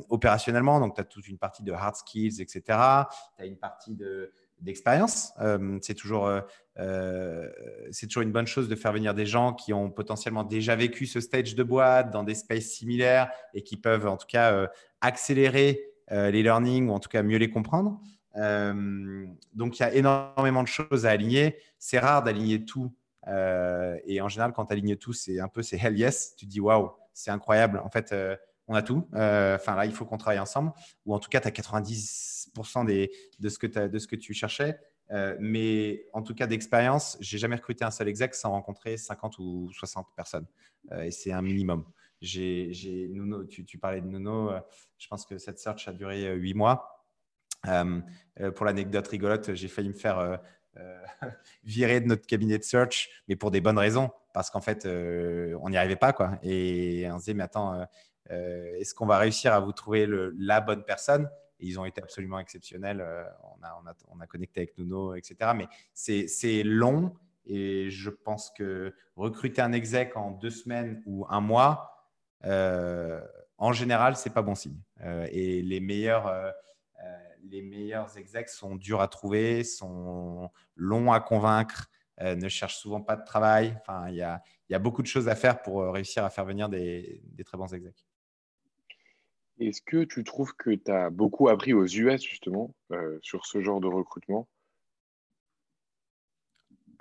opérationnellement, 0.10 0.80
donc, 0.80 0.96
tu 0.96 1.02
as 1.02 1.04
toute 1.04 1.28
une 1.28 1.38
partie 1.38 1.64
de 1.64 1.72
hard 1.72 1.96
skills, 1.96 2.42
etc. 2.42 2.62
Tu 3.38 3.44
as 3.44 3.46
une 3.46 3.58
partie 3.58 3.96
de 3.96 4.32
d'expérience. 4.62 5.34
Euh, 5.40 5.78
c'est 5.82 5.94
toujours, 5.94 6.28
euh, 6.28 6.42
euh, 6.80 7.50
c'est 7.92 8.08
toujours 8.08 8.24
une 8.24 8.32
bonne 8.32 8.48
chose 8.48 8.68
de 8.68 8.76
faire 8.76 8.92
venir 8.92 9.14
des 9.14 9.26
gens 9.26 9.54
qui 9.54 9.74
ont 9.74 9.90
potentiellement 9.90 10.44
déjà 10.44 10.76
vécu 10.76 11.06
ce 11.06 11.20
stage 11.20 11.56
de 11.56 11.64
boîte 11.64 12.12
dans 12.12 12.24
des 12.24 12.36
spaces 12.36 12.66
similaires 12.66 13.32
et 13.54 13.64
qui 13.64 13.78
peuvent 13.78 14.08
en 14.08 14.18
tout 14.18 14.28
cas 14.28 14.68
accélérer 15.02 15.86
les 16.12 16.42
learnings 16.42 16.90
ou 16.90 16.92
en 16.92 17.00
tout 17.00 17.10
cas 17.10 17.24
mieux 17.24 17.38
les 17.38 17.50
comprendre. 17.50 18.02
Donc 18.36 19.80
il 19.80 19.82
y 19.82 19.84
a 19.84 19.94
énormément 19.94 20.64
de 20.64 20.68
choses 20.68 21.06
à 21.06 21.12
aligner. 21.12 21.58
C'est 21.78 22.00
rare 22.00 22.24
d'aligner 22.24 22.66
tout. 22.66 22.94
et 23.28 24.22
en 24.22 24.30
général, 24.30 24.54
quand 24.54 24.66
tu 24.66 24.74
alignes 24.74 24.96
tout, 24.96 25.14
c'est 25.14 25.40
un 25.40 25.48
peu 25.48 25.62
c'est 25.62 25.78
hell 25.84 25.98
yes. 25.98 26.36
Tu 26.38 26.46
te 26.46 26.52
dis 26.52 26.60
waouh, 26.60 26.92
c'est 27.14 27.32
incroyable. 27.32 27.82
En 27.84 27.90
fait, 27.90 28.14
on 28.70 28.76
a 28.76 28.84
tout. 28.84 29.06
Euh, 29.16 29.56
enfin, 29.56 29.76
là, 29.76 29.86
il 29.86 29.92
faut 29.92 30.06
qu'on 30.06 30.18
travaille 30.18 30.40
ensemble. 30.40 30.72
Ou 31.06 31.16
en 31.16 31.20
tout 31.20 31.28
cas, 31.28 31.42
tu 31.42 31.48
as 31.48 31.52
90% 31.52 32.86
des, 32.86 33.12
de, 33.40 33.50
ce 33.50 33.58
que 33.58 33.68
de 33.68 34.00
ce 34.00 34.08
que 34.08 34.16
tu 34.16 34.34
cherchais. 34.34 34.80
Euh, 35.12 35.36
mais 35.40 36.06
en 36.14 36.22
tout 36.22 36.36
cas, 36.36 36.46
d'expérience, 36.46 37.18
j'ai 37.20 37.40
jamais 37.40 37.56
recruté 37.56 37.84
un 37.84 37.90
seul 37.90 38.08
exec 38.08 38.36
sans 38.36 38.52
rencontrer 38.52 38.96
50 38.96 39.40
ou 39.40 39.72
60 39.74 40.08
personnes. 40.16 40.46
Euh, 40.92 41.02
et 41.02 41.12
c'est 41.12 41.32
un 41.32 41.42
minimum. 41.42 41.84
J'ai, 42.22 42.72
tu, 43.50 43.66
tu, 43.66 43.78
parlais 43.80 44.02
de 44.02 44.06
Nuno. 44.06 44.52
je 45.00 45.08
pense 45.08 45.26
que 45.26 45.38
cette 45.38 45.58
search 45.58 45.88
a 45.88 45.94
duré 45.94 46.36
8 46.36 46.54
mois. 46.54 46.99
Pour 47.64 48.66
l'anecdote 48.66 49.08
rigolote, 49.08 49.54
j'ai 49.54 49.68
failli 49.68 49.90
me 49.90 49.94
faire 49.94 50.40
virer 51.64 52.02
de 52.02 52.08
notre 52.08 52.26
cabinet 52.26 52.58
de 52.58 52.64
search, 52.64 53.10
mais 53.28 53.36
pour 53.36 53.52
des 53.52 53.62
bonnes 53.62 53.80
raisons. 53.80 54.12
Parce 54.34 54.50
qu'en 54.50 54.62
fait, 54.62 54.86
on 54.86 55.70
n'y 55.70 55.78
arrivait 55.78 55.96
pas. 55.96 56.14
Quoi. 56.14 56.38
Et 56.44 57.08
on 57.12 57.16
se 57.16 57.26
disait, 57.26 57.34
mais 57.34 57.44
attends, 57.44 57.86
euh, 58.32 58.76
est-ce 58.78 58.94
qu'on 58.94 59.06
va 59.06 59.18
réussir 59.18 59.54
à 59.54 59.60
vous 59.60 59.72
trouver 59.72 60.08
la 60.38 60.62
bonne 60.62 60.84
personne? 60.84 61.30
Et 61.60 61.68
ils 61.68 61.80
ont 61.80 61.86
été 61.86 62.02
absolument 62.02 62.40
exceptionnels. 62.40 63.02
Euh, 63.02 63.24
on, 63.44 63.64
a, 63.64 63.82
on, 63.84 63.88
a, 63.88 63.94
on, 64.10 64.20
a, 64.20 64.28
connecté 64.28 64.62
avec 64.62 64.78
Nuno, 64.78 65.16
etc. 65.16 65.52
Mais 65.56 65.68
c'est 65.94 66.64
long 66.64 67.14
et 67.46 67.90
je 67.90 68.10
pense 68.10 68.52
que 68.52 68.94
recruter 69.16 69.62
un 69.62 69.72
exec 69.72 70.16
en 70.16 70.32
deux 70.32 70.52
semaines 70.52 71.02
ou 71.06 71.26
un 71.30 71.42
mois, 71.42 72.08
euh, 72.46 73.22
en 73.58 73.74
général, 73.74 74.16
c'est 74.16 74.30
pas 74.30 74.44
bon 74.44 74.56
signe. 74.56 74.80
et 75.32 75.62
les 75.62 75.80
meilleurs, 75.80 76.54
les 77.44 77.62
meilleurs 77.62 78.18
execs 78.18 78.50
sont 78.50 78.76
durs 78.76 79.02
à 79.02 79.08
trouver, 79.08 79.64
sont 79.64 80.50
longs 80.76 81.12
à 81.12 81.20
convaincre. 81.20 81.90
ne 82.20 82.50
cherchent 82.50 82.78
souvent 82.78 83.02
pas 83.02 83.16
de 83.16 83.24
travail. 83.24 83.78
Il 84.10 84.16
y 84.16 84.22
a, 84.24 84.80
beaucoup 84.80 85.02
de 85.02 85.08
choses 85.08 85.28
à 85.28 85.36
faire 85.36 85.62
pour 85.62 85.84
réussir 85.94 86.24
à 86.24 86.30
faire 86.30 86.46
venir 86.46 86.70
des, 86.70 87.22
très 87.46 87.58
bons 87.58 87.74
execs. 87.74 88.06
Est-ce 89.60 89.82
que 89.82 90.04
tu 90.04 90.24
trouves 90.24 90.54
que 90.56 90.72
tu 90.72 90.92
as 90.92 91.10
beaucoup 91.10 91.50
appris 91.50 91.74
aux 91.74 91.86
US 91.86 92.22
justement 92.22 92.74
sur 93.22 93.46
ce 93.46 93.62
genre 93.62 93.82
de 93.82 93.88
recrutement? 93.88 94.48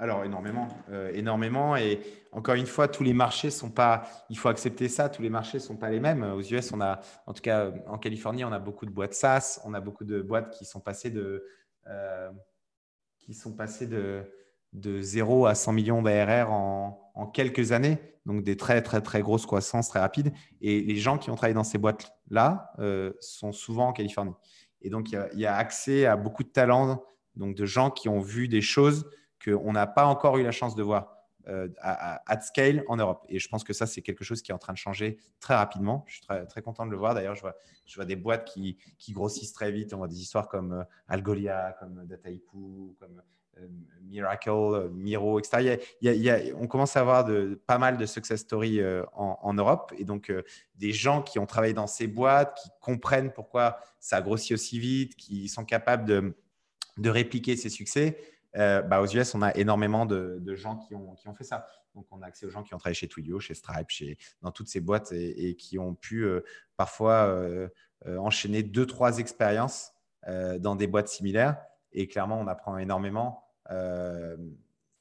Alors, 0.01 0.24
énormément, 0.24 0.68
euh, 0.90 1.11
énormément. 1.12 1.76
Et 1.76 2.01
encore 2.30 2.55
une 2.55 2.66
fois, 2.66 2.86
tous 2.86 3.03
les 3.03 3.12
marchés 3.12 3.51
sont 3.51 3.70
pas, 3.70 4.09
il 4.30 4.38
faut 4.38 4.49
accepter 4.49 4.88
ça, 4.88 5.09
tous 5.09 5.22
les 5.22 5.30
marchés 5.30 5.59
sont 5.59 5.76
pas 5.76 5.90
les 5.90 5.99
mêmes. 5.99 6.22
Aux 6.22 6.40
US, 6.40 6.72
on 6.72 6.80
a, 6.80 7.01
en 7.26 7.32
tout 7.32 7.42
cas 7.42 7.72
en 7.88 7.99
Californie, 7.99 8.44
on 8.44 8.53
a 8.53 8.61
beaucoup 8.61 8.86
de 8.86 8.92
boîtes 8.92 9.14
SaaS, 9.14 9.61
on 9.64 9.74
a 9.74 9.80
beaucoup 9.80 10.05
de 10.05 10.22
boîtes 10.22 10.57
qui 10.57 10.64
sont 10.64 10.78
passées 10.78 11.11
de, 11.11 11.44
euh, 11.88 12.30
qui 13.18 13.34
sont 13.34 13.57
passées 13.57 13.88
de, 13.88 14.22
de 14.72 15.01
0 15.01 15.46
à 15.46 15.57
100 15.57 15.72
millions 15.72 16.01
d'ARR 16.01 16.53
en, 16.53 17.11
en, 17.16 17.26
quelques 17.26 17.72
années. 17.72 17.99
Donc, 18.24 18.44
des 18.44 18.57
très, 18.57 18.82
très, 18.82 19.01
très 19.01 19.20
grosses 19.20 19.46
croissances 19.46 19.88
très 19.88 19.99
rapides. 19.99 20.32
Et 20.61 20.80
les 20.80 20.96
gens 20.96 21.18
qui 21.18 21.30
ont 21.30 21.34
travaillé 21.34 21.55
dans 21.55 21.64
ces 21.64 21.78
boîtes-là 21.78 22.72
euh, 22.78 23.14
sont 23.18 23.51
souvent 23.51 23.88
en 23.88 23.92
Californie. 23.92 24.34
Et 24.80 24.90
donc, 24.90 25.11
il 25.11 25.20
y, 25.34 25.40
y, 25.40 25.46
a, 25.46 25.57
accès 25.57 26.07
à 26.07 26.16
beaucoup 26.16 26.44
de 26.44 26.51
talents, 26.51 27.03
donc 27.34 27.57
de 27.57 27.66
gens 27.66 27.90
qui 27.90 28.09
ont 28.09 28.20
vu 28.20 28.46
des 28.46 28.61
choses 28.61 29.05
qu'on 29.45 29.72
n'a 29.72 29.86
pas 29.86 30.07
encore 30.07 30.39
eu 30.39 30.43
la 30.43 30.53
chance 30.53 30.74
de 30.74 30.82
voir 30.82 31.18
euh, 31.49 31.68
à, 31.80 32.41
scale 32.43 32.84
en 32.89 32.97
Europe. 32.97 33.24
Et 33.30 33.39
je 33.39 33.49
pense 33.49 33.64
que 33.64 33.72
ça, 33.72 33.86
c'est 33.86 34.03
quelque 34.03 34.22
chose 34.22 34.43
qui 34.43 34.51
est 34.51 34.55
en 34.55 34.59
train 34.59 34.74
de 34.74 34.78
changer 34.78 35.16
très 35.41 35.55
rapidement. 35.55 36.05
Je 36.07 36.16
suis 36.16 36.22
très, 36.22 36.45
très 36.45 36.61
content 36.61 36.84
de 36.84 36.91
le 36.91 36.99
voir. 36.99 37.14
D'ailleurs, 37.14 37.36
je 37.36 37.41
vois, 37.41 37.57
je 37.86 37.95
vois 37.95 38.05
des 38.05 38.16
boîtes 38.16 38.45
qui, 38.45 38.76
qui, 38.99 39.12
grossissent 39.12 39.55
très 39.55 39.72
vite. 39.72 39.95
On 39.95 39.97
voit 39.97 40.09
des 40.09 40.20
histoires 40.20 40.47
comme 40.49 40.72
euh, 40.72 40.84
Algolia, 41.07 41.74
comme 41.80 42.05
Dataiku, 42.05 42.95
comme 43.01 43.22
euh, 43.57 43.66
Miracle, 44.03 44.91
Miro, 44.93 45.39
etc. 45.39 45.78
Il 46.03 46.12
y 46.12 46.28
a, 46.28 46.39
on 46.55 46.66
commence 46.66 46.99
à 46.99 47.01
avoir 47.01 47.24
de, 47.24 47.59
pas 47.66 47.78
mal 47.78 47.97
de 47.97 48.05
success 48.05 48.41
stories 48.41 48.82
en, 49.14 49.39
en, 49.41 49.55
Europe. 49.55 49.95
Et 49.97 50.05
donc, 50.05 50.30
des 50.74 50.93
gens 50.93 51.22
qui 51.22 51.39
ont 51.39 51.47
travaillé 51.47 51.72
dans 51.72 51.86
ces 51.86 52.09
boîtes, 52.09 52.59
qui 52.62 52.68
comprennent 52.82 53.32
pourquoi 53.32 53.78
ça 54.01 54.20
grossit 54.20 54.53
aussi 54.53 54.78
vite, 54.78 55.16
qui 55.16 55.49
sont 55.49 55.64
capables 55.64 56.05
de, 56.05 56.36
de 56.99 57.09
répliquer 57.09 57.57
ces 57.57 57.70
succès. 57.70 58.18
Euh, 58.59 58.82
bah, 58.82 59.00
aux 59.00 59.06
US, 59.06 59.34
on 59.34 59.42
a 59.42 59.54
énormément 59.56 60.04
de, 60.04 60.54
gens 60.54 60.76
qui 60.76 60.94
ont, 60.94 61.14
qui 61.14 61.28
ont, 61.28 61.34
fait 61.34 61.44
ça. 61.44 61.66
Donc, 61.94 62.06
on 62.11 62.20
a 62.22 62.26
accès 62.26 62.46
aux 62.46 62.50
gens 62.50 62.62
qui 62.62 62.74
ont 62.74 62.78
travaillé 62.78 62.94
chez 62.94 63.09
Twilio, 63.09 63.38
chez 63.38 63.54
Stripe, 63.54 63.88
chez, 63.88 64.18
dans 64.42 64.50
toutes 64.50 64.68
ces 64.68 64.80
boîtes 64.80 65.12
et, 65.12 65.54
qui 65.56 65.78
ont 65.78 65.94
pu 65.94 66.24
euh, 66.24 66.40
parfois 66.76 67.26
euh, 67.26 67.68
enchaîner 68.06 68.62
deux, 68.62 68.86
trois 68.86 69.18
expériences 69.18 69.92
dans 70.59 70.76
des 70.76 70.86
boîtes 70.86 71.09
similaires. 71.09 71.56
Et 71.92 72.06
clairement, 72.06 72.38
on 72.38 72.48
apprend 72.48 72.76
énormément. 72.76 73.44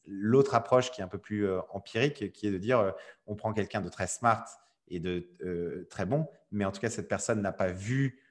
L'autre 0.05 0.55
approche 0.55 0.89
qui 0.91 1.01
est 1.01 1.03
un 1.03 1.09
peu 1.09 1.17
plus 1.17 1.45
empirique, 1.71 2.31
qui 2.31 2.47
est 2.47 2.51
de 2.51 2.57
dire 2.57 2.93
on 3.25 3.35
prend 3.35 3.51
quelqu'un 3.51 3.81
de 3.81 3.89
très 3.89 4.07
smart 4.07 4.45
et 4.87 5.01
de 5.01 5.85
très 5.89 6.05
bon, 6.05 6.27
mais 6.51 6.63
en 6.63 6.71
tout 6.71 6.79
cas, 6.79 6.89
cette 6.89 7.09
personne 7.09 7.41
n'a 7.41 7.51
pas 7.51 7.67
vu 7.67 8.21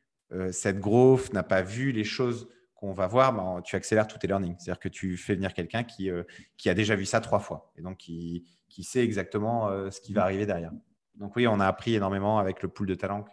cette 0.53 0.79
growth, 0.79 1.35
n'a 1.35 1.43
pas 1.43 1.61
vu 1.61 1.93
les 1.93 2.05
choses 2.05 2.49
qu'on 2.77 2.93
va 2.93 3.07
voir, 3.07 3.33
ben, 3.33 3.63
tu 3.63 3.75
accélères 3.75 4.07
tous 4.07 4.19
tes 4.19 4.27
learnings. 4.27 4.55
C'est-à-dire 4.59 4.79
que 4.79 4.89
tu 4.89 5.17
fais 5.17 5.35
venir 5.35 5.55
quelqu'un 5.55 5.83
qui, 5.83 6.11
euh, 6.11 6.23
a 6.67 6.75
déjà 6.75 6.95
vu 6.95 7.07
ça 7.07 7.21
trois 7.21 7.41
fois 7.41 7.73
et 7.77 7.83
donc 7.83 7.97
qui, 7.97 8.45
sait 8.83 9.03
exactement 9.03 9.69
euh, 9.69 9.91
ce 9.91 10.01
qui 10.01 10.13
va 10.13 10.23
arriver 10.23 10.45
derrière. 10.45 10.73
Donc 11.15 11.35
oui, 11.35 11.47
on 11.47 11.59
a 11.61 11.67
appris 11.67 11.95
énormément 11.95 12.39
avec 12.39 12.63
le 12.63 12.69
pool 12.69 12.87
de 12.87 12.95
talents 12.95 13.25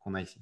qu'on 0.00 0.14
a 0.14 0.22
ici. 0.22 0.40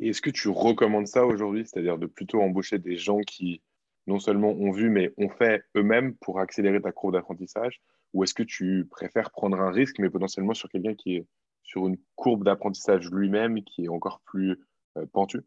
Est-ce 0.00 0.22
que 0.22 0.30
tu 0.30 0.48
recommandes 0.48 1.08
ça 1.08 1.26
aujourd'hui, 1.26 1.66
c'est-à-dire 1.66 1.98
de 1.98 2.06
plutôt 2.06 2.40
embaucher 2.40 2.78
des 2.78 2.96
gens 2.96 3.18
qui 3.20 3.60
non 4.06 4.20
seulement 4.20 4.50
ont 4.50 4.70
vu, 4.70 4.90
mais 4.90 5.12
ont 5.18 5.28
fait 5.28 5.64
eux-mêmes 5.76 6.14
pour 6.14 6.38
accélérer 6.38 6.80
ta 6.80 6.92
courbe 6.92 7.14
d'apprentissage? 7.14 7.82
Ou 8.14 8.22
est-ce 8.22 8.34
que 8.34 8.42
tu 8.44 8.86
préfères 8.90 9.30
prendre 9.30 9.60
un 9.60 9.70
risque, 9.70 9.98
mais 9.98 10.10
potentiellement 10.10 10.54
sur 10.54 10.68
quelqu'un 10.68 10.94
qui 10.94 11.16
est 11.16 11.26
sur 11.62 11.88
une 11.88 11.96
courbe 12.14 12.44
d'apprentissage 12.44 13.10
lui-même 13.10 13.62
qui 13.64 13.84
est 13.84 13.88
encore 13.88 14.20
plus 14.24 14.60
euh, 14.96 15.06
pentue 15.12 15.42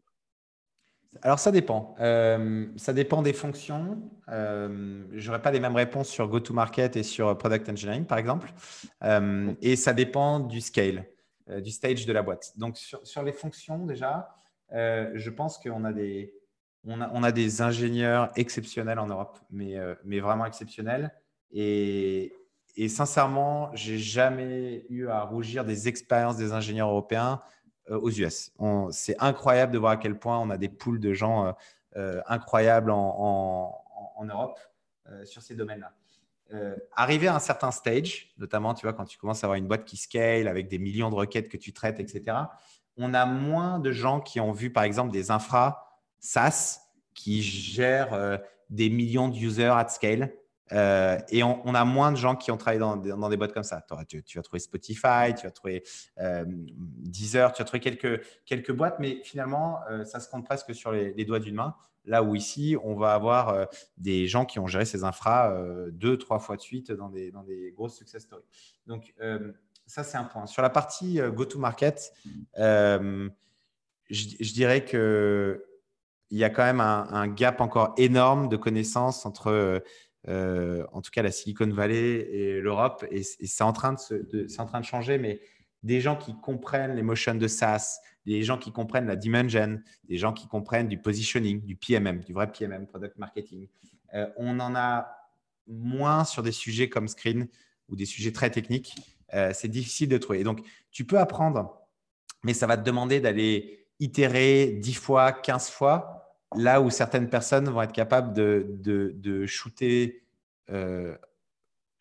alors, 1.22 1.38
ça 1.38 1.50
dépend. 1.50 1.94
Euh, 2.00 2.66
ça 2.76 2.92
dépend 2.92 3.22
des 3.22 3.32
fonctions. 3.32 3.98
Euh, 4.28 5.04
je 5.12 5.26
n'aurai 5.26 5.42
pas 5.42 5.50
les 5.50 5.60
mêmes 5.60 5.76
réponses 5.76 6.08
sur 6.08 6.28
go-to-market 6.28 6.96
et 6.96 7.02
sur 7.02 7.36
product 7.38 7.68
engineering, 7.68 8.04
par 8.04 8.18
exemple. 8.18 8.52
Euh, 9.02 9.52
et 9.60 9.76
ça 9.76 9.92
dépend 9.92 10.40
du 10.40 10.60
scale, 10.60 11.06
du 11.48 11.70
stage 11.70 12.06
de 12.06 12.12
la 12.12 12.22
boîte. 12.22 12.52
Donc, 12.56 12.76
sur, 12.76 13.22
les 13.22 13.32
fonctions, 13.32 13.86
déjà, 13.86 14.28
je 14.70 15.30
pense 15.30 15.58
qu'on 15.58 15.84
a 15.84 15.92
des, 15.92 16.34
on 16.84 17.00
a, 17.00 17.10
on 17.12 17.22
a, 17.22 17.32
des 17.32 17.62
ingénieurs 17.62 18.30
exceptionnels 18.36 18.98
en 18.98 19.06
Europe, 19.06 19.38
mais, 19.50 19.76
mais 20.04 20.20
vraiment 20.20 20.46
exceptionnels. 20.46 21.12
Et, 21.52 22.32
et 22.76 22.88
sincèrement, 22.88 23.70
j'ai 23.74 23.98
jamais 23.98 24.84
eu 24.90 25.06
à 25.08 25.22
rougir 25.22 25.64
des 25.64 25.88
expériences 25.88 26.36
des 26.36 26.52
ingénieurs 26.52 26.88
européens 26.88 27.40
euh, 27.40 27.44
aux 27.88 28.10
US. 28.10 28.52
C'est 28.90 29.16
incroyable 29.18 29.72
de 29.72 29.78
voir 29.78 29.92
à 29.92 29.96
quel 29.96 30.18
point 30.18 30.38
on 30.38 30.50
a 30.50 30.56
des 30.56 30.68
poules 30.68 31.00
de 31.00 31.12
gens 31.12 31.46
euh, 31.46 31.52
euh, 31.96 32.22
incroyables 32.26 32.90
en, 32.90 33.82
Europe 34.28 34.58
sur 35.24 35.40
ces 35.40 35.54
domaines-là. 35.54 35.92
arriver 36.96 37.28
à 37.28 37.36
un 37.36 37.38
certain 37.38 37.70
stage, 37.70 38.34
notamment 38.38 38.74
tu 38.74 38.86
vois, 38.86 38.92
quand 38.92 39.04
tu 39.04 39.18
commences 39.18 39.44
à 39.44 39.46
avoir 39.46 39.56
une 39.56 39.68
boîte 39.68 39.84
qui 39.84 39.96
scale 39.96 40.48
avec 40.48 40.68
des 40.68 40.78
millions 40.78 41.10
de 41.10 41.14
requêtes 41.14 41.48
que 41.48 41.56
tu 41.56 41.72
traites, 41.72 42.00
etc., 42.00 42.36
on 42.96 43.14
a 43.14 43.24
moins 43.24 43.78
de 43.78 43.92
gens 43.92 44.20
qui 44.20 44.40
ont 44.40 44.52
vu, 44.52 44.72
par 44.72 44.82
exemple, 44.82 45.12
des 45.12 45.30
infra 45.30 46.00
SaaS 46.18 46.80
qui 47.14 47.42
gèrent 47.42 48.40
des 48.68 48.90
millions 48.90 49.28
de 49.28 49.36
users 49.36 49.74
at 49.76 49.88
scale 49.88 50.32
euh, 50.72 51.18
et 51.28 51.42
on, 51.42 51.74
a 51.74 51.84
moins 51.84 52.12
de 52.12 52.16
gens 52.16 52.34
qui 52.34 52.50
ont 52.50 52.56
travaillé 52.56 52.80
dans, 52.80 52.96
des 52.96 53.36
boîtes 53.36 53.52
comme 53.52 53.62
ça. 53.62 53.84
Tu, 54.08 54.22
tu, 54.22 54.38
vas 54.38 54.42
trouver 54.42 54.60
Spotify, 54.60 55.34
tu 55.36 55.46
vas 55.46 55.50
trouver 55.50 55.84
euh, 56.18 56.44
Deezer, 56.46 57.52
tu 57.52 57.62
vas 57.62 57.66
trouver 57.66 57.80
quelques, 57.80 58.24
quelques 58.44 58.72
boîtes, 58.72 58.98
mais 58.98 59.20
finalement, 59.22 59.80
euh, 59.90 60.04
ça 60.04 60.20
se 60.20 60.28
compte 60.28 60.44
presque 60.44 60.74
sur 60.74 60.92
les, 60.92 61.24
doigts 61.24 61.40
d'une 61.40 61.56
main. 61.56 61.76
Là 62.04 62.22
où 62.22 62.34
ici, 62.34 62.76
on 62.84 62.94
va 62.94 63.14
avoir 63.14 63.66
des 63.96 64.28
gens 64.28 64.44
qui 64.44 64.60
ont 64.60 64.68
géré 64.68 64.84
ces 64.84 65.02
infras 65.02 65.52
deux, 65.90 66.16
trois 66.16 66.38
fois 66.38 66.54
de 66.54 66.60
suite 66.60 66.92
dans 66.92 67.08
des, 67.08 67.32
dans 67.32 67.42
des 67.42 67.72
grosses 67.72 67.96
success 67.96 68.22
stories. 68.22 68.44
Donc, 68.86 69.12
ça, 69.86 70.04
c'est 70.04 70.16
un 70.16 70.22
point. 70.22 70.46
Sur 70.46 70.62
la 70.62 70.70
partie 70.70 71.18
go-to-market, 71.34 72.12
je, 72.54 73.28
dirais 74.52 74.84
que 74.84 75.64
il 76.30 76.38
y 76.38 76.44
a 76.44 76.50
quand 76.50 76.62
même 76.62 76.80
un, 76.80 77.26
gap 77.26 77.60
encore 77.60 77.92
énorme 77.96 78.48
de 78.48 78.56
connaissances 78.56 79.26
entre 79.26 79.82
euh, 80.28 80.84
en 80.92 81.02
tout 81.02 81.10
cas 81.10 81.22
la 81.22 81.30
Silicon 81.30 81.68
Valley 81.68 82.28
et 82.30 82.60
l'Europe. 82.60 83.04
Et, 83.10 83.22
c'est 83.22 83.62
en, 83.62 83.72
train 83.72 83.94
de, 83.94 84.82
changer, 84.82 85.18
mais 85.18 85.40
des 85.82 86.00
gens 86.00 86.16
qui 86.16 86.34
comprennent 86.40 86.96
les 86.96 87.02
motions 87.02 87.34
de 87.34 87.46
SaaS, 87.46 88.00
des 88.24 88.42
gens 88.42 88.58
qui 88.58 88.72
comprennent 88.72 89.06
la 89.06 89.16
dimension, 89.16 89.80
des 90.08 90.16
gens 90.16 90.32
qui 90.32 90.48
comprennent 90.48 90.88
du 90.88 90.98
positioning, 90.98 91.64
du 91.64 91.76
PMM, 91.76 92.20
du 92.20 92.32
vrai 92.32 92.50
PMM, 92.50 92.86
Product 92.86 93.16
Marketing. 93.18 93.68
Euh, 94.14 94.26
on 94.36 94.58
en 94.58 94.74
a 94.74 95.08
moins 95.68 96.24
sur 96.24 96.42
des 96.42 96.52
sujets 96.52 96.88
comme 96.88 97.08
Screen 97.08 97.48
ou 97.88 97.96
des 97.96 98.06
sujets 98.06 98.32
très 98.32 98.50
techniques. 98.50 98.94
Euh, 99.34 99.52
c'est 99.54 99.68
difficile 99.68 100.08
de 100.08 100.18
trouver. 100.18 100.44
donc, 100.44 100.60
tu 100.90 101.04
peux 101.04 101.18
apprendre, 101.18 101.80
mais 102.42 102.54
ça 102.54 102.66
va 102.66 102.76
te 102.76 102.82
demander 102.82 103.20
d'aller 103.20 103.86
itérer 103.98 104.78
10 104.80 104.94
fois, 104.94 105.32
15 105.32 105.70
fois 105.70 106.15
là 106.54 106.80
où 106.80 106.90
certaines 106.90 107.28
personnes 107.28 107.68
vont 107.68 107.82
être 107.82 107.92
capables 107.92 108.32
de, 108.32 109.46
shooter 109.46 110.22
euh, 110.70 111.16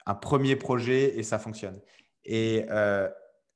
un 0.06 0.16
premier 0.16 0.56
projet 0.56 1.18
et 1.18 1.24
ça 1.24 1.40
fonctionne. 1.40 1.80
Et 2.26 2.66
euh, 2.70 3.10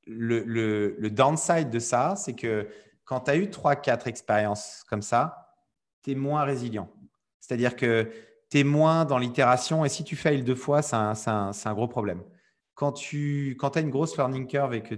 le, 0.07 1.07
downside 1.09 1.69
de 1.69 1.79
ça, 1.79 2.15
c'est 2.15 2.33
que 2.33 2.67
quand 3.05 3.21
tu 3.21 3.31
as 3.31 3.35
eu 3.37 3.45
3-4 3.45 4.07
expériences 4.07 4.83
comme 4.87 5.01
ça, 5.01 5.55
tu 6.03 6.11
es 6.11 6.15
moins 6.15 6.43
résilient. 6.43 6.89
C'est-à-dire 7.39 7.75
que 7.75 8.11
tu 8.49 8.59
es 8.59 8.63
moins 8.63 9.05
dans 9.05 9.17
l'itération 9.17 9.85
et 9.85 9.89
si 9.89 10.03
tu 10.03 10.15
failles 10.15 10.43
deux 10.43 10.55
fois, 10.55 10.81
c'est 10.81 10.95
un, 10.95 11.73
gros 11.73 11.87
problème. 11.87 12.23
Quand 12.75 12.91
tu 12.91 13.55
quand 13.59 13.77
as 13.77 13.81
une 13.81 13.89
grosse 13.89 14.15
learning 14.17 14.47
curve 14.47 14.73
et 14.73 14.81
que 14.81 14.95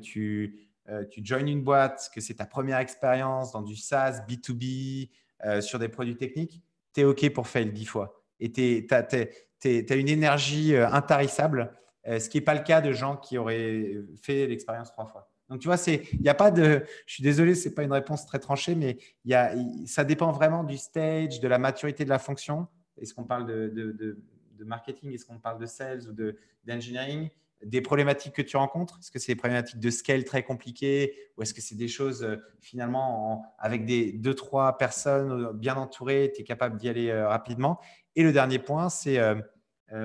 euh, 0.90 1.06
tu 1.10 1.22
joins 1.24 1.46
une 1.46 1.64
boîte, 1.64 2.10
que 2.14 2.22
c'est 2.22 2.36
ta 2.36 2.46
première 2.46 2.80
expérience 2.80 3.52
dans 3.52 3.62
du 3.62 3.76
SaaS, 3.76 4.22
B2B, 4.28 5.10
euh, 5.46 5.62
sur 5.62 5.80
des 5.80 5.90
produits 5.90 6.18
techniques, 6.18 6.62
tu 6.94 7.02
es 7.02 7.04
OK 7.04 7.30
pour 7.34 7.48
fail 7.48 7.72
10 7.72 7.86
fois. 7.86 8.24
Et 8.40 8.52
tu 8.52 8.88
as, 8.92 9.96
une 9.96 10.10
énergie 10.10 10.76
euh, 10.76 10.88
intarissable, 10.90 11.74
euh, 12.08 12.20
ce 12.20 12.30
qui 12.30 12.38
n'est 12.38 12.44
pas 12.44 12.56
le 12.56 12.62
cas 12.62 12.82
de 12.82 12.92
gens 12.92 13.18
qui 13.18 13.38
auraient 13.38 13.96
fait 14.22 14.48
l'expérience 14.48 14.92
trois 14.92 15.06
fois. 15.06 15.32
Donc, 15.50 15.60
tu 15.60 15.68
vois, 15.68 15.76
il 15.88 16.22
n'y 16.22 16.30
a 16.30 16.34
pas 16.34 16.50
de. 16.50 16.84
Je 17.06 17.14
suis 17.14 17.24
désolé, 17.24 17.56
ce 17.56 17.68
n'est 17.68 17.76
pas 17.76 17.84
une 17.84 17.92
réponse 17.92 18.26
très 18.26 18.40
tranchée, 18.40 18.74
mais 18.74 18.98
y 19.26 19.34
a, 19.34 19.54
ça 19.86 20.06
dépend 20.06 20.32
vraiment 20.32 20.64
du 20.64 20.78
stage, 20.78 21.42
de 21.42 21.48
la 21.48 21.58
maturité 21.58 22.06
de 22.06 22.10
la 22.10 22.20
fonction. 22.20 22.68
Est-ce 22.98 23.14
qu'on 23.14 23.26
parle 23.26 23.46
de, 23.46 23.68
de, 23.70 24.64
marketing? 24.64 25.12
Est-ce 25.12 25.26
qu'on 25.26 25.40
parle 25.40 25.60
de 25.60 25.66
sales 25.66 26.08
ou 26.08 26.16
d'engineering? 26.64 27.30
Des 27.64 27.82
problématiques 27.82 28.34
que 28.34 28.42
tu 28.42 28.58
rencontres? 28.58 28.98
Est-ce 29.00 29.12
que 29.12 29.20
c'est 29.20 29.34
des 29.34 29.38
problématiques 29.38 29.80
de 29.80 29.90
scale 29.90 30.24
très 30.24 30.44
compliquées? 30.44 31.16
Ou 31.38 31.44
est-ce 31.44 31.54
que 31.54 31.62
c'est 31.62 31.76
des 31.76 31.88
choses 31.88 32.24
euh, 32.24 32.38
finalement 32.60 33.46
avec 33.60 33.86
des 33.86 34.12
deux, 34.14 34.34
trois 34.34 34.78
personnes 34.78 35.32
euh, 35.32 35.54
bien 35.54 35.76
entourées, 35.76 36.32
tu 36.34 36.42
es 36.42 36.44
capable 36.44 36.78
d'y 36.78 36.90
aller 36.90 37.10
euh, 37.10 37.28
rapidement? 37.28 37.80
Et 38.16 38.24
le 38.24 38.34
dernier 38.34 38.60
point, 38.60 38.90
c'est 38.90 39.20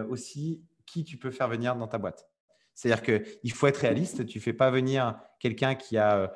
aussi 0.09 0.63
qui 0.85 1.03
tu 1.03 1.17
peux 1.17 1.33
faire 1.33 1.49
venir 1.49 1.75
dans 1.75 1.89
ta 1.89 1.99
boîte. 1.99 2.29
C'est-à-dire 2.73 3.03
qu'il 3.03 3.53
faut 3.53 3.67
être 3.67 3.79
réaliste. 3.79 4.27
Tu 4.27 4.39
ne 4.39 4.43
fais 4.43 4.53
pas 4.53 4.71
venir 4.71 5.19
quelqu'un 5.41 5.75
qui, 5.75 5.99
a, 5.99 6.33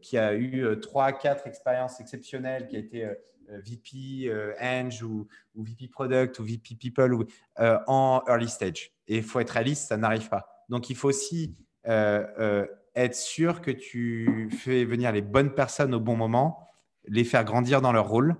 qui 0.00 0.16
a 0.16 0.34
eu 0.34 0.80
trois, 0.80 1.12
quatre 1.12 1.46
expériences 1.46 2.00
exceptionnelles, 2.00 2.68
qui 2.68 2.76
a 2.76 2.78
été 2.78 3.06
VP 3.50 4.32
Eng 4.58 4.88
ou, 5.02 5.28
VP 5.56 5.88
Product 5.88 6.38
ou 6.38 6.44
VP 6.44 6.76
People 6.76 7.12
ou, 7.12 7.26
en 7.58 8.22
early 8.26 8.48
stage. 8.48 8.90
Et 9.08 9.18
il 9.18 9.22
faut 9.22 9.40
être 9.40 9.50
réaliste, 9.50 9.88
ça 9.88 9.96
n'arrive 9.96 10.28
pas. 10.28 10.64
Donc, 10.68 10.90
il 10.90 10.96
faut 10.96 11.08
aussi 11.08 11.56
être 11.84 13.14
sûr 13.14 13.62
que 13.62 13.70
tu 13.70 14.50
fais 14.50 14.84
venir 14.84 15.10
les 15.10 15.22
bonnes 15.22 15.54
personnes 15.54 15.94
au 15.94 16.00
bon 16.00 16.16
moment, 16.16 16.68
les 17.06 17.24
faire 17.24 17.44
grandir 17.44 17.80
dans 17.80 17.92
leur 17.92 18.08
rôle 18.08 18.36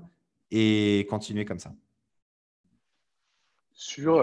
et 0.51 1.07
continuer 1.09 1.45
comme 1.45 1.59
ça. 1.59 1.73
Sur 3.73 4.23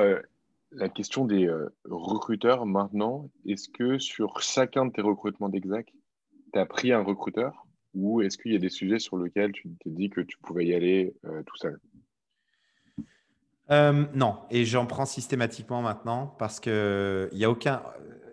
la 0.76 0.90
question 0.90 1.26
des 1.26 1.48
euh, 1.48 1.74
recruteurs 1.86 2.66
maintenant, 2.66 3.30
est-ce 3.46 3.70
que 3.70 3.98
sur 3.98 4.42
chacun 4.42 4.86
de 4.86 4.92
tes 4.92 5.02
recrutements 5.02 5.50
d'exac, 5.50 5.94
tu 6.54 6.60
as 6.60 6.66
pris 6.66 6.92
un 6.92 7.02
recruteur 7.02 7.66
ou 7.94 8.22
est-ce 8.22 8.38
qu'il 8.38 8.52
y 8.52 8.56
a 8.56 8.60
des 8.60 8.70
sujets 8.70 9.00
sur 9.00 9.18
lesquels 9.18 9.54
tu 9.54 9.70
t'es 9.80 9.90
dit 9.90 10.10
que 10.10 10.22
tu 10.22 10.38
pouvais 10.40 10.66
y 10.66 10.74
aller 10.74 11.16
euh, 11.26 11.44
tout 11.44 11.56
seul? 11.56 11.80
Euh, 13.72 14.06
Non, 14.14 14.40
et 14.50 14.66
j'en 14.66 14.86
prends 14.86 15.06
systématiquement 15.06 15.82
maintenant 15.82 16.28
parce 16.28 16.60
qu'il 16.60 17.30
n'y 17.34 17.46
a 17.46 17.50
aucun. 17.50 17.84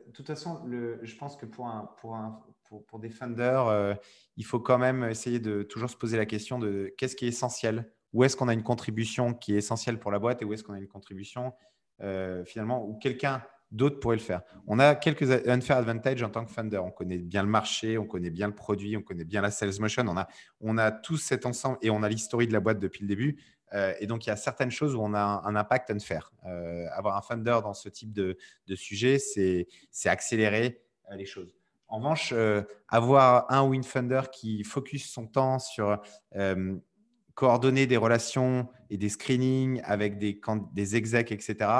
De 0.06 0.12
toute 0.12 0.26
façon, 0.26 0.62
le... 0.66 0.98
je 1.02 1.16
pense 1.16 1.36
que 1.36 1.46
pour, 1.46 1.66
un, 1.66 1.90
pour, 1.98 2.16
un, 2.16 2.42
pour, 2.86 2.98
des 2.98 3.10
funders, 3.10 3.96
il 4.36 4.44
faut 4.44 4.60
quand 4.60 4.78
même 4.78 5.04
essayer 5.04 5.40
de 5.40 5.62
toujours 5.62 5.90
se 5.90 5.96
poser 5.96 6.16
la 6.16 6.26
question 6.26 6.58
de 6.58 6.92
qu'est-ce 6.96 7.16
qui 7.16 7.26
est 7.26 7.28
essentiel? 7.28 7.90
Où 8.12 8.24
est-ce 8.24 8.36
qu'on 8.36 8.48
a 8.48 8.52
une 8.52 8.62
contribution 8.62 9.34
qui 9.34 9.54
est 9.54 9.58
essentielle 9.58 9.98
pour 9.98 10.10
la 10.10 10.18
boîte 10.18 10.42
et 10.42 10.44
où 10.44 10.52
est-ce 10.52 10.62
qu'on 10.62 10.74
a 10.74 10.78
une 10.78 10.88
contribution 10.88 11.54
euh, 12.02 12.44
finalement, 12.44 12.84
où 12.84 12.98
quelqu'un 12.98 13.42
d'autre 13.70 14.00
pourrait 14.00 14.16
le 14.16 14.22
faire? 14.22 14.42
On 14.66 14.78
a 14.78 14.94
quelques 14.94 15.30
unfair 15.48 15.78
advantage 15.78 16.22
en 16.22 16.28
tant 16.28 16.44
que 16.44 16.50
funder. 16.50 16.78
On 16.78 16.90
connaît 16.90 17.18
bien 17.18 17.42
le 17.42 17.48
marché, 17.48 17.96
on 17.96 18.06
connaît 18.06 18.30
bien 18.30 18.48
le 18.48 18.54
produit, 18.54 18.96
on 18.96 19.02
connaît 19.02 19.24
bien 19.24 19.40
la 19.40 19.50
sales 19.50 19.80
motion. 19.80 20.04
On 20.06 20.16
a, 20.16 20.28
on 20.60 20.76
a 20.76 20.90
tout 20.90 21.16
cet 21.16 21.46
ensemble 21.46 21.78
et 21.80 21.90
on 21.90 22.02
a 22.02 22.08
l'historique 22.08 22.48
de 22.48 22.54
la 22.54 22.60
boîte 22.60 22.78
depuis 22.78 23.02
le 23.02 23.08
début. 23.08 23.38
Euh, 23.74 23.94
et 24.00 24.06
donc, 24.06 24.26
il 24.26 24.28
y 24.28 24.32
a 24.32 24.36
certaines 24.36 24.70
choses 24.70 24.94
où 24.94 25.00
on 25.00 25.14
a 25.14 25.42
un, 25.44 25.56
impact 25.56 25.90
unfair. 25.90 26.32
Euh, 26.46 26.86
avoir 26.92 27.16
un 27.16 27.22
funder 27.22 27.58
dans 27.62 27.74
ce 27.74 27.88
type 27.88 28.12
de, 28.12 28.36
sujet, 28.74 29.18
c'est 29.18 29.66
accélérer 30.06 30.82
les 31.12 31.26
choses. 31.26 31.54
En 31.88 31.98
revanche, 31.98 32.32
avoir 32.88 33.50
un 33.52 33.66
ou 33.66 33.74
une 33.74 33.84
funder 33.84 34.22
qui 34.32 34.64
focus 34.64 35.10
son 35.12 35.26
temps 35.26 35.58
sur 35.58 36.00
coordonner 37.34 37.86
des 37.86 37.96
relations 37.96 38.68
et 38.90 38.98
des 38.98 39.08
screenings 39.08 39.80
avec 39.84 40.18
des, 40.18 40.40
des 40.72 40.96
execs, 40.96 41.32
etc., 41.32 41.70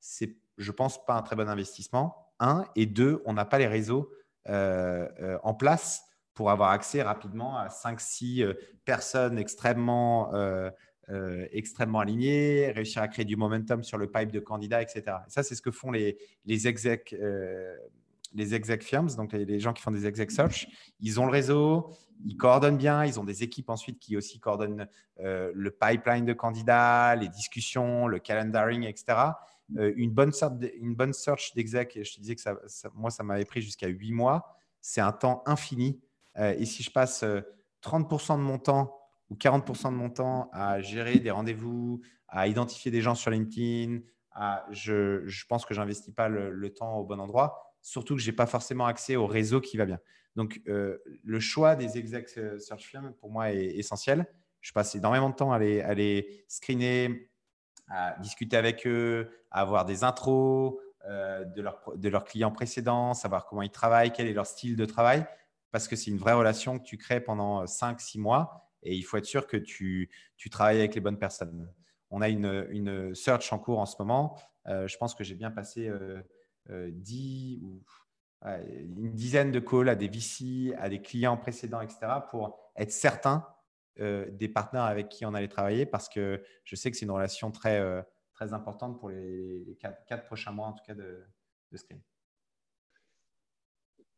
c'est, 0.00 0.36
je 0.56 0.72
pense, 0.72 1.04
pas 1.04 1.14
un 1.14 1.22
très 1.22 1.36
bon 1.36 1.48
investissement. 1.48 2.32
Un. 2.38 2.64
Et 2.74 2.86
deux, 2.86 3.22
on 3.26 3.34
n'a 3.34 3.44
pas 3.44 3.58
les 3.58 3.66
réseaux 3.66 4.10
euh, 4.48 5.06
euh, 5.20 5.38
en 5.42 5.52
place 5.52 6.02
pour 6.32 6.50
avoir 6.50 6.70
accès 6.70 7.02
rapidement 7.02 7.58
à 7.58 7.68
5-6 7.68 8.42
euh, 8.42 8.54
personnes 8.86 9.38
extrêmement, 9.38 10.32
extrêmement 11.52 12.00
alignées, 12.00 12.70
réussir 12.70 13.02
à 13.02 13.08
créer 13.08 13.24
du 13.24 13.36
momentum 13.36 13.82
sur 13.82 13.98
le 13.98 14.10
pipe 14.10 14.30
de 14.30 14.40
candidats, 14.40 14.80
etc. 14.80 15.04
ça, 15.28 15.42
c'est 15.42 15.54
ce 15.54 15.62
que 15.62 15.70
font 15.70 15.90
les, 15.90 16.18
les 16.44 16.68
execs 16.68 17.14
les 18.34 18.54
exec 18.54 18.82
firms, 18.82 19.08
donc 19.16 19.32
les, 19.32 19.60
gens 19.60 19.72
qui 19.72 19.82
font 19.82 19.90
des 19.90 20.06
exec 20.06 20.30
search, 20.30 20.68
ils 21.00 21.20
ont 21.20 21.26
le 21.26 21.32
réseau, 21.32 21.90
ils 22.24 22.36
coordonnent 22.36 22.76
bien, 22.76 23.04
ils 23.04 23.18
ont 23.18 23.24
des 23.24 23.42
équipes 23.42 23.70
ensuite 23.70 23.98
qui 23.98 24.16
aussi 24.16 24.38
coordonnent 24.38 24.86
euh, 25.20 25.50
le 25.54 25.70
pipeline 25.70 26.24
de 26.24 26.32
candidats, 26.32 27.16
les 27.16 27.28
discussions, 27.28 28.06
le 28.06 28.18
calendaring, 28.18 28.84
etc. 28.84 29.18
Euh, 29.76 29.92
une, 29.96 30.10
bonne 30.10 30.32
une 30.80 30.94
bonne 30.94 31.12
search 31.12 31.54
d'exec, 31.54 31.98
je 32.02 32.14
te 32.14 32.20
disais 32.20 32.34
que 32.36 32.40
ça, 32.40 32.56
moi, 32.94 33.10
ça 33.10 33.22
m'avait 33.22 33.44
pris 33.44 33.62
jusqu'à 33.62 33.88
8 33.88 34.12
mois, 34.12 34.56
c'est 34.80 35.00
un 35.00 35.12
temps 35.12 35.42
infini. 35.46 36.00
Euh, 36.38 36.54
et 36.56 36.66
si 36.66 36.82
je 36.82 36.90
passe 36.90 37.24
30% 37.82 38.36
de 38.36 38.42
mon 38.42 38.58
temps 38.58 38.99
ou 39.30 39.36
40% 39.36 39.90
de 39.90 39.96
mon 39.96 40.10
temps 40.10 40.50
à 40.52 40.80
gérer 40.80 41.18
des 41.18 41.30
rendez-vous, 41.30 42.00
à 42.28 42.46
identifier 42.46 42.90
des 42.90 43.00
gens 43.00 43.14
sur 43.14 43.30
LinkedIn, 43.30 44.00
je, 44.70 45.22
je, 45.26 45.46
pense 45.46 45.64
que 45.64 45.74
j'investis 45.74 46.14
pas 46.14 46.28
le 46.28 46.72
temps 46.72 46.96
au 46.98 47.04
bon 47.04 47.20
endroit 47.20 47.70
surtout 47.82 48.14
que 48.14 48.20
je 48.20 48.30
n'ai 48.30 48.36
pas 48.36 48.46
forcément 48.46 48.86
accès 48.86 49.16
au 49.16 49.26
réseau 49.26 49.60
qui 49.60 49.76
va 49.76 49.86
bien. 49.86 49.98
Donc, 50.36 50.60
euh, 50.68 50.98
le 51.24 51.40
choix 51.40 51.74
des 51.76 51.98
exec 51.98 52.28
search 52.28 52.84
firms, 52.84 53.12
pour 53.14 53.30
moi, 53.30 53.52
est 53.52 53.76
essentiel. 53.76 54.26
Je 54.60 54.72
passe 54.72 54.94
énormément 54.94 55.30
de 55.30 55.34
temps 55.34 55.52
à 55.52 55.58
les, 55.58 55.80
à 55.80 55.94
screener, 56.48 57.30
à 57.88 58.16
discuter 58.20 58.56
avec 58.56 58.86
eux, 58.86 59.30
à 59.50 59.62
avoir 59.62 59.84
des 59.84 60.04
intros 60.04 60.78
euh, 61.08 61.44
de, 61.44 61.64
de 61.96 62.08
leurs 62.08 62.24
clients 62.24 62.52
précédents, 62.52 63.14
savoir 63.14 63.46
comment 63.46 63.62
ils 63.62 63.70
travaillent, 63.70 64.12
quel 64.12 64.26
est 64.26 64.34
leur 64.34 64.46
style 64.46 64.76
de 64.76 64.84
travail, 64.84 65.26
parce 65.72 65.88
que 65.88 65.96
c'est 65.96 66.10
une 66.10 66.18
vraie 66.18 66.34
relation 66.34 66.78
que 66.78 66.84
tu 66.84 66.98
crées 66.98 67.20
pendant 67.20 67.64
5-6 67.64 68.20
mois 68.20 68.69
et 68.82 68.94
il 68.94 69.02
faut 69.02 69.16
être 69.16 69.24
sûr 69.24 69.46
que 69.46 69.56
tu, 69.56 70.10
travailles 70.50 70.78
avec 70.78 70.94
les 70.94 71.00
bonnes 71.00 71.18
personnes. 71.18 71.72
On 72.10 72.20
a 72.22 72.28
une, 72.28 73.14
search 73.14 73.52
en 73.52 73.58
cours 73.58 73.78
en 73.78 73.86
ce 73.86 73.96
moment. 73.98 74.38
Euh, 74.66 74.86
je 74.88 74.96
pense 74.96 75.14
que 75.14 75.24
j'ai 75.24 75.34
bien 75.34 75.50
passé 75.50 75.90
10 76.68 77.60
euh, 77.62 77.64
ou 77.64 77.82
une 78.42 79.14
dizaine 79.14 79.52
de 79.52 79.60
calls 79.60 79.88
à 79.88 79.94
des 79.94 80.08
VC, 80.08 80.74
à 80.78 80.88
des 80.88 81.00
clients 81.00 81.36
précédents, 81.36 81.80
etc., 81.80 82.00
pour 82.30 82.58
être 82.76 82.92
certain 82.92 83.46
euh, 84.00 84.30
des 84.30 84.48
partenaires 84.48 84.84
avec 84.84 85.08
qui 85.08 85.26
on 85.26 85.34
allait 85.34 85.48
travailler 85.48 85.84
parce 85.84 86.08
que 86.08 86.42
je 86.64 86.76
sais 86.76 86.90
que 86.90 86.96
c'est 86.96 87.04
une 87.04 87.10
relation 87.10 87.50
très, 87.50 87.78
euh, 87.80 88.02
très 88.32 88.52
importante 88.52 88.98
pour 88.98 89.10
les, 89.10 89.78
quatre, 90.06 90.24
prochains 90.24 90.52
mois, 90.52 90.68
en 90.68 90.72
tout 90.72 90.84
cas, 90.86 90.94
de 90.94 91.26
Screen. 91.74 92.00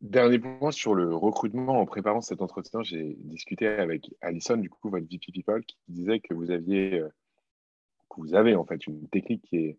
Dernier 0.03 0.39
point 0.39 0.73
sur 0.73 0.95
le 0.95 1.15
recrutement. 1.15 1.81
En 1.81 1.87
préparant 1.87 2.21
cet 2.21 2.43
entretien, 2.43 2.83
j'ai 2.83 3.17
discuté 3.21 3.67
avec 3.67 4.15
Alison, 4.21 4.57
du 4.57 4.69
coup, 4.69 4.91
votre 4.91 5.07
VP 5.07 5.33
People, 5.33 5.65
qui 5.65 5.77
disait 5.89 6.21
que 6.21 6.35
vous 6.35 6.51
aviez, 6.51 7.03
que 8.11 8.21
vous 8.21 8.35
avez 8.35 8.55
en 8.55 8.65
fait 8.65 8.87
une 8.87 9.09
technique 9.09 9.43
qui 9.43 9.79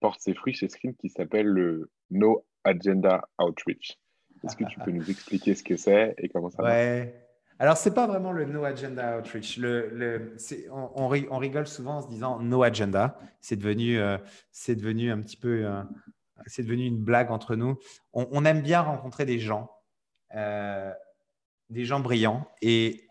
porte 0.00 0.20
ses 0.20 0.34
fruits 0.34 0.54
chez 0.54 0.68
Screen 0.68 0.94
qui 0.94 1.08
s'appelle 1.08 1.46
le 1.46 1.90
No 2.10 2.44
Agenda 2.62 3.26
Outreach. 3.40 3.98
Est-ce 4.44 4.56
que 4.56 4.64
tu 4.64 4.78
peux 4.80 4.90
nous 4.90 5.10
expliquer 5.10 5.54
ce 5.54 5.62
que 5.62 5.76
c'est 5.76 6.14
et 6.18 6.28
comment 6.28 6.50
ça 6.50 6.62
ouais. 6.62 7.14
alors, 7.58 7.76
ce 7.76 7.88
n'est 7.88 7.94
pas 7.94 8.06
vraiment 8.06 8.32
le 8.32 8.44
no 8.44 8.64
agenda 8.64 9.18
outreach. 9.18 9.56
Le, 9.58 10.36
on, 10.70 11.08
rigole 11.08 11.66
souvent 11.66 11.98
en 11.98 12.02
se 12.02 12.08
disant 12.08 12.40
no 12.40 12.62
agenda. 12.62 13.18
C'est 13.40 13.56
devenu, 13.56 13.98
euh, 13.98 14.18
devenu 14.68 15.10
un 15.10 15.20
petit 15.20 15.36
peu, 15.36 15.64
euh, 15.64 15.82
c'est 16.46 16.62
devenu 16.62 16.86
une 16.86 17.02
blague 17.02 17.30
entre 17.30 17.56
nous. 17.56 17.78
On, 18.12 18.44
aime 18.44 18.62
bien 18.62 18.80
rencontrer 18.80 19.24
des 19.24 19.38
gens, 19.38 19.70
euh, 20.34 20.92
des 21.70 21.84
gens 21.84 22.00
brillants 22.00 22.48
et 22.62 23.08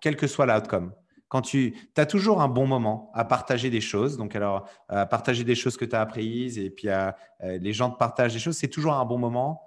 quel 0.00 0.16
que 0.16 0.26
soit 0.26 0.46
l'outcome 0.46 0.92
quand 1.28 1.42
tu 1.42 1.74
as 1.96 2.06
toujours 2.06 2.40
un 2.40 2.48
bon 2.48 2.66
moment 2.66 3.10
à 3.14 3.24
partager 3.24 3.70
des 3.70 3.80
choses, 3.80 4.16
donc 4.16 4.36
alors 4.36 4.68
à 4.88 5.06
partager 5.06 5.44
des 5.44 5.54
choses 5.54 5.76
que 5.76 5.84
tu 5.84 5.96
as 5.96 6.00
apprises 6.00 6.58
et 6.58 6.70
puis 6.70 6.88
euh, 6.88 7.10
les 7.40 7.72
gens 7.72 7.90
te 7.90 7.98
partagent 7.98 8.32
des 8.32 8.38
choses, 8.38 8.56
c'est 8.56 8.68
toujours 8.68 8.94
un 8.94 9.04
bon 9.04 9.18
moment. 9.18 9.62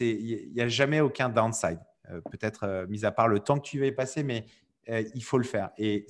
Il 0.00 0.52
n'y 0.52 0.60
a 0.60 0.68
jamais 0.68 1.00
aucun 1.00 1.28
downside, 1.28 1.80
euh, 2.10 2.20
peut-être 2.30 2.64
euh, 2.64 2.86
mis 2.88 3.04
à 3.04 3.12
part 3.12 3.28
le 3.28 3.40
temps 3.40 3.58
que 3.58 3.66
tu 3.66 3.80
vas 3.80 3.86
y 3.86 3.92
passer, 3.92 4.22
mais 4.22 4.46
il 5.14 5.22
faut 5.22 5.36
le 5.36 5.44
faire. 5.44 5.68
Et 5.76 6.06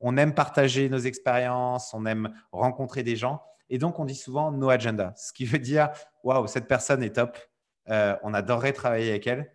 on 0.00 0.16
aime 0.16 0.34
partager 0.34 0.88
nos 0.88 0.98
expériences, 0.98 1.94
on 1.94 2.06
aime 2.06 2.34
rencontrer 2.50 3.04
des 3.04 3.14
gens. 3.14 3.40
Et 3.70 3.78
donc, 3.78 3.98
on 3.98 4.04
dit 4.04 4.14
souvent 4.14 4.52
no 4.52 4.68
agenda, 4.68 5.14
ce 5.16 5.32
qui 5.32 5.44
veut 5.46 5.58
dire 5.58 5.90
waouh, 6.24 6.46
cette 6.46 6.68
personne 6.68 7.02
est 7.02 7.14
top, 7.16 7.38
on 7.86 8.34
adorerait 8.34 8.72
travailler 8.72 9.10
avec 9.10 9.26
elle 9.26 9.50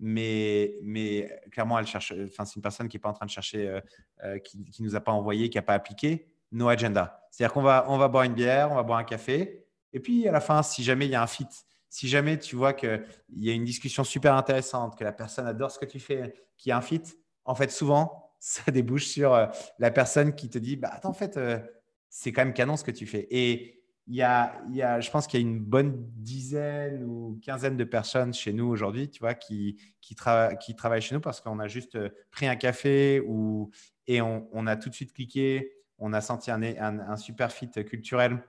mais, 0.00 0.78
mais 0.82 1.30
clairement, 1.52 1.78
elle 1.78 1.86
cherche. 1.86 2.12
Enfin, 2.24 2.44
c'est 2.44 2.56
une 2.56 2.62
personne 2.62 2.88
qui 2.88 2.96
n'est 2.96 3.00
pas 3.00 3.10
en 3.10 3.12
train 3.12 3.26
de 3.26 3.30
chercher, 3.30 3.68
euh, 3.68 3.80
euh, 4.24 4.38
qui 4.38 4.58
ne 4.58 4.84
nous 4.84 4.96
a 4.96 5.00
pas 5.00 5.12
envoyé, 5.12 5.50
qui 5.50 5.58
n'a 5.58 5.62
pas 5.62 5.74
appliqué. 5.74 6.26
No 6.52 6.68
agenda. 6.68 7.28
C'est-à-dire 7.30 7.52
qu'on 7.52 7.62
va, 7.62 7.84
on 7.88 7.98
va 7.98 8.08
boire 8.08 8.24
une 8.24 8.34
bière, 8.34 8.72
on 8.72 8.74
va 8.74 8.82
boire 8.82 8.98
un 8.98 9.04
café, 9.04 9.66
et 9.92 10.00
puis 10.00 10.26
à 10.26 10.32
la 10.32 10.40
fin, 10.40 10.64
si 10.64 10.82
jamais 10.82 11.06
il 11.06 11.12
y 11.12 11.14
a 11.14 11.22
un 11.22 11.28
fit, 11.28 11.46
si 11.88 12.08
jamais 12.08 12.38
tu 12.38 12.56
vois 12.56 12.72
qu'il 12.72 13.04
y 13.36 13.50
a 13.50 13.52
une 13.52 13.64
discussion 13.64 14.02
super 14.02 14.34
intéressante, 14.34 14.98
que 14.98 15.04
la 15.04 15.12
personne 15.12 15.46
adore 15.46 15.70
ce 15.70 15.78
que 15.78 15.84
tu 15.84 16.00
fais, 16.00 16.34
qu'il 16.56 16.70
y 16.70 16.72
a 16.72 16.76
un 16.76 16.80
fit, 16.80 17.02
en 17.44 17.54
fait, 17.54 17.70
souvent, 17.70 18.32
ça 18.40 18.72
débouche 18.72 19.06
sur 19.06 19.34
euh, 19.34 19.46
la 19.78 19.90
personne 19.90 20.34
qui 20.34 20.48
te 20.48 20.58
dit 20.58 20.76
bah, 20.76 20.90
Attends, 20.92 21.10
en 21.10 21.14
fait, 21.14 21.38
c'est 22.10 22.32
quand 22.32 22.44
même 22.44 22.52
canon 22.52 22.76
ce 22.76 22.84
que 22.84 22.90
tu 22.90 23.06
fais. 23.06 23.26
Et 23.30 23.80
il 24.06 24.16
y 24.16 24.22
a, 24.22 24.60
il 24.68 24.76
y 24.76 24.82
a, 24.82 25.00
je 25.00 25.08
pense 25.10 25.26
qu'il 25.28 25.40
y 25.40 25.42
a 25.42 25.46
une 25.46 25.60
bonne 25.60 26.04
dizaine 26.16 27.04
ou 27.04 27.38
quinzaine 27.42 27.76
de 27.76 27.84
personnes 27.84 28.34
chez 28.34 28.52
nous 28.52 28.66
aujourd'hui, 28.66 29.08
tu 29.08 29.20
vois, 29.20 29.34
qui, 29.34 29.80
qui, 30.00 30.16
qui 30.60 30.74
travaillent 30.74 31.00
chez 31.00 31.14
nous 31.14 31.20
parce 31.20 31.40
qu'on 31.40 31.60
a 31.60 31.68
juste 31.68 31.94
euh, 31.94 32.08
pris 32.32 32.48
un 32.48 32.56
café 32.56 33.20
ou, 33.20 33.70
et 34.08 34.20
on, 34.20 34.66
a 34.66 34.76
tout 34.76 34.88
de 34.88 34.94
suite 34.94 35.12
cliqué, 35.12 35.72
on 35.98 36.12
a 36.12 36.20
senti 36.20 36.50
un, 36.50 36.60
un, 36.60 37.16
super 37.16 37.52
fit 37.52 37.70
culturel, 37.70 38.42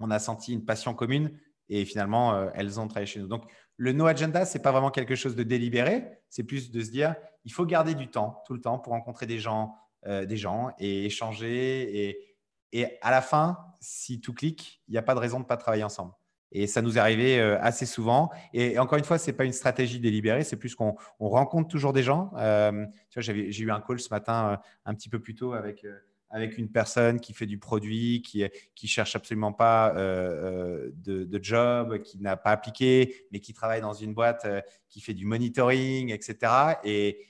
on 0.00 0.10
a 0.10 0.18
senti 0.18 0.52
une 0.52 0.64
passion 0.64 0.94
commune 0.94 1.38
et 1.68 1.84
finalement, 1.84 2.34
euh, 2.34 2.50
elles 2.54 2.80
ont 2.80 2.88
travaillé 2.88 3.06
chez 3.06 3.20
nous. 3.20 3.28
Donc, 3.28 3.44
le 3.76 3.92
no 3.92 4.06
agenda, 4.06 4.44
ce 4.44 4.58
n'est 4.58 4.62
pas 4.62 4.72
vraiment 4.72 4.90
quelque 4.90 5.14
chose 5.14 5.36
de 5.36 5.44
délibéré, 5.44 6.04
c'est 6.28 6.42
plus 6.42 6.72
de 6.72 6.80
se 6.80 6.90
dire, 6.90 7.14
il 7.44 7.52
faut 7.52 7.66
garder 7.66 7.94
du 7.94 8.08
temps, 8.08 8.42
tout 8.46 8.54
le 8.54 8.60
temps, 8.60 8.80
pour 8.80 8.92
rencontrer 8.92 9.26
des 9.26 9.38
gens, 9.38 9.76
euh, 10.06 10.26
des 10.26 10.36
gens 10.36 10.72
et 10.78 11.04
échanger 11.04 12.08
et 12.08 12.27
Et 12.72 12.98
à 13.02 13.10
la 13.10 13.22
fin, 13.22 13.58
si 13.80 14.20
tout 14.20 14.34
clique, 14.34 14.82
il 14.88 14.92
n'y 14.92 14.98
a 14.98 15.02
pas 15.02 15.14
de 15.14 15.20
raison 15.20 15.38
de 15.38 15.44
ne 15.44 15.48
pas 15.48 15.56
travailler 15.56 15.84
ensemble. 15.84 16.12
Et 16.50 16.66
ça 16.66 16.80
nous 16.80 16.96
est 16.96 17.00
arrivé 17.00 17.38
euh, 17.38 17.60
assez 17.60 17.86
souvent. 17.86 18.30
Et, 18.54 18.78
encore 18.78 18.98
une 18.98 19.04
fois, 19.04 19.18
ce 19.18 19.26
n'est 19.30 19.36
pas 19.36 19.44
une 19.44 19.52
stratégie 19.52 20.00
délibérée, 20.00 20.44
c'est 20.44 20.56
plus 20.56 20.74
qu'on 20.74 20.96
rencontre 21.18 21.68
toujours 21.68 21.92
des 21.92 22.02
gens. 22.02 22.30
Euh, 22.36 22.86
j'ai 23.16 23.62
eu 23.62 23.70
un 23.70 23.80
call 23.80 24.00
ce 24.00 24.08
matin 24.10 24.52
euh, 24.52 24.56
un 24.86 24.94
petit 24.94 25.08
peu 25.08 25.18
plus 25.18 25.34
tôt 25.34 25.52
avec, 25.52 25.84
avec 26.30 26.56
une 26.56 26.70
personne 26.70 27.20
qui 27.20 27.34
fait 27.34 27.46
du 27.46 27.58
produit, 27.58 28.22
qui 28.22 28.42
ne 28.42 28.88
cherche 28.88 29.14
absolument 29.14 29.52
pas 29.52 29.92
de, 29.94 30.92
de, 31.24 31.38
job, 31.42 31.98
qui 32.02 32.18
n'a 32.18 32.36
pas 32.36 32.50
appliqué, 32.50 33.26
mais 33.30 33.40
qui 33.40 33.52
travaille 33.52 33.80
dans 33.80 33.94
une 33.94 34.14
boîte 34.14 34.46
qui 34.88 35.00
fait 35.00 35.14
du 35.14 35.26
monitoring, 35.26 36.12
etc. 36.12 36.52
Et 36.84 37.26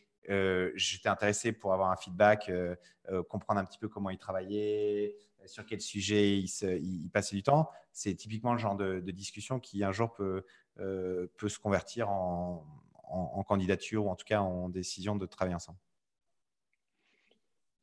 j'étais 0.75 1.09
intéressé 1.09 1.53
pour 1.53 1.73
avoir 1.73 1.91
un 1.91 1.97
feedback, 1.97 2.51
comprendre 3.29 3.61
un 3.61 3.65
petit 3.65 3.79
peu 3.79 3.89
comment 3.89 4.11
il 4.11 4.19
travaillait, 4.19 5.17
sur 5.47 5.65
quel 5.67 5.81
sujet 5.81 6.39
il, 6.39 7.11
passait 7.13 7.37
du 7.37 7.43
temps. 7.43 7.71
C'est 7.93 8.15
typiquement 8.15 8.53
le 8.53 8.59
genre 8.59 8.77
de, 8.77 9.01
discussion 9.11 9.61
qui 9.61 9.83
un 9.85 9.93
jour 9.93 10.13
peut, 10.15 10.45
euh, 10.81 11.27
peut 11.37 11.49
se 11.49 11.59
convertir 11.59 12.09
en, 12.11 12.65
candidature 13.47 14.05
ou 14.05 14.11
en 14.11 14.17
tout 14.17 14.27
cas 14.27 14.41
en 14.41 14.69
décision 14.69 15.17
de 15.17 15.25
travailler 15.25 15.55
ensemble. 15.55 15.79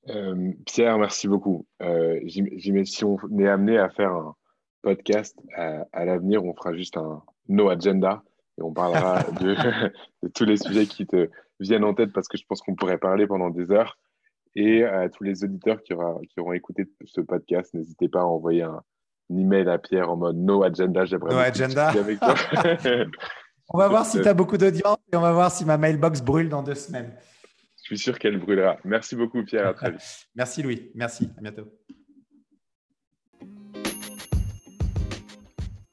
Euh, 0.09 0.53
Pierre, 0.67 0.99
merci 0.99 1.27
beaucoup. 1.27 1.65
Euh, 1.81 2.19
si 2.27 3.03
on 3.03 3.17
est 3.39 3.47
amené 3.47 3.79
à 3.79 3.89
faire 3.89 4.11
un 4.11 4.35
podcast 4.83 5.35
à, 5.55 6.05
l'avenir, 6.05 6.45
on 6.45 6.53
fera 6.53 6.73
juste 6.73 6.97
un 6.97 7.23
no 7.47 7.69
agenda 7.69 8.23
et 8.59 8.61
on 8.61 8.71
parlera 8.71 9.23
de, 9.41 9.55
de, 10.23 10.27
tous 10.27 10.45
les 10.45 10.57
sujets 10.57 10.85
qui 10.85 11.07
te 11.07 11.27
viennent 11.59 11.83
en 11.83 11.95
tête 11.95 12.13
parce 12.13 12.27
que 12.27 12.37
je 12.37 12.45
pense 12.45 12.61
qu'on 12.61 12.75
pourrait 12.75 12.99
parler 12.99 13.25
pendant 13.25 13.49
des 13.49 13.71
heures. 13.71 13.97
Et 14.55 14.83
à 14.85 15.09
tous 15.09 15.23
les 15.23 15.43
auditeurs 15.43 15.81
qui, 15.83 15.93
auront 15.93 16.53
écouté 16.53 16.85
ce 17.05 17.21
podcast, 17.21 17.73
n'hésitez 17.73 18.07
pas 18.07 18.21
à 18.21 18.25
envoyer 18.25 18.63
un, 18.63 18.81
email 19.29 19.67
à 19.67 19.77
Pierre 19.77 20.09
en 20.09 20.17
mode 20.17 20.37
no 20.37 20.63
agenda. 20.63 21.03
J'aimerais 21.03 21.33
no 21.33 21.39
agenda. 21.39 21.89
Avec 21.89 22.19
toi. 22.19 22.35
on 23.69 23.77
va 23.77 23.87
voir 23.89 24.05
si 24.05 24.21
tu 24.21 24.27
as 24.27 24.33
beaucoup 24.33 24.57
d'audience 24.57 24.97
et 25.11 25.15
on 25.15 25.21
va 25.21 25.33
voir 25.33 25.51
si 25.51 25.65
ma 25.65 25.77
mailbox 25.77 26.21
brûle 26.21 26.47
dans 26.47 26.63
deux 26.63 26.75
semaines. 26.75 27.11
Je 27.77 27.83
suis 27.83 27.97
sûr 27.97 28.17
qu'elle 28.17 28.39
brûlera. 28.39 28.77
Merci 28.85 29.15
beaucoup, 29.15 29.43
Pierre. 29.43 29.67
À 29.67 29.73
très 29.73 29.91
vite. 29.91 30.27
Merci, 30.35 30.63
Louis. 30.63 30.91
Merci. 30.95 31.29
À 31.37 31.41
bientôt. 31.41 31.65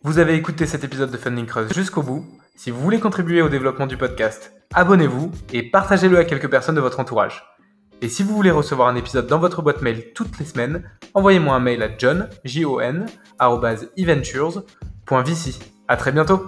Vous 0.02 0.18
avez 0.18 0.34
écouté 0.34 0.66
cet 0.66 0.84
épisode 0.84 1.10
de 1.10 1.16
Funding 1.16 1.46
Cross 1.46 1.72
jusqu'au 1.74 2.02
bout. 2.02 2.24
Si 2.54 2.70
vous 2.70 2.80
voulez 2.80 3.00
contribuer 3.00 3.42
au 3.42 3.48
développement 3.48 3.86
du 3.86 3.96
podcast, 3.96 4.52
abonnez-vous 4.74 5.30
et 5.52 5.70
partagez-le 5.70 6.18
à 6.18 6.24
quelques 6.24 6.50
personnes 6.50 6.74
de 6.74 6.80
votre 6.80 7.00
entourage. 7.00 7.44
Et 8.02 8.08
si 8.08 8.24
vous 8.24 8.34
voulez 8.34 8.50
recevoir 8.50 8.88
un 8.88 8.96
épisode 8.96 9.28
dans 9.28 9.38
votre 9.38 9.62
boîte 9.62 9.80
mail 9.80 10.12
toutes 10.12 10.36
les 10.40 10.44
semaines, 10.44 10.82
envoyez-moi 11.14 11.54
un 11.54 11.60
mail 11.60 11.84
à 11.84 11.96
john, 11.96 12.28
j 12.44 12.64
-O 12.64 12.82
-N, 12.82 13.06
À 15.86 15.96
très 15.96 16.10
bientôt 16.10 16.40